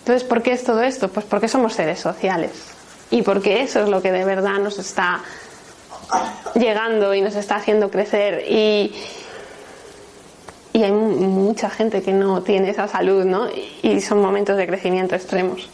Entonces, 0.04 0.28
¿por 0.28 0.42
qué 0.42 0.52
es 0.52 0.62
todo 0.62 0.82
esto? 0.82 1.08
Pues 1.08 1.24
porque 1.24 1.48
somos 1.48 1.72
seres 1.72 1.98
sociales 1.98 2.50
y 3.10 3.22
porque 3.22 3.62
eso 3.62 3.80
es 3.80 3.88
lo 3.88 4.02
que 4.02 4.12
de 4.12 4.22
verdad 4.26 4.58
nos 4.58 4.78
está 4.78 5.22
llegando 6.54 7.14
y 7.14 7.22
nos 7.22 7.36
está 7.36 7.56
haciendo 7.56 7.90
crecer 7.90 8.44
y, 8.46 8.94
hay 10.74 10.92
mucha 10.92 11.70
gente 11.70 12.02
que 12.02 12.12
no 12.12 12.42
tiene 12.42 12.68
esa 12.68 12.86
salud, 12.86 13.24
¿no? 13.24 13.48
Y 13.82 14.02
son 14.02 14.20
momentos 14.20 14.58
de 14.58 14.66
crecimiento 14.66 15.14
extremos 15.14 15.70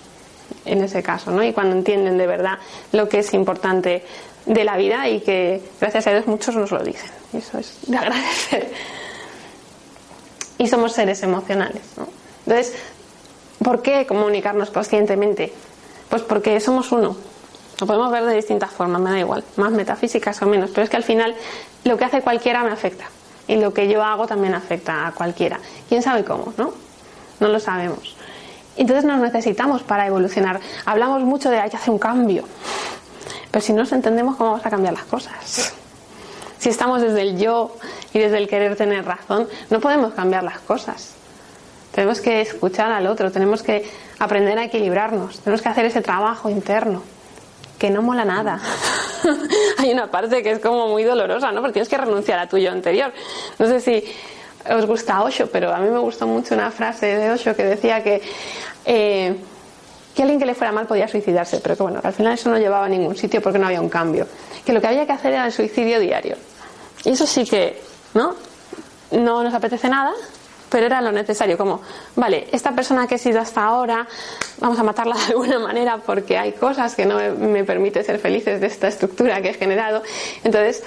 en 0.64 0.84
ese 0.84 1.02
caso, 1.02 1.32
¿no? 1.32 1.42
Y 1.42 1.52
cuando 1.52 1.74
entienden 1.74 2.16
de 2.16 2.28
verdad 2.28 2.58
lo 2.92 3.08
que 3.08 3.18
es 3.18 3.34
importante 3.34 4.04
de 4.46 4.64
la 4.64 4.76
vida 4.76 5.08
y 5.08 5.20
que 5.22 5.60
gracias 5.80 6.06
a 6.06 6.12
Dios 6.12 6.28
muchos 6.28 6.54
nos 6.54 6.70
lo 6.70 6.84
dicen. 6.84 7.10
Y 7.32 7.38
eso 7.38 7.58
es 7.58 7.78
de 7.88 7.96
agradecer. 7.96 8.70
Y 10.58 10.68
somos 10.68 10.92
seres 10.92 11.20
emocionales, 11.24 11.82
¿no? 11.96 12.06
Entonces, 12.46 12.76
¿Por 13.62 13.82
qué 13.82 14.06
comunicarnos 14.06 14.70
conscientemente? 14.70 15.52
Pues 16.08 16.22
porque 16.22 16.58
somos 16.60 16.92
uno. 16.92 17.14
Lo 17.78 17.86
podemos 17.86 18.10
ver 18.10 18.24
de 18.24 18.34
distintas 18.34 18.70
formas, 18.70 19.00
me 19.00 19.10
da 19.10 19.18
igual, 19.18 19.44
más 19.56 19.70
metafísicas 19.72 20.40
o 20.42 20.46
menos, 20.46 20.70
pero 20.70 20.84
es 20.84 20.90
que 20.90 20.96
al 20.96 21.02
final 21.02 21.34
lo 21.84 21.96
que 21.96 22.04
hace 22.04 22.20
cualquiera 22.20 22.62
me 22.62 22.70
afecta 22.70 23.04
y 23.48 23.56
lo 23.56 23.72
que 23.72 23.88
yo 23.88 24.02
hago 24.02 24.26
también 24.26 24.54
afecta 24.54 25.06
a 25.06 25.12
cualquiera. 25.12 25.60
¿Quién 25.88 26.02
sabe 26.02 26.24
cómo? 26.24 26.52
¿No? 26.56 26.72
No 27.38 27.48
lo 27.48 27.58
sabemos. 27.58 28.16
Entonces 28.76 29.04
nos 29.04 29.20
necesitamos 29.20 29.82
para 29.82 30.06
evolucionar. 30.06 30.60
Hablamos 30.84 31.22
mucho 31.22 31.50
de 31.50 31.58
hay 31.58 31.70
que 31.70 31.76
hacer 31.76 31.90
un 31.90 31.98
cambio, 31.98 32.44
pero 33.50 33.64
si 33.64 33.72
no 33.72 33.80
nos 33.80 33.92
entendemos, 33.92 34.36
¿cómo 34.36 34.50
vamos 34.50 34.66
a 34.66 34.70
cambiar 34.70 34.94
las 34.94 35.04
cosas? 35.04 35.74
Si 36.58 36.68
estamos 36.68 37.00
desde 37.02 37.22
el 37.22 37.38
yo 37.38 37.76
y 38.12 38.18
desde 38.18 38.38
el 38.38 38.48
querer 38.48 38.76
tener 38.76 39.04
razón, 39.04 39.48
no 39.70 39.80
podemos 39.80 40.14
cambiar 40.14 40.44
las 40.44 40.60
cosas. 40.60 41.19
Tenemos 41.92 42.20
que 42.20 42.40
escuchar 42.40 42.92
al 42.92 43.06
otro, 43.06 43.32
tenemos 43.32 43.62
que 43.62 43.84
aprender 44.18 44.58
a 44.58 44.64
equilibrarnos, 44.64 45.40
tenemos 45.40 45.60
que 45.60 45.68
hacer 45.68 45.84
ese 45.86 46.00
trabajo 46.02 46.48
interno, 46.48 47.02
que 47.78 47.90
no 47.90 48.02
mola 48.02 48.24
nada. 48.24 48.60
Hay 49.78 49.90
una 49.90 50.10
parte 50.10 50.42
que 50.42 50.52
es 50.52 50.58
como 50.60 50.88
muy 50.88 51.02
dolorosa, 51.02 51.50
¿no? 51.50 51.60
Porque 51.60 51.74
tienes 51.74 51.88
que 51.88 51.96
renunciar 51.96 52.38
a 52.38 52.48
tu 52.48 52.58
yo 52.58 52.70
anterior. 52.70 53.12
No 53.58 53.66
sé 53.66 53.80
si 53.80 54.04
os 54.68 54.86
gusta 54.86 55.22
Osho, 55.22 55.48
pero 55.48 55.74
a 55.74 55.78
mí 55.78 55.88
me 55.88 55.98
gustó 55.98 56.26
mucho 56.26 56.54
una 56.54 56.70
frase 56.70 57.06
de 57.06 57.30
Osho 57.32 57.56
que 57.56 57.64
decía 57.64 58.04
que, 58.04 58.22
eh, 58.84 59.34
que 60.14 60.22
alguien 60.22 60.38
que 60.38 60.46
le 60.46 60.54
fuera 60.54 60.72
mal 60.72 60.86
podía 60.86 61.08
suicidarse, 61.08 61.60
pero 61.60 61.76
que 61.76 61.82
bueno, 61.82 62.00
al 62.02 62.12
final 62.12 62.34
eso 62.34 62.50
no 62.50 62.58
llevaba 62.58 62.86
a 62.86 62.88
ningún 62.88 63.16
sitio 63.16 63.40
porque 63.40 63.58
no 63.58 63.66
había 63.66 63.80
un 63.80 63.88
cambio. 63.88 64.26
Que 64.64 64.72
lo 64.72 64.80
que 64.80 64.86
había 64.86 65.06
que 65.06 65.12
hacer 65.12 65.32
era 65.32 65.46
el 65.46 65.52
suicidio 65.52 65.98
diario. 65.98 66.36
Y 67.04 67.10
eso 67.10 67.26
sí 67.26 67.44
que, 67.44 67.80
¿no? 68.14 68.36
No 69.10 69.42
nos 69.42 69.54
apetece 69.54 69.88
nada, 69.88 70.12
pero 70.70 70.86
era 70.86 71.00
lo 71.00 71.12
necesario, 71.12 71.58
como, 71.58 71.82
vale, 72.16 72.46
esta 72.52 72.72
persona 72.72 73.06
que 73.06 73.16
he 73.16 73.18
sido 73.18 73.40
hasta 73.40 73.64
ahora, 73.64 74.06
vamos 74.58 74.78
a 74.78 74.82
matarla 74.82 75.16
de 75.16 75.32
alguna 75.32 75.58
manera 75.58 75.98
porque 75.98 76.38
hay 76.38 76.52
cosas 76.52 76.94
que 76.94 77.04
no 77.04 77.16
me 77.16 77.64
permiten 77.64 78.04
ser 78.04 78.18
felices 78.18 78.60
de 78.60 78.68
esta 78.68 78.88
estructura 78.88 79.42
que 79.42 79.50
he 79.50 79.54
generado. 79.54 80.02
Entonces, 80.44 80.82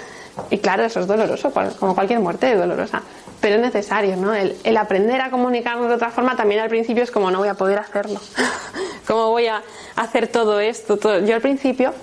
y 0.49 0.57
claro, 0.57 0.83
eso 0.83 0.99
es 0.99 1.07
doloroso, 1.07 1.51
como 1.79 1.93
cualquier 1.93 2.19
muerte 2.19 2.51
es 2.51 2.57
dolorosa, 2.57 3.03
pero 3.39 3.55
es 3.55 3.61
necesario, 3.61 4.15
¿no? 4.15 4.33
El, 4.33 4.77
aprender 4.77 5.21
a 5.21 5.29
comunicarnos 5.29 5.89
de 5.89 5.95
otra 5.95 6.09
forma 6.09 6.35
también 6.35 6.61
al 6.61 6.69
principio 6.69 7.03
es 7.03 7.11
como 7.11 7.29
no 7.29 7.39
voy 7.39 7.49
a 7.49 7.53
poder 7.53 7.77
hacerlo. 7.77 8.19
¿Cómo 9.07 9.29
voy 9.29 9.47
a 9.47 9.61
hacer 9.95 10.27
todo 10.27 10.59
esto? 10.59 10.97
Todo? 10.97 11.19
Yo 11.19 11.35
al 11.35 11.41
principio, 11.41 11.93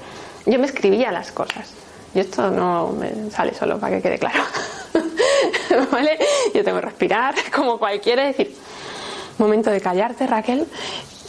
yo 0.47 0.59
me 0.59 0.67
escribía 0.67 1.11
las 1.11 1.33
cosas. 1.33 1.73
Y 2.15 2.21
esto 2.21 2.51
no 2.51 2.89
me 2.89 3.31
sale 3.31 3.55
solo, 3.55 3.79
para 3.79 3.97
que 3.97 4.03
quede 4.03 4.19
claro. 4.19 4.43
¿Vale? 5.93 6.19
Yo 6.55 6.65
tengo 6.65 6.79
que 6.81 6.87
respirar, 6.87 7.35
como 7.55 7.79
cualquiera, 7.79 8.25
decir, 8.25 8.55
momento 9.39 9.71
de 9.71 9.81
callarte, 9.81 10.27
Raquel, 10.27 10.67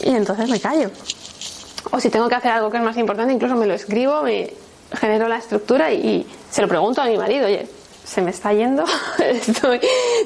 y 0.00 0.10
entonces 0.10 0.48
me 0.48 0.60
callo. 0.60 0.90
O 1.90 2.00
si 2.00 2.10
tengo 2.10 2.28
que 2.28 2.34
hacer 2.34 2.52
algo 2.52 2.70
que 2.70 2.76
es 2.76 2.82
más 2.82 2.96
importante, 2.96 3.32
incluso 3.32 3.56
me 3.56 3.66
lo 3.66 3.74
escribo, 3.74 4.22
me 4.22 4.52
genero 4.94 5.28
la 5.28 5.38
estructura 5.38 5.92
y, 5.92 6.26
se 6.50 6.62
lo 6.62 6.68
pregunto 6.68 7.00
a 7.00 7.06
mi 7.06 7.16
marido, 7.16 7.46
oye, 7.46 7.66
se 8.04 8.20
me 8.20 8.30
está 8.30 8.52
yendo, 8.52 8.84
Estoy, 9.18 9.80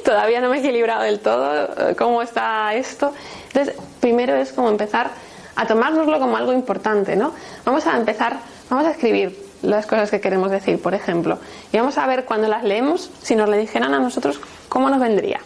todavía 0.04 0.40
no 0.40 0.48
me 0.50 0.56
he 0.56 0.60
equilibrado 0.60 1.02
del 1.02 1.20
todo, 1.20 1.68
¿cómo 1.96 2.22
está 2.22 2.74
esto? 2.74 3.12
Entonces, 3.48 3.74
primero 4.00 4.34
es 4.36 4.52
como 4.52 4.68
empezar 4.68 5.10
a 5.54 5.66
tomárnoslo 5.66 6.18
como 6.18 6.36
algo 6.36 6.52
importante, 6.52 7.16
¿no? 7.16 7.32
Vamos 7.64 7.86
a 7.86 7.96
empezar, 7.96 8.38
vamos 8.68 8.86
a 8.86 8.90
escribir 8.90 9.45
las 9.62 9.86
cosas 9.86 10.10
que 10.10 10.20
queremos 10.20 10.50
decir, 10.50 10.80
por 10.80 10.94
ejemplo, 10.94 11.38
y 11.72 11.76
vamos 11.76 11.98
a 11.98 12.06
ver 12.06 12.24
cuando 12.24 12.48
las 12.48 12.64
leemos, 12.64 13.10
si 13.22 13.34
nos 13.34 13.48
le 13.48 13.58
dijeran 13.58 13.94
a 13.94 13.98
nosotros, 13.98 14.40
¿cómo 14.68 14.90
nos 14.90 15.00
vendría? 15.00 15.40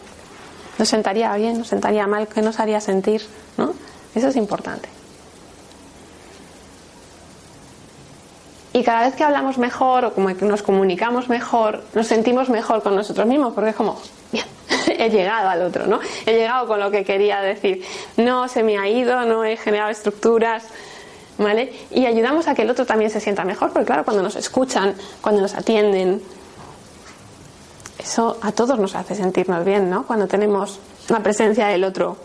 ¿Nos 0.79 0.89
sentaría 0.89 1.35
bien? 1.35 1.59
¿Nos 1.59 1.69
sentaría 1.69 2.07
mal? 2.07 2.29
¿Qué 2.29 2.43
nos 2.43 2.59
haría 2.59 2.81
sentir? 2.81 3.23
¿No? 3.57 3.75
Eso 4.15 4.29
es 4.29 4.37
importante. 4.37 4.89
Y 8.73 8.85
cada 8.85 9.03
vez 9.03 9.15
que 9.15 9.25
hablamos 9.25 9.59
mejor 9.59 10.05
o 10.05 10.15
como 10.15 10.31
nos 10.31 10.63
comunicamos 10.63 11.29
mejor, 11.29 11.83
nos 11.93 12.07
sentimos 12.07 12.49
mejor 12.49 12.83
con 12.83 12.95
nosotros 12.95 13.27
mismos, 13.27 13.53
porque 13.53 13.71
es 13.71 13.77
como, 13.77 14.01
bien, 14.31 14.45
he 14.87 15.11
llegado 15.11 15.49
al 15.49 15.63
otro, 15.63 15.87
¿no? 15.87 15.99
He 16.25 16.35
llegado 16.35 16.69
con 16.69 16.79
lo 16.79 16.91
que 16.91 17.05
quería 17.05 17.41
decir. 17.41 17.85
No 18.17 18.47
se 18.47 18.63
me 18.63 18.79
ha 18.79 18.89
ido, 18.89 19.25
no 19.25 19.45
he 19.45 19.57
generado 19.57 19.91
estructuras, 19.91 20.69
¿vale? 21.41 21.73
Y 21.91 22.07
ayudamos 22.07 22.47
a 22.47 22.55
que 22.55 22.63
el 22.63 22.71
otro 22.71 22.87
también 22.87 23.11
se 23.11 23.21
sienta 23.21 23.45
mejor, 23.45 23.73
porque 23.73 23.87
claro, 23.87 24.05
cuando 24.05 24.23
nos 24.23 24.37
escuchan, 24.37 24.95
cuando 25.21 25.41
nos 25.41 25.55
atienden, 25.55 26.23
eso 27.99 28.37
a 28.43 28.53
todos 28.53 28.79
nos 28.79 28.95
hace 28.95 29.15
sentirnos 29.15 29.65
bien, 29.65 29.91
¿no? 29.91 30.07
Cuando 30.07 30.29
tenemos 30.29 30.79
la 31.09 31.21
presencia 31.21 31.67
del 31.69 31.85
otro 31.85 32.17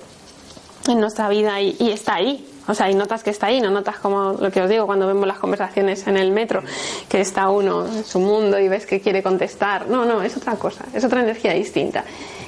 en 0.88 1.00
nuestra 1.00 1.30
vida 1.30 1.60
y, 1.62 1.76
y 1.80 1.92
está 1.92 2.16
ahí, 2.16 2.48
o 2.68 2.74
sea, 2.74 2.90
y 2.90 2.96
notas 2.96 3.24
que 3.24 3.30
está 3.30 3.48
ahí, 3.48 3.62
no 3.62 3.70
notas 3.70 3.98
como 3.98 4.34
lo 4.34 4.52
que 4.52 4.62
os 4.62 4.70
digo 4.70 4.86
cuando 4.86 5.08
vemos 5.08 5.28
las 5.28 5.38
conversaciones 5.38 6.06
en 6.08 6.18
el 6.18 6.32
metro, 6.32 6.62
que 7.08 7.22
está 7.22 7.50
uno 7.50 7.86
en 7.86 8.04
su 8.04 8.20
mundo 8.20 8.60
y 8.60 8.68
ves 8.68 8.86
que 8.86 9.00
quiere 9.00 9.24
contestar. 9.24 9.88
No, 9.88 10.06
no, 10.06 10.22
es 10.24 10.36
otra 10.36 10.56
cosa, 10.56 10.86
es 10.94 11.04
otra 11.04 11.22
energía 11.22 11.54
distinta. 11.54 12.04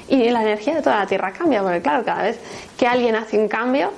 Y 0.09 0.29
la 0.29 0.41
energía 0.41 0.75
de 0.75 0.81
toda 0.81 0.99
la 0.99 1.07
Tierra 1.07 1.31
cambia, 1.31 1.61
porque 1.61 1.81
claro, 1.81 2.03
cada 2.03 2.23
vez 2.23 2.39
que 2.77 2.87
alguien 2.87 3.15
hace 3.15 3.37
un 3.37 3.47
cambio, 3.47 3.91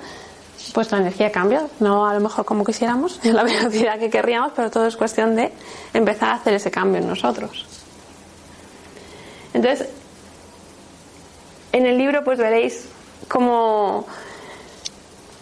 pues 0.72 0.90
la 0.92 0.98
energía 0.98 1.32
cambia, 1.32 1.66
no 1.80 2.06
a 2.06 2.14
lo 2.14 2.20
mejor 2.20 2.44
como 2.44 2.64
quisiéramos, 2.64 3.20
en 3.24 3.34
la 3.34 3.42
velocidad 3.42 3.98
que 3.98 4.10
querríamos, 4.10 4.52
pero 4.54 4.70
todo 4.70 4.86
es 4.86 4.96
cuestión 4.96 5.36
de 5.36 5.52
empezar 5.92 6.30
a 6.30 6.34
hacer 6.34 6.54
ese 6.54 6.70
cambio 6.70 7.00
en 7.00 7.08
nosotros. 7.08 7.66
Entonces, 9.52 9.88
en 11.72 11.86
el 11.86 11.98
libro 11.98 12.24
pues 12.24 12.38
veréis 12.38 12.88
cómo 13.28 14.06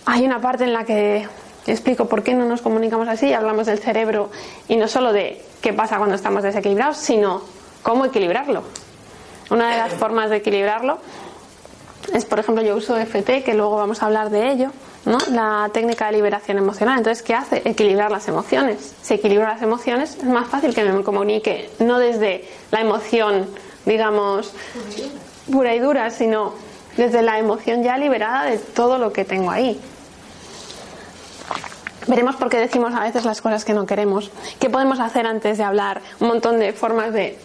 hay 0.07 0.25
una 0.25 0.41
parte 0.41 0.65
en 0.65 0.73
la 0.73 0.85
que 0.85 1.29
explico 1.67 2.07
por 2.07 2.23
qué 2.23 2.35
no 2.35 2.47
nos 2.47 2.63
comunicamos 2.63 3.09
así, 3.09 3.33
hablamos 3.33 3.67
del 3.67 3.79
cerebro 3.79 4.31
y 4.69 4.77
no 4.77 4.89
solo 4.89 5.13
de 5.13 5.45
qué 5.61 5.73
pasa 5.73 5.99
cuando 5.99 6.15
estamos 6.15 6.43
desequilibrados, 6.43 6.97
sino 6.97 7.43
cómo 7.83 8.07
equilibrarlo. 8.07 8.63
Una 9.51 9.71
de 9.71 9.79
las 9.79 9.93
formas 9.93 10.31
de 10.31 10.37
equilibrarlo 10.37 10.99
es, 12.13 12.25
por 12.25 12.39
ejemplo, 12.39 12.63
yo 12.63 12.77
uso 12.77 12.97
FT, 12.97 13.43
que 13.43 13.55
luego 13.55 13.77
vamos 13.77 14.03
a 14.03 14.07
hablar 14.07 14.31
de 14.31 14.51
ello, 14.51 14.71
¿no? 15.09 15.19
la 15.31 15.71
técnica 15.73 16.07
de 16.07 16.13
liberación 16.13 16.59
emocional. 16.59 16.99
Entonces, 16.99 17.23
¿qué 17.23 17.35
hace? 17.35 17.63
Equilibrar 17.65 18.11
las 18.11 18.29
emociones. 18.29 18.95
Si 19.03 19.15
equilibro 19.15 19.47
las 19.47 19.63
emociones, 19.63 20.17
es 20.17 20.25
más 20.25 20.49
fácil 20.49 20.75
que 20.75 20.85
me 20.85 21.03
comunique, 21.03 21.71
no 21.79 21.99
desde 21.99 22.45
la 22.71 22.81
emoción, 22.81 23.49
digamos, 23.87 24.53
pura 25.51 25.75
y 25.75 25.79
dura, 25.79 26.11
sino 26.11 26.53
desde 26.97 27.23
la 27.23 27.39
emoción 27.39 27.83
ya 27.83 27.97
liberada 27.97 28.45
de 28.45 28.59
todo 28.59 28.99
lo 28.99 29.13
que 29.13 29.25
tengo 29.25 29.51
ahí. 29.51 29.81
Veremos 32.07 32.37
por 32.37 32.49
qué 32.49 32.59
decimos 32.59 32.95
a 32.95 33.01
veces 33.01 33.25
las 33.25 33.43
cosas 33.43 33.65
que 33.65 33.75
no 33.75 33.85
queremos. 33.85 34.31
¿Qué 34.59 34.71
podemos 34.71 34.99
hacer 34.99 35.27
antes 35.27 35.59
de 35.59 35.65
hablar? 35.65 36.01
Un 36.21 36.29
montón 36.29 36.59
de 36.59 36.73
formas 36.73 37.13
de, 37.13 37.39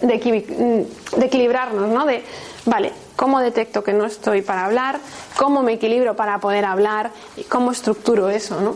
equilibrarnos, 1.19 1.89
¿no? 1.89 2.05
De, 2.05 2.23
vale, 2.65 2.93
¿cómo 3.15 3.39
detecto 3.39 3.83
que 3.83 3.93
no 3.93 4.05
estoy 4.05 4.41
para 4.41 4.65
hablar? 4.65 4.99
¿Cómo 5.37 5.63
me 5.63 5.73
equilibro 5.73 6.15
para 6.15 6.39
poder 6.39 6.65
hablar? 6.65 7.11
¿Y 7.37 7.43
cómo 7.43 7.71
estructuro 7.71 8.29
eso, 8.29 8.59
no? 8.61 8.75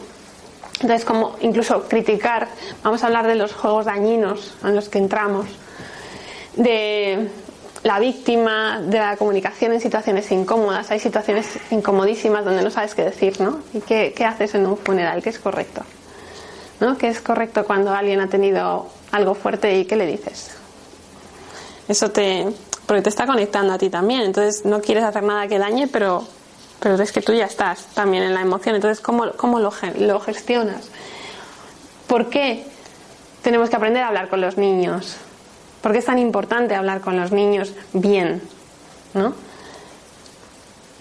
Entonces, 0.82 1.06
como 1.06 1.36
incluso 1.42 1.88
criticar, 1.88 2.48
vamos 2.84 3.04
a 3.04 3.08
hablar 3.08 3.26
de 3.26 3.36
los 3.36 3.54
juegos 3.54 3.86
dañinos 3.86 4.54
en 4.64 4.76
los 4.76 4.90
que 4.90 5.00
entramos, 5.00 5.48
de 6.56 7.30
la 7.84 8.00
víctima, 8.00 8.82
de 8.82 9.00
la 9.00 9.18
comunicación 9.18 9.72
en 9.72 9.82
situaciones 9.82 10.32
incómodas. 10.32 10.92
Hay 10.92 11.00
situaciones 11.00 11.48
incomodísimas 11.72 12.46
donde 12.46 12.64
no 12.64 12.70
sabes 12.70 12.94
qué 12.94 13.04
decir, 13.04 13.40
¿no? 13.42 13.60
¿Y 13.74 13.82
qué, 13.82 14.14
haces 14.26 14.54
en 14.56 14.68
un 14.68 14.78
funeral? 14.78 15.24
¿Qué 15.24 15.30
es 15.30 15.40
correcto? 15.40 15.82
¿No? 16.80 16.98
¿Qué 16.98 17.08
es 17.08 17.22
correcto 17.22 17.66
cuando 17.66 17.94
alguien 17.94 18.20
ha 18.20 18.28
tenido 18.28 18.88
algo 19.12 19.34
fuerte 19.34 19.80
y 19.80 19.86
qué 19.86 19.96
le 19.96 20.06
dices? 20.06 20.52
Eso 21.88 22.12
te. 22.12 22.46
Porque 22.88 23.02
te 23.02 23.10
está 23.10 23.28
conectando 23.28 23.74
a 23.74 23.78
ti 23.78 23.90
también. 23.90 24.22
Entonces 24.22 24.66
no 24.66 24.82
quieres 24.82 25.04
hacer 25.04 25.22
nada 25.22 25.48
que 25.48 25.60
dañe, 25.60 25.88
pero, 25.88 26.26
pero 26.80 26.96
es 26.96 27.12
que 27.12 27.22
tú 27.22 27.34
ya 27.34 27.46
estás 27.46 27.86
también 27.94 28.24
en 28.24 28.34
la 28.34 28.42
emoción. 28.42 28.76
Entonces, 28.76 29.02
¿cómo, 29.02 29.32
cómo 29.34 29.60
lo, 29.60 29.72
lo 30.00 30.20
gestionas? 30.22 30.90
¿Por 32.08 32.30
qué 32.30 32.66
tenemos 33.44 33.70
que 33.70 33.76
aprender 33.76 34.04
a 34.04 34.08
hablar 34.08 34.30
con 34.30 34.42
los 34.42 34.58
niños? 34.58 35.18
¿Por 35.82 35.92
qué 35.92 36.00
es 36.00 36.06
tan 36.06 36.18
importante 36.18 36.74
hablar 36.76 37.02
con 37.02 37.18
los 37.18 37.32
niños 37.32 37.74
bien? 37.92 38.42
¿No? 39.14 39.34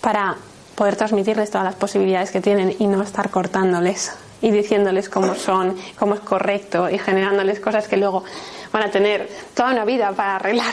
Para 0.01 0.37
poder 0.75 0.97
transmitirles 0.97 1.51
todas 1.51 1.65
las 1.65 1.77
posibilidades 1.77 2.33
que 2.33 2.41
tienen 2.41 2.75
y 2.79 2.87
no 2.89 3.03
estar 3.03 3.31
cortándoles 3.31 4.13
y 4.43 4.51
diciéndoles 4.51 5.09
cómo 5.09 5.35
son, 5.35 5.77
cómo 5.99 6.15
es 6.15 6.21
correcto 6.21 6.91
y 6.91 6.99
generándoles 6.99 7.61
cosas 7.61 7.89
que 7.89 7.97
luego 7.97 8.25
van 8.73 8.83
a 8.83 8.91
tener 8.91 9.29
toda 9.55 9.71
una 9.71 9.85
vida 9.85 10.13
para 10.13 10.37
arreglar. 10.37 10.73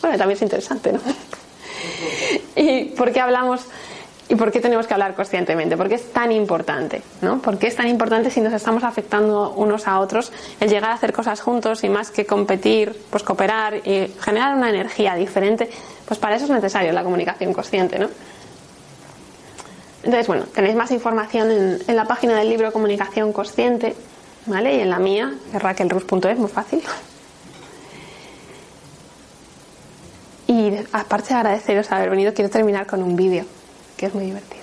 Bueno, 0.00 0.16
también 0.16 0.36
es 0.36 0.42
interesante, 0.42 0.92
¿no? 0.92 1.00
¿Y 2.56 2.84
por 2.86 3.12
qué 3.12 3.20
hablamos 3.20 3.66
¿Y 4.30 4.34
por 4.34 4.52
qué 4.52 4.60
tenemos 4.60 4.86
que 4.86 4.92
hablar 4.92 5.14
conscientemente? 5.14 5.76
¿Por 5.76 5.88
qué 5.88 5.94
es 5.94 6.12
tan 6.12 6.30
importante? 6.32 7.02
¿no? 7.22 7.40
¿Por 7.40 7.58
qué 7.58 7.68
es 7.68 7.76
tan 7.76 7.88
importante 7.88 8.30
si 8.30 8.42
nos 8.42 8.52
estamos 8.52 8.84
afectando 8.84 9.52
unos 9.52 9.88
a 9.88 9.98
otros 10.00 10.32
el 10.60 10.68
llegar 10.68 10.90
a 10.90 10.94
hacer 10.94 11.14
cosas 11.14 11.40
juntos 11.40 11.82
y 11.82 11.88
más 11.88 12.10
que 12.10 12.26
competir, 12.26 12.94
pues 13.08 13.22
cooperar 13.22 13.76
y 13.76 14.12
generar 14.20 14.54
una 14.54 14.68
energía 14.68 15.14
diferente? 15.14 15.70
Pues 16.06 16.20
para 16.20 16.36
eso 16.36 16.44
es 16.44 16.50
necesario 16.50 16.92
la 16.92 17.02
comunicación 17.02 17.54
consciente, 17.54 17.98
¿no? 17.98 18.08
Entonces, 20.02 20.26
bueno, 20.26 20.44
tenéis 20.54 20.76
más 20.76 20.90
información 20.90 21.50
en, 21.86 21.96
la 21.96 22.04
página 22.04 22.36
del 22.36 22.50
libro 22.50 22.72
Comunicación 22.72 23.32
Consciente, 23.32 23.94
¿vale? 24.46 24.76
Y 24.76 24.80
en 24.80 24.90
la 24.90 24.98
mía, 24.98 25.32
que 25.50 25.58
raquelrus.es, 25.58 26.38
muy 26.38 26.48
fácil. 26.48 26.82
Y 30.48 30.72
aparte 30.92 31.28
de 31.28 31.34
agradeceros 31.34 31.92
haber 31.92 32.08
venido, 32.08 32.32
quiero 32.32 32.50
terminar 32.50 32.86
con 32.86 33.02
un 33.02 33.14
vídeo 33.14 33.44
que 33.98 34.06
es 34.06 34.14
muy 34.14 34.24
divertido. 34.24 34.62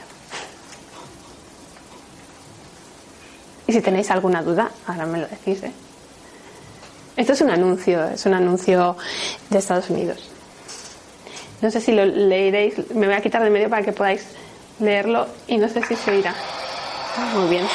Y 3.67 3.71
si 3.71 3.81
tenéis 3.81 4.09
alguna 4.09 4.41
duda, 4.41 4.71
ahora 4.87 5.05
me 5.05 5.19
lo 5.19 5.27
decís. 5.27 5.61
¿eh? 5.63 5.71
Esto 7.15 7.33
es 7.33 7.41
un 7.41 7.51
anuncio, 7.51 8.03
es 8.05 8.25
un 8.25 8.33
anuncio 8.33 8.97
de 9.49 9.59
Estados 9.59 9.89
Unidos. 9.91 10.27
No 11.61 11.69
sé 11.69 11.79
si 11.79 11.91
lo 11.91 12.03
leeréis, 12.03 12.75
me 12.93 13.05
voy 13.05 13.15
a 13.15 13.21
quitar 13.21 13.43
de 13.43 13.51
medio 13.51 13.69
para 13.69 13.83
que 13.83 13.91
podáis 13.91 14.25
leerlo 14.79 15.27
y 15.47 15.57
no 15.57 15.69
sé 15.69 15.83
si 15.83 15.95
se 15.95 16.11
oirá. 16.11 16.33
Muy 17.35 17.49
bien. 17.49 17.65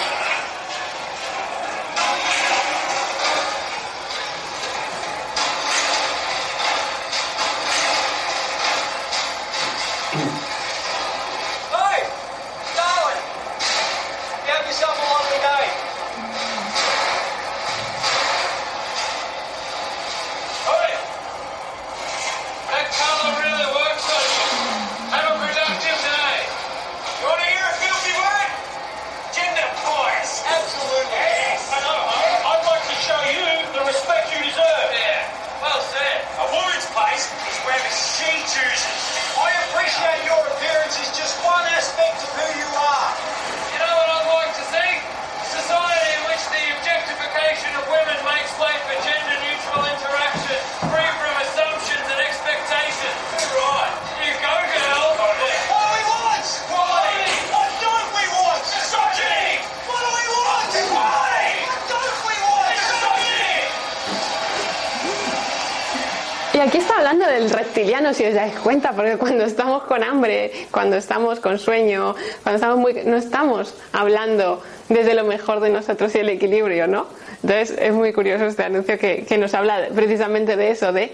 Porque 69.01 69.17
cuando 69.17 69.45
estamos 69.45 69.85
con 69.85 70.05
hambre, 70.05 70.53
cuando 70.71 70.97
estamos 70.97 71.41
con 71.41 71.59
sueño, 71.59 72.15
cuando 72.43 72.57
estamos 72.57 72.79
muy... 72.79 72.93
no 73.07 73.17
estamos 73.17 73.75
hablando 73.95 74.63
desde 74.91 75.15
lo 75.15 75.25
mejor 75.25 75.61
de 75.61 75.71
nosotros 75.71 76.15
y 76.15 76.19
el 76.19 76.29
equilibrio, 76.29 76.87
¿no? 76.87 77.07
Entonces 77.43 77.79
es 77.81 77.95
muy 77.95 78.13
curioso 78.13 78.45
este 78.45 78.63
anuncio 78.63 78.99
que, 78.99 79.25
que 79.25 79.39
nos 79.39 79.55
habla 79.55 79.89
precisamente 79.95 80.55
de 80.55 80.71
eso, 80.71 80.93
de 80.93 81.13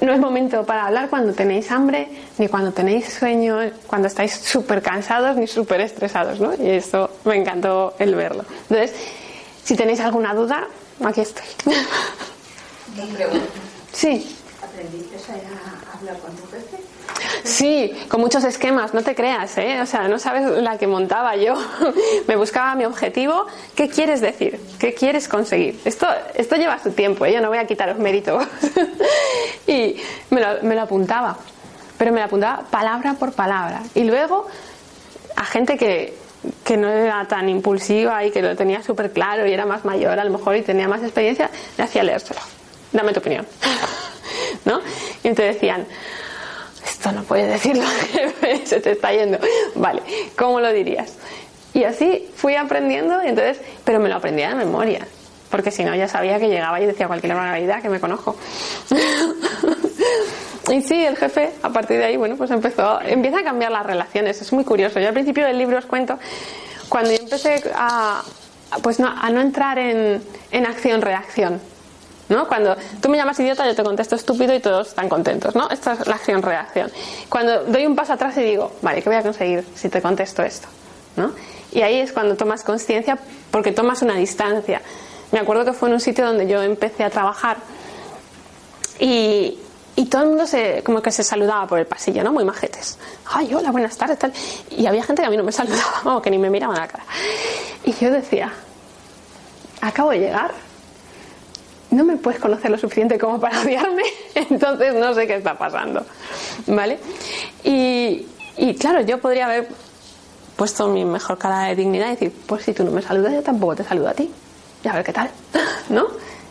no 0.00 0.12
es 0.12 0.20
momento 0.20 0.64
para 0.64 0.86
hablar 0.86 1.10
cuando 1.10 1.32
tenéis 1.32 1.72
hambre, 1.72 2.06
ni 2.38 2.46
cuando 2.46 2.70
tenéis 2.70 3.12
sueño, 3.12 3.58
cuando 3.88 4.06
estáis 4.06 4.32
súper 4.32 4.80
cansados, 4.80 5.36
ni 5.36 5.48
súper 5.48 5.80
estresados, 5.80 6.38
¿no? 6.38 6.54
Y 6.54 6.70
eso 6.70 7.10
me 7.24 7.34
encantó 7.34 7.94
el 7.98 8.14
verlo. 8.14 8.44
Entonces, 8.68 8.94
si 9.64 9.74
tenéis 9.74 9.98
alguna 9.98 10.32
duda, 10.32 10.68
aquí 11.04 11.22
estoy. 11.22 11.44
Sí. 13.92 14.36
¿Aprendiste 14.62 15.16
a 15.32 15.98
hablar 15.98 16.16
con 16.20 16.36
tu 16.36 16.46
jefe? 16.46 16.78
Sí, 17.44 17.92
con 18.08 18.20
muchos 18.20 18.44
esquemas, 18.44 18.94
no 18.94 19.02
te 19.02 19.14
creas, 19.14 19.56
¿eh? 19.58 19.80
O 19.80 19.86
sea, 19.86 20.08
no 20.08 20.18
sabes 20.18 20.62
la 20.62 20.78
que 20.78 20.86
montaba 20.86 21.36
yo. 21.36 21.54
Me 22.28 22.36
buscaba 22.36 22.74
mi 22.74 22.84
objetivo. 22.84 23.46
¿Qué 23.74 23.88
quieres 23.88 24.20
decir? 24.20 24.60
¿Qué 24.78 24.94
quieres 24.94 25.28
conseguir? 25.28 25.80
Esto, 25.84 26.06
esto 26.34 26.56
lleva 26.56 26.78
su 26.78 26.92
tiempo, 26.92 27.24
¿eh? 27.26 27.32
yo 27.32 27.40
no 27.40 27.48
voy 27.48 27.58
a 27.58 27.66
quitaros 27.66 27.98
mérito. 27.98 28.38
y 29.66 29.96
me 30.30 30.40
lo, 30.40 30.62
me 30.62 30.74
lo 30.74 30.82
apuntaba, 30.82 31.36
pero 31.98 32.12
me 32.12 32.20
lo 32.20 32.26
apuntaba 32.26 32.64
palabra 32.70 33.14
por 33.14 33.32
palabra. 33.32 33.82
Y 33.94 34.04
luego, 34.04 34.46
a 35.36 35.44
gente 35.44 35.76
que, 35.76 36.14
que 36.64 36.76
no 36.76 36.88
era 36.88 37.26
tan 37.26 37.48
impulsiva 37.48 38.24
y 38.24 38.30
que 38.30 38.42
lo 38.42 38.56
tenía 38.56 38.82
súper 38.82 39.12
claro 39.12 39.46
y 39.46 39.52
era 39.52 39.66
más 39.66 39.84
mayor 39.84 40.18
a 40.18 40.24
lo 40.24 40.30
mejor 40.30 40.56
y 40.56 40.62
tenía 40.62 40.88
más 40.88 41.02
experiencia, 41.02 41.50
le 41.76 41.84
hacía 41.84 42.02
leérselo. 42.02 42.40
Dame 42.92 43.12
tu 43.12 43.20
opinión. 43.20 43.46
¿No? 44.64 44.80
Y 45.22 45.28
entonces 45.28 45.54
decían, 45.54 45.86
no 47.12 47.22
puedes 47.24 47.50
decirlo, 47.50 47.84
se 48.64 48.80
te 48.80 48.92
está 48.92 49.12
yendo. 49.12 49.38
Vale, 49.74 50.02
¿cómo 50.36 50.60
lo 50.60 50.72
dirías? 50.72 51.16
Y 51.72 51.84
así 51.84 52.28
fui 52.34 52.56
aprendiendo, 52.56 53.22
y 53.22 53.28
entonces, 53.28 53.60
pero 53.84 54.00
me 54.00 54.08
lo 54.08 54.16
aprendía 54.16 54.50
de 54.50 54.54
memoria, 54.56 55.06
porque 55.50 55.70
si 55.70 55.84
no 55.84 55.94
ya 55.94 56.08
sabía 56.08 56.38
que 56.38 56.48
llegaba 56.48 56.80
y 56.80 56.86
decía 56.86 57.06
cualquier 57.06 57.34
barbaridad 57.34 57.80
que 57.80 57.88
me 57.88 58.00
conozco. 58.00 58.36
y 60.70 60.82
sí, 60.82 61.04
el 61.04 61.16
jefe, 61.16 61.50
a 61.62 61.70
partir 61.70 61.98
de 61.98 62.06
ahí, 62.06 62.16
bueno, 62.16 62.36
pues 62.36 62.50
empezó, 62.50 63.00
empieza 63.02 63.40
a 63.40 63.44
cambiar 63.44 63.70
las 63.72 63.86
relaciones, 63.86 64.40
es 64.40 64.52
muy 64.52 64.64
curioso. 64.64 65.00
Yo 65.00 65.08
al 65.08 65.14
principio 65.14 65.46
del 65.46 65.58
libro 65.58 65.78
os 65.78 65.86
cuento, 65.86 66.18
cuando 66.88 67.10
yo 67.10 67.18
empecé 67.18 67.62
a, 67.74 68.22
pues 68.82 68.98
no, 68.98 69.08
a 69.08 69.30
no 69.30 69.40
entrar 69.40 69.78
en, 69.78 70.22
en 70.50 70.66
acción-reacción, 70.66 71.60
¿no? 72.30 72.48
Cuando 72.48 72.76
tú 73.02 73.10
me 73.10 73.18
llamas 73.18 73.38
idiota, 73.40 73.66
yo 73.66 73.74
te 73.74 73.82
contesto 73.82 74.16
estúpido 74.16 74.54
y 74.54 74.60
todos 74.60 74.88
están 74.88 75.08
contentos, 75.08 75.54
¿no? 75.54 75.68
Esta 75.68 75.92
es 75.92 76.06
la 76.06 76.14
acción-reacción. 76.14 76.90
Cuando 77.28 77.64
doy 77.64 77.84
un 77.84 77.94
paso 77.94 78.14
atrás 78.14 78.36
y 78.38 78.42
digo, 78.42 78.72
vale, 78.80 79.02
¿qué 79.02 79.10
voy 79.10 79.18
a 79.18 79.22
conseguir 79.22 79.64
si 79.74 79.88
te 79.88 80.00
contesto 80.00 80.42
esto? 80.42 80.68
¿no? 81.16 81.32
Y 81.72 81.82
ahí 81.82 82.00
es 82.00 82.12
cuando 82.12 82.36
tomas 82.36 82.64
conciencia 82.64 83.18
porque 83.50 83.72
tomas 83.72 84.02
una 84.02 84.14
distancia. 84.14 84.80
Me 85.32 85.38
acuerdo 85.38 85.64
que 85.64 85.72
fue 85.72 85.88
en 85.88 85.94
un 85.94 86.00
sitio 86.00 86.24
donde 86.24 86.48
yo 86.48 86.62
empecé 86.62 87.04
a 87.04 87.10
trabajar 87.10 87.58
y, 88.98 89.58
y 89.96 90.06
todo 90.06 90.22
el 90.22 90.28
mundo 90.28 90.46
se, 90.46 90.82
como 90.82 91.02
que 91.02 91.10
se 91.10 91.22
saludaba 91.22 91.66
por 91.66 91.78
el 91.78 91.86
pasillo, 91.86 92.24
¿no? 92.24 92.32
Muy 92.32 92.44
majetes. 92.44 92.98
Ay, 93.26 93.54
hola, 93.54 93.70
buenas 93.70 93.96
tardes, 93.96 94.18
tal. 94.18 94.32
Y 94.70 94.86
había 94.86 95.02
gente 95.02 95.22
que 95.22 95.26
a 95.26 95.30
mí 95.30 95.36
no 95.36 95.44
me 95.44 95.52
saludaba, 95.52 96.22
que 96.22 96.30
ni 96.30 96.38
me 96.38 96.50
miraba 96.50 96.74
a 96.74 96.80
la 96.80 96.88
cara. 96.88 97.04
Y 97.84 97.92
yo 97.92 98.10
decía, 98.10 98.52
acabo 99.80 100.10
de 100.10 100.18
llegar, 100.18 100.52
no 101.90 102.04
me 102.04 102.16
puedes 102.16 102.40
conocer 102.40 102.70
lo 102.70 102.78
suficiente 102.78 103.18
como 103.18 103.40
para 103.40 103.60
odiarme, 103.62 104.02
entonces 104.34 104.94
no 104.94 105.14
sé 105.14 105.26
qué 105.26 105.36
está 105.36 105.56
pasando. 105.56 106.04
¿Vale? 106.66 106.98
Y, 107.64 108.26
y 108.56 108.74
claro, 108.76 109.00
yo 109.02 109.18
podría 109.18 109.46
haber 109.46 109.68
puesto 110.56 110.88
mi 110.88 111.04
mejor 111.04 111.38
cara 111.38 111.64
de 111.64 111.76
dignidad 111.76 112.08
y 112.08 112.10
decir, 112.10 112.32
pues 112.46 112.64
si 112.64 112.72
tú 112.72 112.84
no 112.84 112.90
me 112.90 113.02
saludas, 113.02 113.32
yo 113.32 113.42
tampoco 113.42 113.76
te 113.76 113.84
saludo 113.84 114.08
a 114.08 114.14
ti. 114.14 114.30
Y 114.84 114.88
a 114.88 114.92
ver 114.92 115.04
qué 115.04 115.12
tal, 115.12 115.30
¿no? 115.88 116.06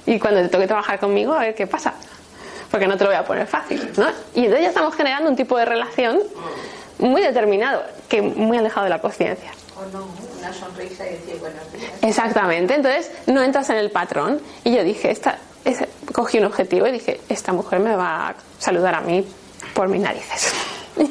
Y 0.05 0.19
cuando 0.19 0.41
te 0.41 0.49
toque 0.49 0.67
trabajar 0.67 0.99
conmigo, 0.99 1.33
a 1.33 1.39
ver 1.39 1.55
qué 1.55 1.67
pasa. 1.67 1.93
Porque 2.71 2.87
no 2.87 2.97
te 2.97 3.03
lo 3.03 3.09
voy 3.09 3.19
a 3.19 3.23
poner 3.23 3.47
fácil, 3.47 3.91
¿no? 3.97 4.07
Y 4.35 4.45
entonces 4.45 4.61
ya 4.61 4.69
estamos 4.69 4.95
generando 4.95 5.29
un 5.29 5.35
tipo 5.35 5.57
de 5.57 5.65
relación 5.65 6.19
muy 6.99 7.21
determinado, 7.21 7.83
que 8.07 8.21
muy 8.21 8.57
alejado 8.57 8.83
de 8.85 8.89
la 8.89 8.99
conciencia. 8.99 9.51
Una 10.39 10.53
sonrisa 10.53 11.07
y 11.07 11.11
decir 11.11 11.37
buenos 11.39 11.71
días. 11.71 11.91
Exactamente, 12.01 12.75
entonces 12.75 13.11
no 13.27 13.41
entras 13.41 13.69
en 13.69 13.77
el 13.77 13.91
patrón. 13.91 14.41
Y 14.63 14.75
yo 14.75 14.83
dije, 14.83 15.09
esta, 15.11 15.37
es- 15.63 15.85
cogí 16.13 16.37
un 16.39 16.45
objetivo 16.45 16.85
y 16.87 16.91
dije, 16.91 17.21
esta 17.29 17.53
mujer 17.53 17.79
me 17.79 17.95
va 17.95 18.29
a 18.29 18.35
saludar 18.57 18.95
a 18.95 19.01
mí 19.01 19.25
por 19.73 19.87
mis 19.87 20.01
narices. 20.01 20.53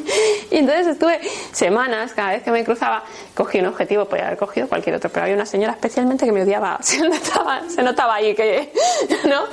Y 0.50 0.56
entonces 0.58 0.86
estuve 0.88 1.18
semanas, 1.52 2.12
cada 2.12 2.30
vez 2.32 2.42
que 2.42 2.50
me 2.50 2.62
cruzaba, 2.64 3.04
cogí 3.34 3.58
un 3.60 3.66
objetivo, 3.66 4.06
podía 4.06 4.26
haber 4.26 4.38
cogido 4.38 4.66
cualquier 4.68 4.96
otro, 4.96 5.08
pero 5.10 5.22
había 5.24 5.34
una 5.34 5.46
señora 5.46 5.72
especialmente 5.74 6.26
que 6.26 6.32
me 6.32 6.42
odiaba, 6.42 6.78
se 6.82 6.98
notaba, 7.06 7.62
se 7.68 7.82
notaba 7.82 8.14
ahí 8.16 8.34
que, 8.34 8.72
¿no? 9.24 9.44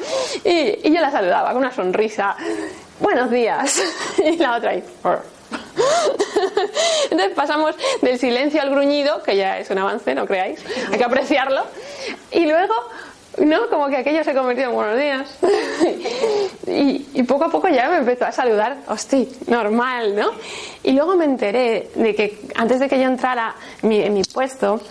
Y, 0.43 0.87
y 0.87 0.93
yo 0.93 0.99
la 1.01 1.11
saludaba 1.11 1.49
con 1.49 1.57
una 1.59 1.71
sonrisa, 1.73 2.35
buenos 2.99 3.29
días, 3.31 3.81
y 4.17 4.37
la 4.37 4.55
otra 4.57 4.71
ahí. 4.71 4.83
Entonces 7.11 7.35
pasamos 7.35 7.75
del 8.01 8.19
silencio 8.19 8.61
al 8.61 8.69
gruñido, 8.69 9.21
que 9.23 9.35
ya 9.35 9.59
es 9.59 9.69
un 9.69 9.77
avance, 9.77 10.15
no 10.15 10.25
creáis, 10.25 10.59
hay 10.91 10.97
que 10.97 11.03
apreciarlo, 11.03 11.63
y 12.31 12.45
luego, 12.45 12.73
¿no? 13.39 13.69
Como 13.69 13.87
que 13.87 13.97
aquello 13.97 14.23
se 14.23 14.33
convirtió 14.33 14.69
en 14.69 14.73
buenos 14.73 14.97
días. 14.97 15.37
Y, 16.67 17.23
poco 17.23 17.45
a 17.45 17.49
poco 17.49 17.67
ya 17.69 17.89
me 17.89 17.97
empezó 17.97 18.25
a 18.25 18.31
saludar, 18.31 18.77
hostia, 18.87 19.25
normal, 19.47 20.15
¿no? 20.15 20.31
Y 20.83 20.91
luego 20.91 21.15
me 21.15 21.25
enteré 21.25 21.89
de 21.95 22.15
que 22.15 22.39
antes 22.55 22.79
de 22.79 22.89
que 22.89 22.99
yo 22.99 23.05
entrara 23.05 23.55
en 23.81 24.13
mi 24.13 24.23
puesto, 24.23 24.81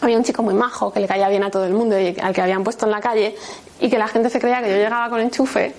había 0.00 0.16
un 0.16 0.24
chico 0.24 0.42
muy 0.42 0.54
majo 0.54 0.92
que 0.92 1.00
le 1.00 1.06
caía 1.06 1.28
bien 1.28 1.44
a 1.44 1.50
todo 1.50 1.64
el 1.64 1.72
mundo 1.72 1.98
y 1.98 2.16
al 2.20 2.32
que 2.32 2.40
habían 2.40 2.64
puesto 2.64 2.86
en 2.86 2.92
la 2.92 3.00
calle 3.00 3.36
y 3.80 3.90
que 3.90 3.98
la 3.98 4.08
gente 4.08 4.30
se 4.30 4.40
creía 4.40 4.62
que 4.62 4.70
yo 4.70 4.76
llegaba 4.76 5.10
con 5.10 5.20
enchufe. 5.20 5.74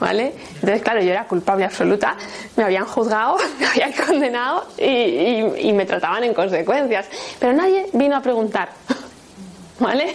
¿Vale? 0.00 0.32
Entonces, 0.54 0.82
claro, 0.82 1.02
yo 1.02 1.10
era 1.10 1.24
culpable 1.24 1.66
absoluta, 1.66 2.16
me 2.56 2.64
habían 2.64 2.86
juzgado, 2.86 3.36
me 3.60 3.66
habían 3.66 3.92
condenado 3.92 4.66
y, 4.78 5.72
me 5.74 5.84
trataban 5.84 6.24
en 6.24 6.32
consecuencias. 6.32 7.06
Pero 7.38 7.52
nadie 7.52 7.86
vino 7.92 8.16
a 8.16 8.22
preguntar. 8.22 8.70
¿Vale? 9.78 10.14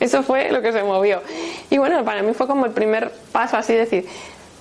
Eso 0.00 0.22
fue 0.22 0.50
lo 0.50 0.62
que 0.62 0.72
se 0.72 0.82
movió. 0.82 1.22
Y 1.70 1.78
bueno, 1.78 2.04
para 2.04 2.22
mí 2.22 2.32
fue 2.34 2.46
como 2.46 2.66
el 2.66 2.72
primer 2.72 3.12
paso 3.32 3.56
así 3.56 3.74
decir, 3.74 4.06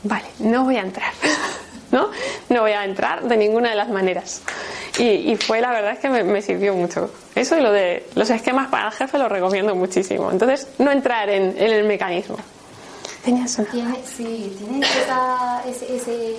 vale, 0.03 0.25
no 0.39 0.65
voy 0.65 0.77
a 0.77 0.81
entrar. 0.81 1.11
¿No? 1.91 2.09
No 2.49 2.61
voy 2.61 2.71
a 2.71 2.83
entrar 2.83 3.23
de 3.23 3.37
ninguna 3.37 3.69
de 3.69 3.75
las 3.75 3.89
maneras. 3.89 4.41
Y, 4.97 5.31
y 5.31 5.35
fue 5.35 5.61
la 5.61 5.71
verdad 5.71 5.91
es 5.91 5.99
que 5.99 6.09
me, 6.09 6.41
sirvió 6.41 6.73
mucho. 6.73 7.11
Eso 7.35 7.57
y 7.57 7.61
lo 7.61 7.71
de 7.71 8.07
los 8.15 8.29
esquemas 8.29 8.69
para 8.69 8.87
el 8.87 8.93
jefe 8.93 9.17
lo 9.17 9.29
recomiendo 9.29 9.75
muchísimo. 9.75 10.31
Entonces, 10.31 10.67
no 10.79 10.91
entrar 10.91 11.29
en, 11.29 11.55
en 11.57 11.71
el 11.71 11.83
mecanismo. 11.83 12.37
Una. 13.27 13.45
¿Tiene, 13.71 14.01
sí, 14.05 14.55
¿tienes 14.59 14.89
esa, 14.97 15.61
ese, 15.67 15.95
ese, 15.95 16.35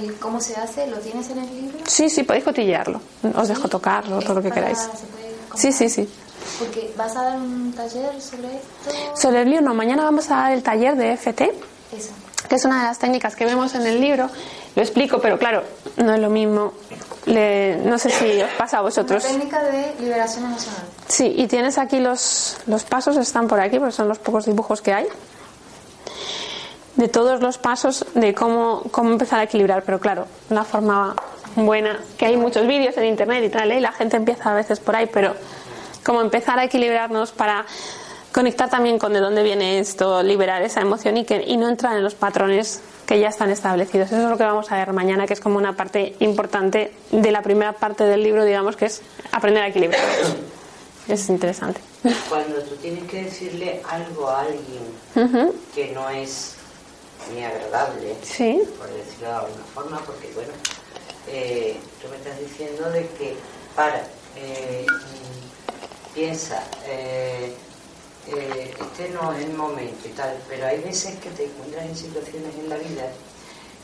el 0.00 0.14
cómo 0.18 0.40
se 0.40 0.54
hace? 0.56 0.86
¿Lo 0.86 0.98
tienes 0.98 1.28
en 1.30 1.38
el 1.38 1.54
libro? 1.62 1.78
Sí, 1.86 2.08
sí, 2.10 2.22
podéis 2.22 2.44
cotillearlo. 2.44 3.00
Os 3.36 3.48
dejo 3.48 3.68
tocarlo, 3.68 4.20
todo 4.20 4.34
lo 4.34 4.42
que 4.42 4.48
Para- 4.50 4.60
queráis. 4.62 4.78
¿se 4.78 4.88
puede 5.06 5.28
Sí, 5.54 5.72
sí, 5.72 5.88
sí. 5.88 6.08
Porque 6.58 6.92
vas 6.96 7.16
a 7.16 7.22
dar 7.24 7.36
un 7.38 7.72
taller 7.72 8.20
sobre 8.20 8.48
esto. 8.56 9.16
Sobre 9.20 9.42
el 9.42 9.50
lío, 9.50 9.60
no, 9.60 9.74
mañana 9.74 10.04
vamos 10.04 10.30
a 10.30 10.36
dar 10.36 10.52
el 10.52 10.62
taller 10.62 10.96
de 10.96 11.12
FT, 11.16 11.52
Eso. 11.96 12.10
que 12.48 12.54
es 12.54 12.64
una 12.64 12.80
de 12.82 12.84
las 12.88 12.98
técnicas 12.98 13.34
que 13.34 13.44
vemos 13.44 13.74
en 13.74 13.86
el 13.86 14.00
libro. 14.00 14.28
Lo 14.76 14.82
explico, 14.82 15.20
pero 15.20 15.38
claro, 15.38 15.62
no 15.96 16.14
es 16.14 16.20
lo 16.20 16.30
mismo. 16.30 16.72
Le- 17.26 17.76
no 17.78 17.98
sé 17.98 18.10
si 18.10 18.40
os 18.40 18.50
pasa 18.56 18.78
a 18.78 18.82
vosotros. 18.82 19.24
Una 19.24 19.32
técnica 19.32 19.62
de 19.64 19.94
liberación 20.00 20.44
emocional. 20.44 20.82
Sí, 21.08 21.34
y 21.36 21.46
tienes 21.48 21.76
aquí 21.78 21.98
los, 21.98 22.56
los 22.66 22.84
pasos, 22.84 23.16
están 23.16 23.48
por 23.48 23.60
aquí, 23.60 23.78
porque 23.78 23.92
son 23.92 24.08
los 24.08 24.18
pocos 24.18 24.46
dibujos 24.46 24.80
que 24.80 24.92
hay. 24.92 25.06
De 26.98 27.08
todos 27.08 27.40
los 27.40 27.56
pasos 27.56 28.04
de 28.14 28.34
cómo, 28.34 28.82
cómo 28.90 29.12
empezar 29.12 29.40
a 29.40 29.44
equilibrar, 29.44 29.84
pero 29.84 29.98
claro, 29.98 30.26
una 30.50 30.64
forma 30.64 31.16
buena, 31.56 31.98
que 32.18 32.26
hay 32.26 32.36
muchos 32.36 32.66
vídeos 32.66 32.96
en 32.96 33.06
internet 33.06 33.44
y 33.44 33.48
tal, 33.48 33.70
¿eh? 33.70 33.78
y 33.78 33.80
la 33.80 33.92
gente 33.92 34.16
empieza 34.16 34.50
a 34.50 34.54
veces 34.54 34.80
por 34.80 34.96
ahí, 34.96 35.08
pero 35.10 35.34
cómo 36.04 36.20
empezar 36.20 36.58
a 36.58 36.64
equilibrarnos 36.64 37.32
para 37.32 37.64
conectar 38.32 38.68
también 38.68 38.98
con 38.98 39.12
de 39.12 39.20
dónde 39.20 39.42
viene 39.42 39.78
esto, 39.78 40.22
liberar 40.22 40.62
esa 40.62 40.80
emoción 40.80 41.16
y, 41.16 41.24
que, 41.24 41.42
y 41.46 41.56
no 41.56 41.68
entrar 41.68 41.96
en 41.96 42.02
los 42.02 42.14
patrones 42.14 42.80
que 43.06 43.18
ya 43.18 43.28
están 43.28 43.50
establecidos. 43.50 44.08
Eso 44.08 44.22
es 44.22 44.28
lo 44.28 44.36
que 44.36 44.44
vamos 44.44 44.70
a 44.70 44.76
ver 44.76 44.92
mañana, 44.92 45.26
que 45.26 45.32
es 45.32 45.40
como 45.40 45.56
una 45.56 45.74
parte 45.74 46.14
importante 46.18 46.92
de 47.10 47.32
la 47.32 47.42
primera 47.42 47.72
parte 47.72 48.04
del 48.04 48.22
libro, 48.22 48.44
digamos, 48.44 48.76
que 48.76 48.86
es 48.86 49.02
aprender 49.32 49.62
a 49.62 49.68
equilibrar. 49.68 50.00
Es 51.08 51.30
interesante. 51.30 51.80
Cuando 52.28 52.60
tú 52.64 52.76
tienes 52.76 53.04
que 53.04 53.24
decirle 53.24 53.80
algo 53.88 54.28
a 54.28 54.42
alguien 54.42 55.54
que 55.74 55.90
no 55.94 56.06
es 56.10 56.57
ni 57.34 57.44
agradable, 57.44 58.16
Sí. 58.22 58.62
por 58.78 58.88
decirlo 58.92 59.28
de 59.28 59.34
alguna 59.34 59.64
forma, 59.74 59.98
porque 60.06 60.30
bueno, 60.34 60.52
eh, 61.28 61.76
tú 62.00 62.08
me 62.08 62.16
estás 62.16 62.38
diciendo 62.40 62.90
de 62.90 63.06
que 63.18 63.36
para, 63.74 64.02
eh, 64.36 64.86
piensa, 66.14 66.62
eh, 66.86 67.54
eh, 68.28 68.74
este 68.80 69.08
no 69.10 69.32
es 69.32 69.44
el 69.44 69.52
momento 69.54 70.06
y 70.08 70.12
tal, 70.12 70.36
pero 70.48 70.66
hay 70.66 70.78
veces 70.80 71.16
que 71.16 71.30
te 71.30 71.44
encuentras 71.44 71.84
en 71.86 71.96
situaciones 71.96 72.54
en 72.58 72.68
la 72.68 72.76
vida 72.76 73.08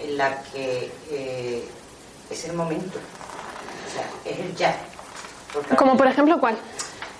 en 0.00 0.16
las 0.18 0.46
que 0.48 0.90
es 2.30 2.44
el 2.46 2.52
momento, 2.54 2.98
o 2.98 3.92
sea, 3.94 4.32
es 4.32 4.38
el 4.40 4.54
ya. 4.56 4.76
Como 5.78 5.96
por 5.96 6.06
ejemplo, 6.08 6.38
¿cuál? 6.40 6.56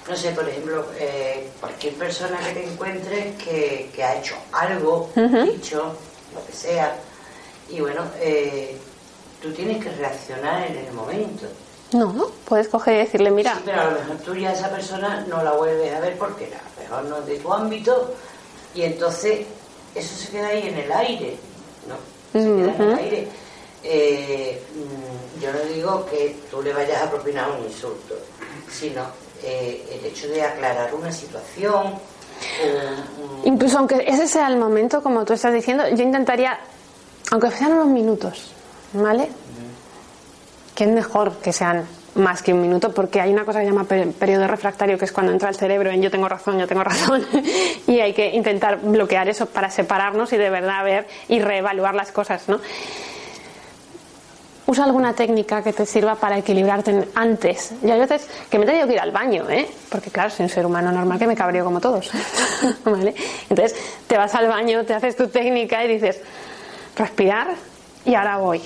no 0.08 0.16
sé, 0.16 0.32
por 0.32 0.46
ejemplo, 0.46 0.86
eh, 0.98 1.48
cualquier 1.60 1.94
persona 1.94 2.38
que 2.40 2.52
te 2.52 2.64
encuentres 2.66 3.42
que, 3.42 3.90
que 3.94 4.04
ha 4.04 4.18
hecho 4.18 4.34
algo, 4.52 5.10
dicho, 5.46 5.96
lo 6.34 6.44
que 6.46 6.52
sea, 6.52 6.96
y 7.68 7.80
bueno, 7.80 8.02
eh, 8.20 8.76
tú 9.40 9.52
tienes 9.52 9.82
que 9.82 9.90
reaccionar 9.90 10.66
en 10.66 10.76
el 10.78 10.92
momento. 10.92 11.46
No, 11.92 12.12
no. 12.12 12.26
Puedes 12.44 12.68
coger 12.68 12.94
y 12.94 12.98
decirle, 12.98 13.30
mira, 13.30 13.54
Sí, 13.54 13.62
pero 13.64 13.80
a 13.80 13.84
lo 13.84 13.90
mejor 13.92 14.16
tú 14.18 14.34
ya 14.34 14.50
a 14.50 14.52
esa 14.52 14.70
persona 14.70 15.24
no 15.28 15.42
la 15.42 15.52
vuelves 15.52 15.94
a 15.94 16.00
ver 16.00 16.18
porque 16.18 16.46
a 16.46 16.80
lo 16.80 16.82
mejor 16.82 17.04
no 17.04 17.18
es 17.18 17.26
de 17.26 17.38
tu 17.38 17.52
ámbito 17.52 18.14
y 18.74 18.82
entonces 18.82 19.46
eso 19.94 20.16
se 20.16 20.32
queda 20.32 20.48
ahí 20.48 20.66
en 20.66 20.78
el 20.78 20.92
aire, 20.92 21.36
¿no? 21.88 21.96
Se 22.32 22.44
queda 22.44 22.74
en 22.74 22.82
el 22.82 22.98
aire. 22.98 23.28
Eh, 23.84 24.62
mm, 24.74 25.40
yo 25.40 25.52
no 25.52 25.60
digo 25.60 26.06
que 26.06 26.36
tú 26.50 26.62
le 26.62 26.72
vayas 26.72 27.02
a 27.02 27.10
propinar 27.10 27.50
un 27.50 27.64
insulto, 27.64 28.16
sino 28.72 29.02
eh, 29.42 29.86
el 29.92 30.06
hecho 30.06 30.26
de 30.28 30.42
aclarar 30.42 30.92
una 30.94 31.12
situación. 31.12 31.94
Un- 33.44 33.48
incluso 33.52 33.78
aunque 33.78 34.04
ese 34.06 34.26
sea 34.28 34.48
el 34.48 34.56
momento, 34.56 35.02
como 35.02 35.24
tú 35.24 35.32
estás 35.32 35.52
diciendo, 35.52 35.84
yo 35.88 36.02
intentaría, 36.02 36.58
aunque 37.30 37.50
sean 37.50 37.72
unos 37.72 37.88
minutos, 37.88 38.52
¿vale? 38.92 39.28
Que 40.74 40.84
es 40.84 40.90
mejor 40.90 41.32
que 41.38 41.52
sean 41.52 41.84
más 42.16 42.42
que 42.42 42.52
un 42.52 42.60
minuto, 42.62 42.92
porque 42.92 43.20
hay 43.20 43.32
una 43.32 43.44
cosa 43.44 43.58
que 43.60 43.66
se 43.66 43.72
llama 43.72 43.84
per- 43.84 44.12
periodo 44.12 44.46
refractario, 44.46 44.96
que 44.98 45.04
es 45.04 45.12
cuando 45.12 45.32
entra 45.32 45.48
el 45.48 45.56
cerebro 45.56 45.90
en 45.90 46.00
yo 46.00 46.10
tengo 46.10 46.28
razón, 46.28 46.58
yo 46.58 46.66
tengo 46.68 46.84
razón, 46.84 47.26
y 47.88 47.98
hay 48.00 48.12
que 48.12 48.28
intentar 48.34 48.78
bloquear 48.80 49.28
eso 49.28 49.46
para 49.46 49.68
separarnos 49.70 50.32
y 50.32 50.36
de 50.36 50.50
verdad 50.50 50.84
ver 50.84 51.06
y 51.28 51.40
reevaluar 51.40 51.94
las 51.94 52.12
cosas, 52.12 52.48
¿no? 52.48 52.60
Usa 54.66 54.84
alguna 54.84 55.12
técnica 55.12 55.62
que 55.62 55.74
te 55.74 55.84
sirva 55.84 56.14
para 56.14 56.38
equilibrarte 56.38 57.08
antes. 57.14 57.72
Yo 57.82 57.92
hay 57.92 58.00
veces 58.00 58.28
que 58.48 58.58
me 58.58 58.64
he 58.64 58.66
tenido 58.68 58.86
que 58.86 58.94
ir 58.94 59.00
al 59.00 59.10
baño, 59.10 59.48
¿eh? 59.50 59.68
Porque 59.90 60.10
claro, 60.10 60.30
soy 60.30 60.44
un 60.44 60.50
ser 60.50 60.64
humano 60.64 60.90
normal 60.90 61.18
que 61.18 61.26
me 61.26 61.36
cabreo 61.36 61.64
como 61.64 61.80
todos, 61.80 62.10
¿vale? 62.84 63.14
Entonces 63.50 63.78
te 64.06 64.16
vas 64.16 64.34
al 64.34 64.48
baño, 64.48 64.84
te 64.84 64.94
haces 64.94 65.16
tu 65.16 65.28
técnica 65.28 65.84
y 65.84 65.88
dices, 65.88 66.20
respirar 66.96 67.48
y 68.06 68.14
ahora 68.14 68.38
voy. 68.38 68.62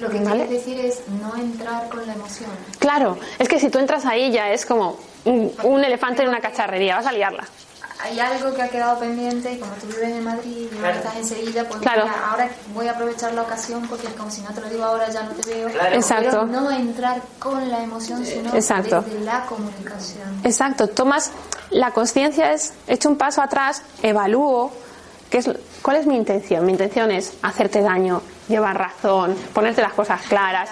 Lo 0.00 0.08
que 0.08 0.18
¿Vale? 0.18 0.46
quieres 0.46 0.50
decir 0.50 0.84
es 0.84 1.02
no 1.20 1.36
entrar 1.36 1.88
con 1.88 2.04
la 2.06 2.14
emoción. 2.14 2.50
Claro, 2.78 3.18
es 3.38 3.48
que 3.48 3.60
si 3.60 3.70
tú 3.70 3.78
entras 3.78 4.06
ahí 4.06 4.32
ya 4.32 4.50
es 4.50 4.66
como 4.66 4.98
un, 5.26 5.52
un 5.62 5.84
elefante 5.84 6.22
en 6.22 6.28
una 6.28 6.40
cacharrería, 6.40 6.96
vas 6.96 7.06
a 7.06 7.12
liarla. 7.12 7.44
Hay 8.02 8.18
algo 8.18 8.54
que 8.54 8.62
ha 8.62 8.68
quedado 8.68 8.98
pendiente 8.98 9.52
y 9.52 9.58
como 9.58 9.72
tú 9.74 9.86
vives 9.88 10.08
en 10.08 10.24
Madrid 10.24 10.68
y 10.72 10.76
Claro. 10.76 10.96
estás 10.96 11.16
enseguida, 11.16 11.64
pues 11.68 11.80
Claro. 11.80 12.04
mira, 12.04 12.30
ahora 12.30 12.48
voy 12.74 12.88
a 12.88 12.92
aprovechar 12.92 13.34
la 13.34 13.42
ocasión 13.42 13.86
porque 13.88 14.06
es 14.06 14.14
como 14.14 14.30
si 14.30 14.40
no 14.42 14.50
te 14.52 14.60
lo 14.60 14.68
digo 14.68 14.84
ahora 14.84 15.08
ya 15.10 15.22
no 15.24 15.30
te 15.32 15.54
veo. 15.54 15.68
Claro. 15.70 15.94
Exacto. 15.96 16.30
Pero 16.30 16.46
no 16.46 16.70
entrar 16.70 17.20
con 17.38 17.70
la 17.70 17.82
emoción, 17.82 18.24
sino 18.24 18.54
Exacto. 18.54 19.02
desde 19.02 19.20
la 19.20 19.44
comunicación. 19.46 20.40
Exacto, 20.44 20.88
tomas 20.88 21.30
la 21.70 21.92
conciencia 21.92 22.52
es 22.52 22.72
echo 22.88 23.08
un 23.08 23.16
paso 23.16 23.42
atrás, 23.42 23.82
evalúo 24.02 24.72
qué 25.28 25.38
es 25.38 25.50
cuál 25.82 25.96
es 25.98 26.06
mi 26.06 26.16
intención. 26.16 26.64
Mi 26.66 26.72
intención 26.72 27.10
es 27.10 27.34
hacerte 27.42 27.80
daño, 27.82 28.22
llevar 28.50 28.76
razón, 28.76 29.34
ponerte 29.54 29.80
las 29.80 29.94
cosas 29.94 30.20
claras, 30.22 30.68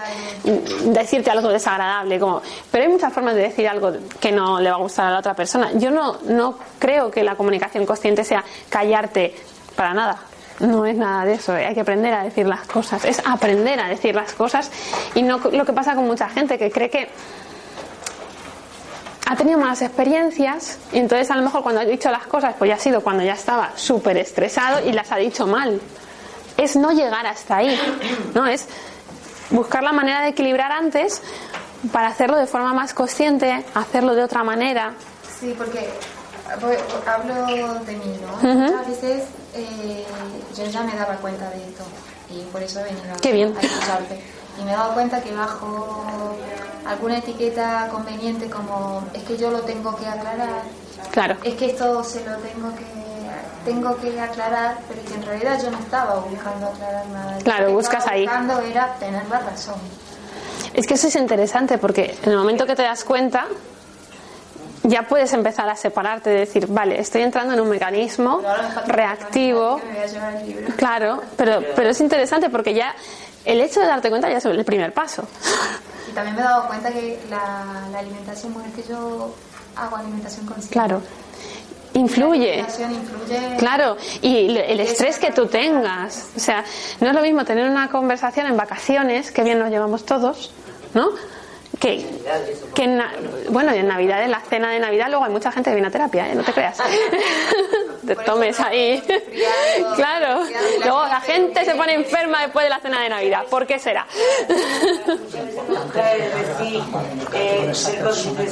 decirte 0.84 1.30
algo 1.30 1.48
desagradable, 1.48 2.18
como 2.18 2.42
pero 2.70 2.84
hay 2.84 2.90
muchas 2.90 3.12
formas 3.12 3.34
de 3.34 3.42
decir 3.42 3.66
algo 3.66 3.92
que 4.20 4.32
no 4.32 4.60
le 4.60 4.70
va 4.70 4.76
a 4.76 4.80
gustar 4.80 5.06
a 5.06 5.10
la 5.12 5.18
otra 5.20 5.34
persona. 5.34 5.70
Yo 5.74 5.90
no 5.90 6.18
no 6.24 6.58
creo 6.78 7.10
que 7.10 7.22
la 7.22 7.36
comunicación 7.36 7.86
consciente 7.86 8.24
sea 8.24 8.44
callarte 8.68 9.34
para 9.74 9.94
nada. 9.94 10.18
No 10.60 10.84
es 10.84 10.96
nada 10.96 11.24
de 11.24 11.34
eso, 11.34 11.56
¿eh? 11.56 11.66
hay 11.66 11.74
que 11.74 11.82
aprender 11.82 12.12
a 12.12 12.24
decir 12.24 12.44
las 12.46 12.66
cosas, 12.66 13.04
es 13.04 13.22
aprender 13.24 13.78
a 13.78 13.88
decir 13.88 14.12
las 14.14 14.32
cosas 14.32 14.72
y 15.14 15.22
no 15.22 15.38
lo 15.38 15.64
que 15.64 15.72
pasa 15.72 15.94
con 15.94 16.04
mucha 16.04 16.28
gente 16.28 16.58
que 16.58 16.70
cree 16.72 16.90
que 16.90 17.08
ha 19.26 19.36
tenido 19.36 19.58
malas 19.58 19.82
experiencias 19.82 20.78
y 20.90 20.98
entonces 20.98 21.30
a 21.30 21.36
lo 21.36 21.42
mejor 21.42 21.62
cuando 21.62 21.82
ha 21.82 21.84
dicho 21.84 22.10
las 22.10 22.26
cosas 22.26 22.54
pues 22.58 22.68
ya 22.70 22.74
ha 22.74 22.78
sido 22.78 23.02
cuando 23.02 23.22
ya 23.22 23.34
estaba 23.34 23.70
súper 23.76 24.16
estresado 24.16 24.84
y 24.84 24.92
las 24.92 25.12
ha 25.12 25.16
dicho 25.16 25.46
mal. 25.46 25.80
Es 26.58 26.76
no 26.76 26.90
llegar 26.92 27.26
hasta 27.26 27.56
ahí, 27.56 27.78
¿no? 28.34 28.46
Es 28.46 28.66
buscar 29.50 29.82
la 29.82 29.92
manera 29.92 30.20
de 30.22 30.28
equilibrar 30.28 30.70
antes 30.72 31.22
para 31.92 32.08
hacerlo 32.08 32.36
de 32.36 32.46
forma 32.46 32.74
más 32.74 32.92
consciente, 32.92 33.64
hacerlo 33.74 34.14
de 34.14 34.22
otra 34.24 34.44
manera. 34.44 34.92
Sí, 35.40 35.54
porque 35.56 35.88
voy- 36.60 36.76
hablo 37.06 37.74
de 37.84 37.96
mí, 37.96 38.20
¿no? 38.20 38.54
Muchas 38.54 38.88
veces 38.88 39.22
eh, 39.54 40.04
yo 40.56 40.64
ya 40.66 40.82
me 40.82 40.94
daba 40.94 41.14
cuenta 41.16 41.48
de 41.50 41.58
esto 41.68 41.84
y 42.30 42.42
por 42.52 42.62
eso 42.62 42.80
he 42.80 42.84
venido 42.84 43.16
Qué 43.22 43.32
bien. 43.32 43.54
a 43.56 43.60
escucharte. 43.60 44.20
Y 44.60 44.64
me 44.64 44.72
he 44.72 44.74
dado 44.74 44.92
cuenta 44.94 45.22
que 45.22 45.32
bajo 45.32 46.34
alguna 46.84 47.18
etiqueta 47.18 47.88
conveniente 47.92 48.50
como 48.50 49.04
es 49.14 49.22
que 49.22 49.36
yo 49.36 49.50
lo 49.52 49.60
tengo 49.60 49.94
que 49.96 50.06
aclarar, 50.06 50.62
Claro, 51.12 51.36
es 51.44 51.54
que 51.54 51.66
esto 51.66 52.02
se 52.02 52.24
lo 52.24 52.36
tengo 52.38 52.74
que 52.74 52.84
tengo 53.64 53.96
que 53.98 54.20
aclarar, 54.20 54.78
pero 54.88 55.02
que 55.04 55.14
en 55.14 55.22
realidad 55.22 55.60
yo 55.62 55.70
no 55.70 55.78
estaba 55.78 56.20
buscando 56.20 56.66
aclarar 56.68 57.06
nada. 57.08 57.38
Claro, 57.44 57.62
lo 57.64 57.68
que 57.68 57.74
buscas 57.74 57.98
estaba 57.98 58.14
ahí. 58.16 58.24
buscando 58.24 58.60
era 58.60 58.94
tener 58.94 59.26
la 59.28 59.40
razón. 59.40 59.76
es 60.74 60.86
que 60.86 60.94
eso 60.94 61.08
es 61.08 61.16
interesante 61.16 61.78
porque 61.78 62.16
en 62.22 62.32
el 62.32 62.38
momento 62.38 62.66
que 62.66 62.74
te 62.76 62.82
das 62.82 63.04
cuenta 63.04 63.46
ya 64.84 65.02
puedes 65.02 65.32
empezar 65.32 65.68
a 65.68 65.76
separarte 65.76 66.30
de 66.30 66.38
decir, 66.40 66.66
vale, 66.68 66.98
estoy 66.98 67.22
entrando 67.22 67.52
en 67.52 67.60
un 67.60 67.68
mecanismo 67.68 68.40
reactivo. 68.86 69.78
me. 69.78 70.74
Claro, 70.76 71.22
pero, 71.36 71.62
pero 71.76 71.90
es 71.90 72.00
interesante 72.00 72.48
porque 72.48 72.72
ya 72.72 72.94
el 73.44 73.60
hecho 73.60 73.80
de 73.80 73.86
darte 73.86 74.08
cuenta 74.08 74.30
ya 74.30 74.38
es 74.38 74.44
el 74.46 74.64
primer 74.64 74.92
paso. 74.92 75.24
Y 76.08 76.12
también 76.12 76.36
me 76.36 76.42
he 76.42 76.44
dado 76.44 76.66
cuenta 76.68 76.90
que 76.90 77.20
la, 77.28 77.86
la 77.92 77.98
alimentación, 77.98 78.54
bueno, 78.54 78.68
es 78.68 78.74
que 78.76 78.90
yo 78.90 79.34
hago 79.76 79.96
alimentación 79.96 80.46
consciente. 80.46 80.72
Claro. 80.72 81.02
Influye. 81.94 82.64
Claro, 83.58 83.96
y 84.22 84.46
el- 84.46 84.56
el 84.58 84.80
estrés 84.80 85.18
que 85.18 85.30
tú 85.32 85.46
tengas. 85.46 86.30
O 86.36 86.40
sea, 86.40 86.64
no 87.00 87.08
es 87.08 87.14
lo 87.14 87.22
mismo 87.22 87.44
tener 87.44 87.68
una 87.68 87.88
conversación 87.88 88.46
en 88.46 88.56
vacaciones, 88.56 89.30
que 89.30 89.42
bien 89.42 89.58
nos 89.58 89.70
llevamos 89.70 90.04
todos, 90.04 90.50
¿no? 90.94 91.10
Que, 91.80 92.04
que 92.74 92.82
en, 92.84 92.96
na- 92.98 93.12
bueno, 93.50 93.72
y 93.74 93.78
en 93.78 93.86
Navidad, 93.88 94.22
en 94.24 94.32
la 94.32 94.40
cena 94.40 94.70
de 94.72 94.80
Navidad, 94.80 95.06
luego 95.08 95.24
hay 95.24 95.30
mucha 95.30 95.52
gente 95.52 95.70
que 95.70 95.74
viene 95.74 95.88
a 95.88 95.90
terapia, 95.92 96.28
¿eh? 96.28 96.34
no 96.34 96.42
te 96.42 96.52
creas. 96.52 96.78
te 98.06 98.16
tomes 98.16 98.58
ahí. 98.58 99.00
claro. 99.94 100.40
Luego 100.80 101.06
la 101.06 101.20
gente 101.20 101.64
se 101.64 101.74
pone 101.74 101.94
enferma 101.94 102.42
después 102.42 102.64
de 102.64 102.70
la 102.70 102.80
cena 102.80 103.02
de 103.02 103.08
Navidad. 103.10 103.44
¿Por 103.48 103.66
qué 103.66 103.78
será? 103.78 104.06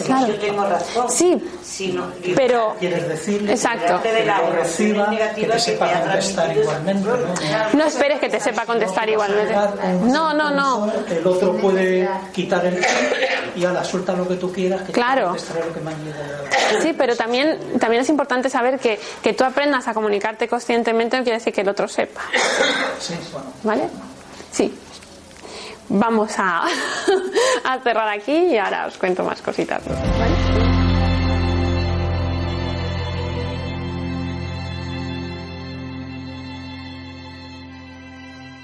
Claro. 0.05 0.27
yo 0.29 0.35
tengo 0.41 0.65
razón. 0.65 1.09
Sí, 1.63 1.99
pero. 2.35 2.75
Quieres 2.79 3.09
decirle 3.09 3.53
Exacto. 3.53 4.01
que 4.03 4.25
lo 4.25 4.51
reciba, 4.53 5.11
que 5.35 5.45
te 5.47 5.59
sepa 5.59 5.93
contestar 6.01 6.57
igualmente. 6.57 7.09
¿no? 7.09 7.79
No 7.79 7.85
esperes 7.87 8.21
que 8.21 8.29
te 8.29 8.41
sepa 8.41 8.67
contestar 8.67 9.09
igualmente. 9.09 9.55
No, 10.03 10.33
no, 10.35 10.51
no. 10.51 10.93
El 11.09 11.27
otro 11.27 11.57
puede 11.57 12.09
quitar 12.33 12.65
el 12.67 12.77
y 13.55 13.65
a 13.65 13.73
la 13.73 13.85
suelta 13.85 14.13
lo 14.15 14.27
que 14.29 14.37
tú 14.37 14.53
quieras, 14.53 14.83
que 14.83 14.93
Claro. 14.93 15.35
te 15.35 15.55
lo 15.65 15.73
que 15.75 15.81
llegado. 15.81 16.83
Sí, 16.83 16.95
pero 16.97 17.17
también, 17.17 17.79
también 17.79 18.03
es 18.03 18.09
importante 18.09 18.51
saber 18.51 18.79
que, 18.79 18.99
que 19.23 19.33
tú 19.33 19.45
aprendas 19.45 19.87
a 19.89 19.95
comunicarte 19.95 20.49
conscientemente 20.49 21.17
no 21.17 21.23
quiere 21.23 21.39
decir 21.39 21.53
que 21.53 21.61
el 21.63 21.69
otro 21.69 21.89
sepa. 21.89 22.23
Sí, 22.99 23.15
bueno. 23.33 23.47
¿Vale? 23.63 23.89
Sí. 24.51 24.75
Vamos 25.89 26.33
a, 26.39 26.65
a 27.65 27.79
cerrar 27.83 28.09
aquí 28.09 28.33
y 28.33 28.59
ahora 28.59 28.87
os 28.87 28.99
cuento 28.99 29.23
más 29.25 29.41
cositas. 29.41 29.83
¿Vale? 29.87 30.76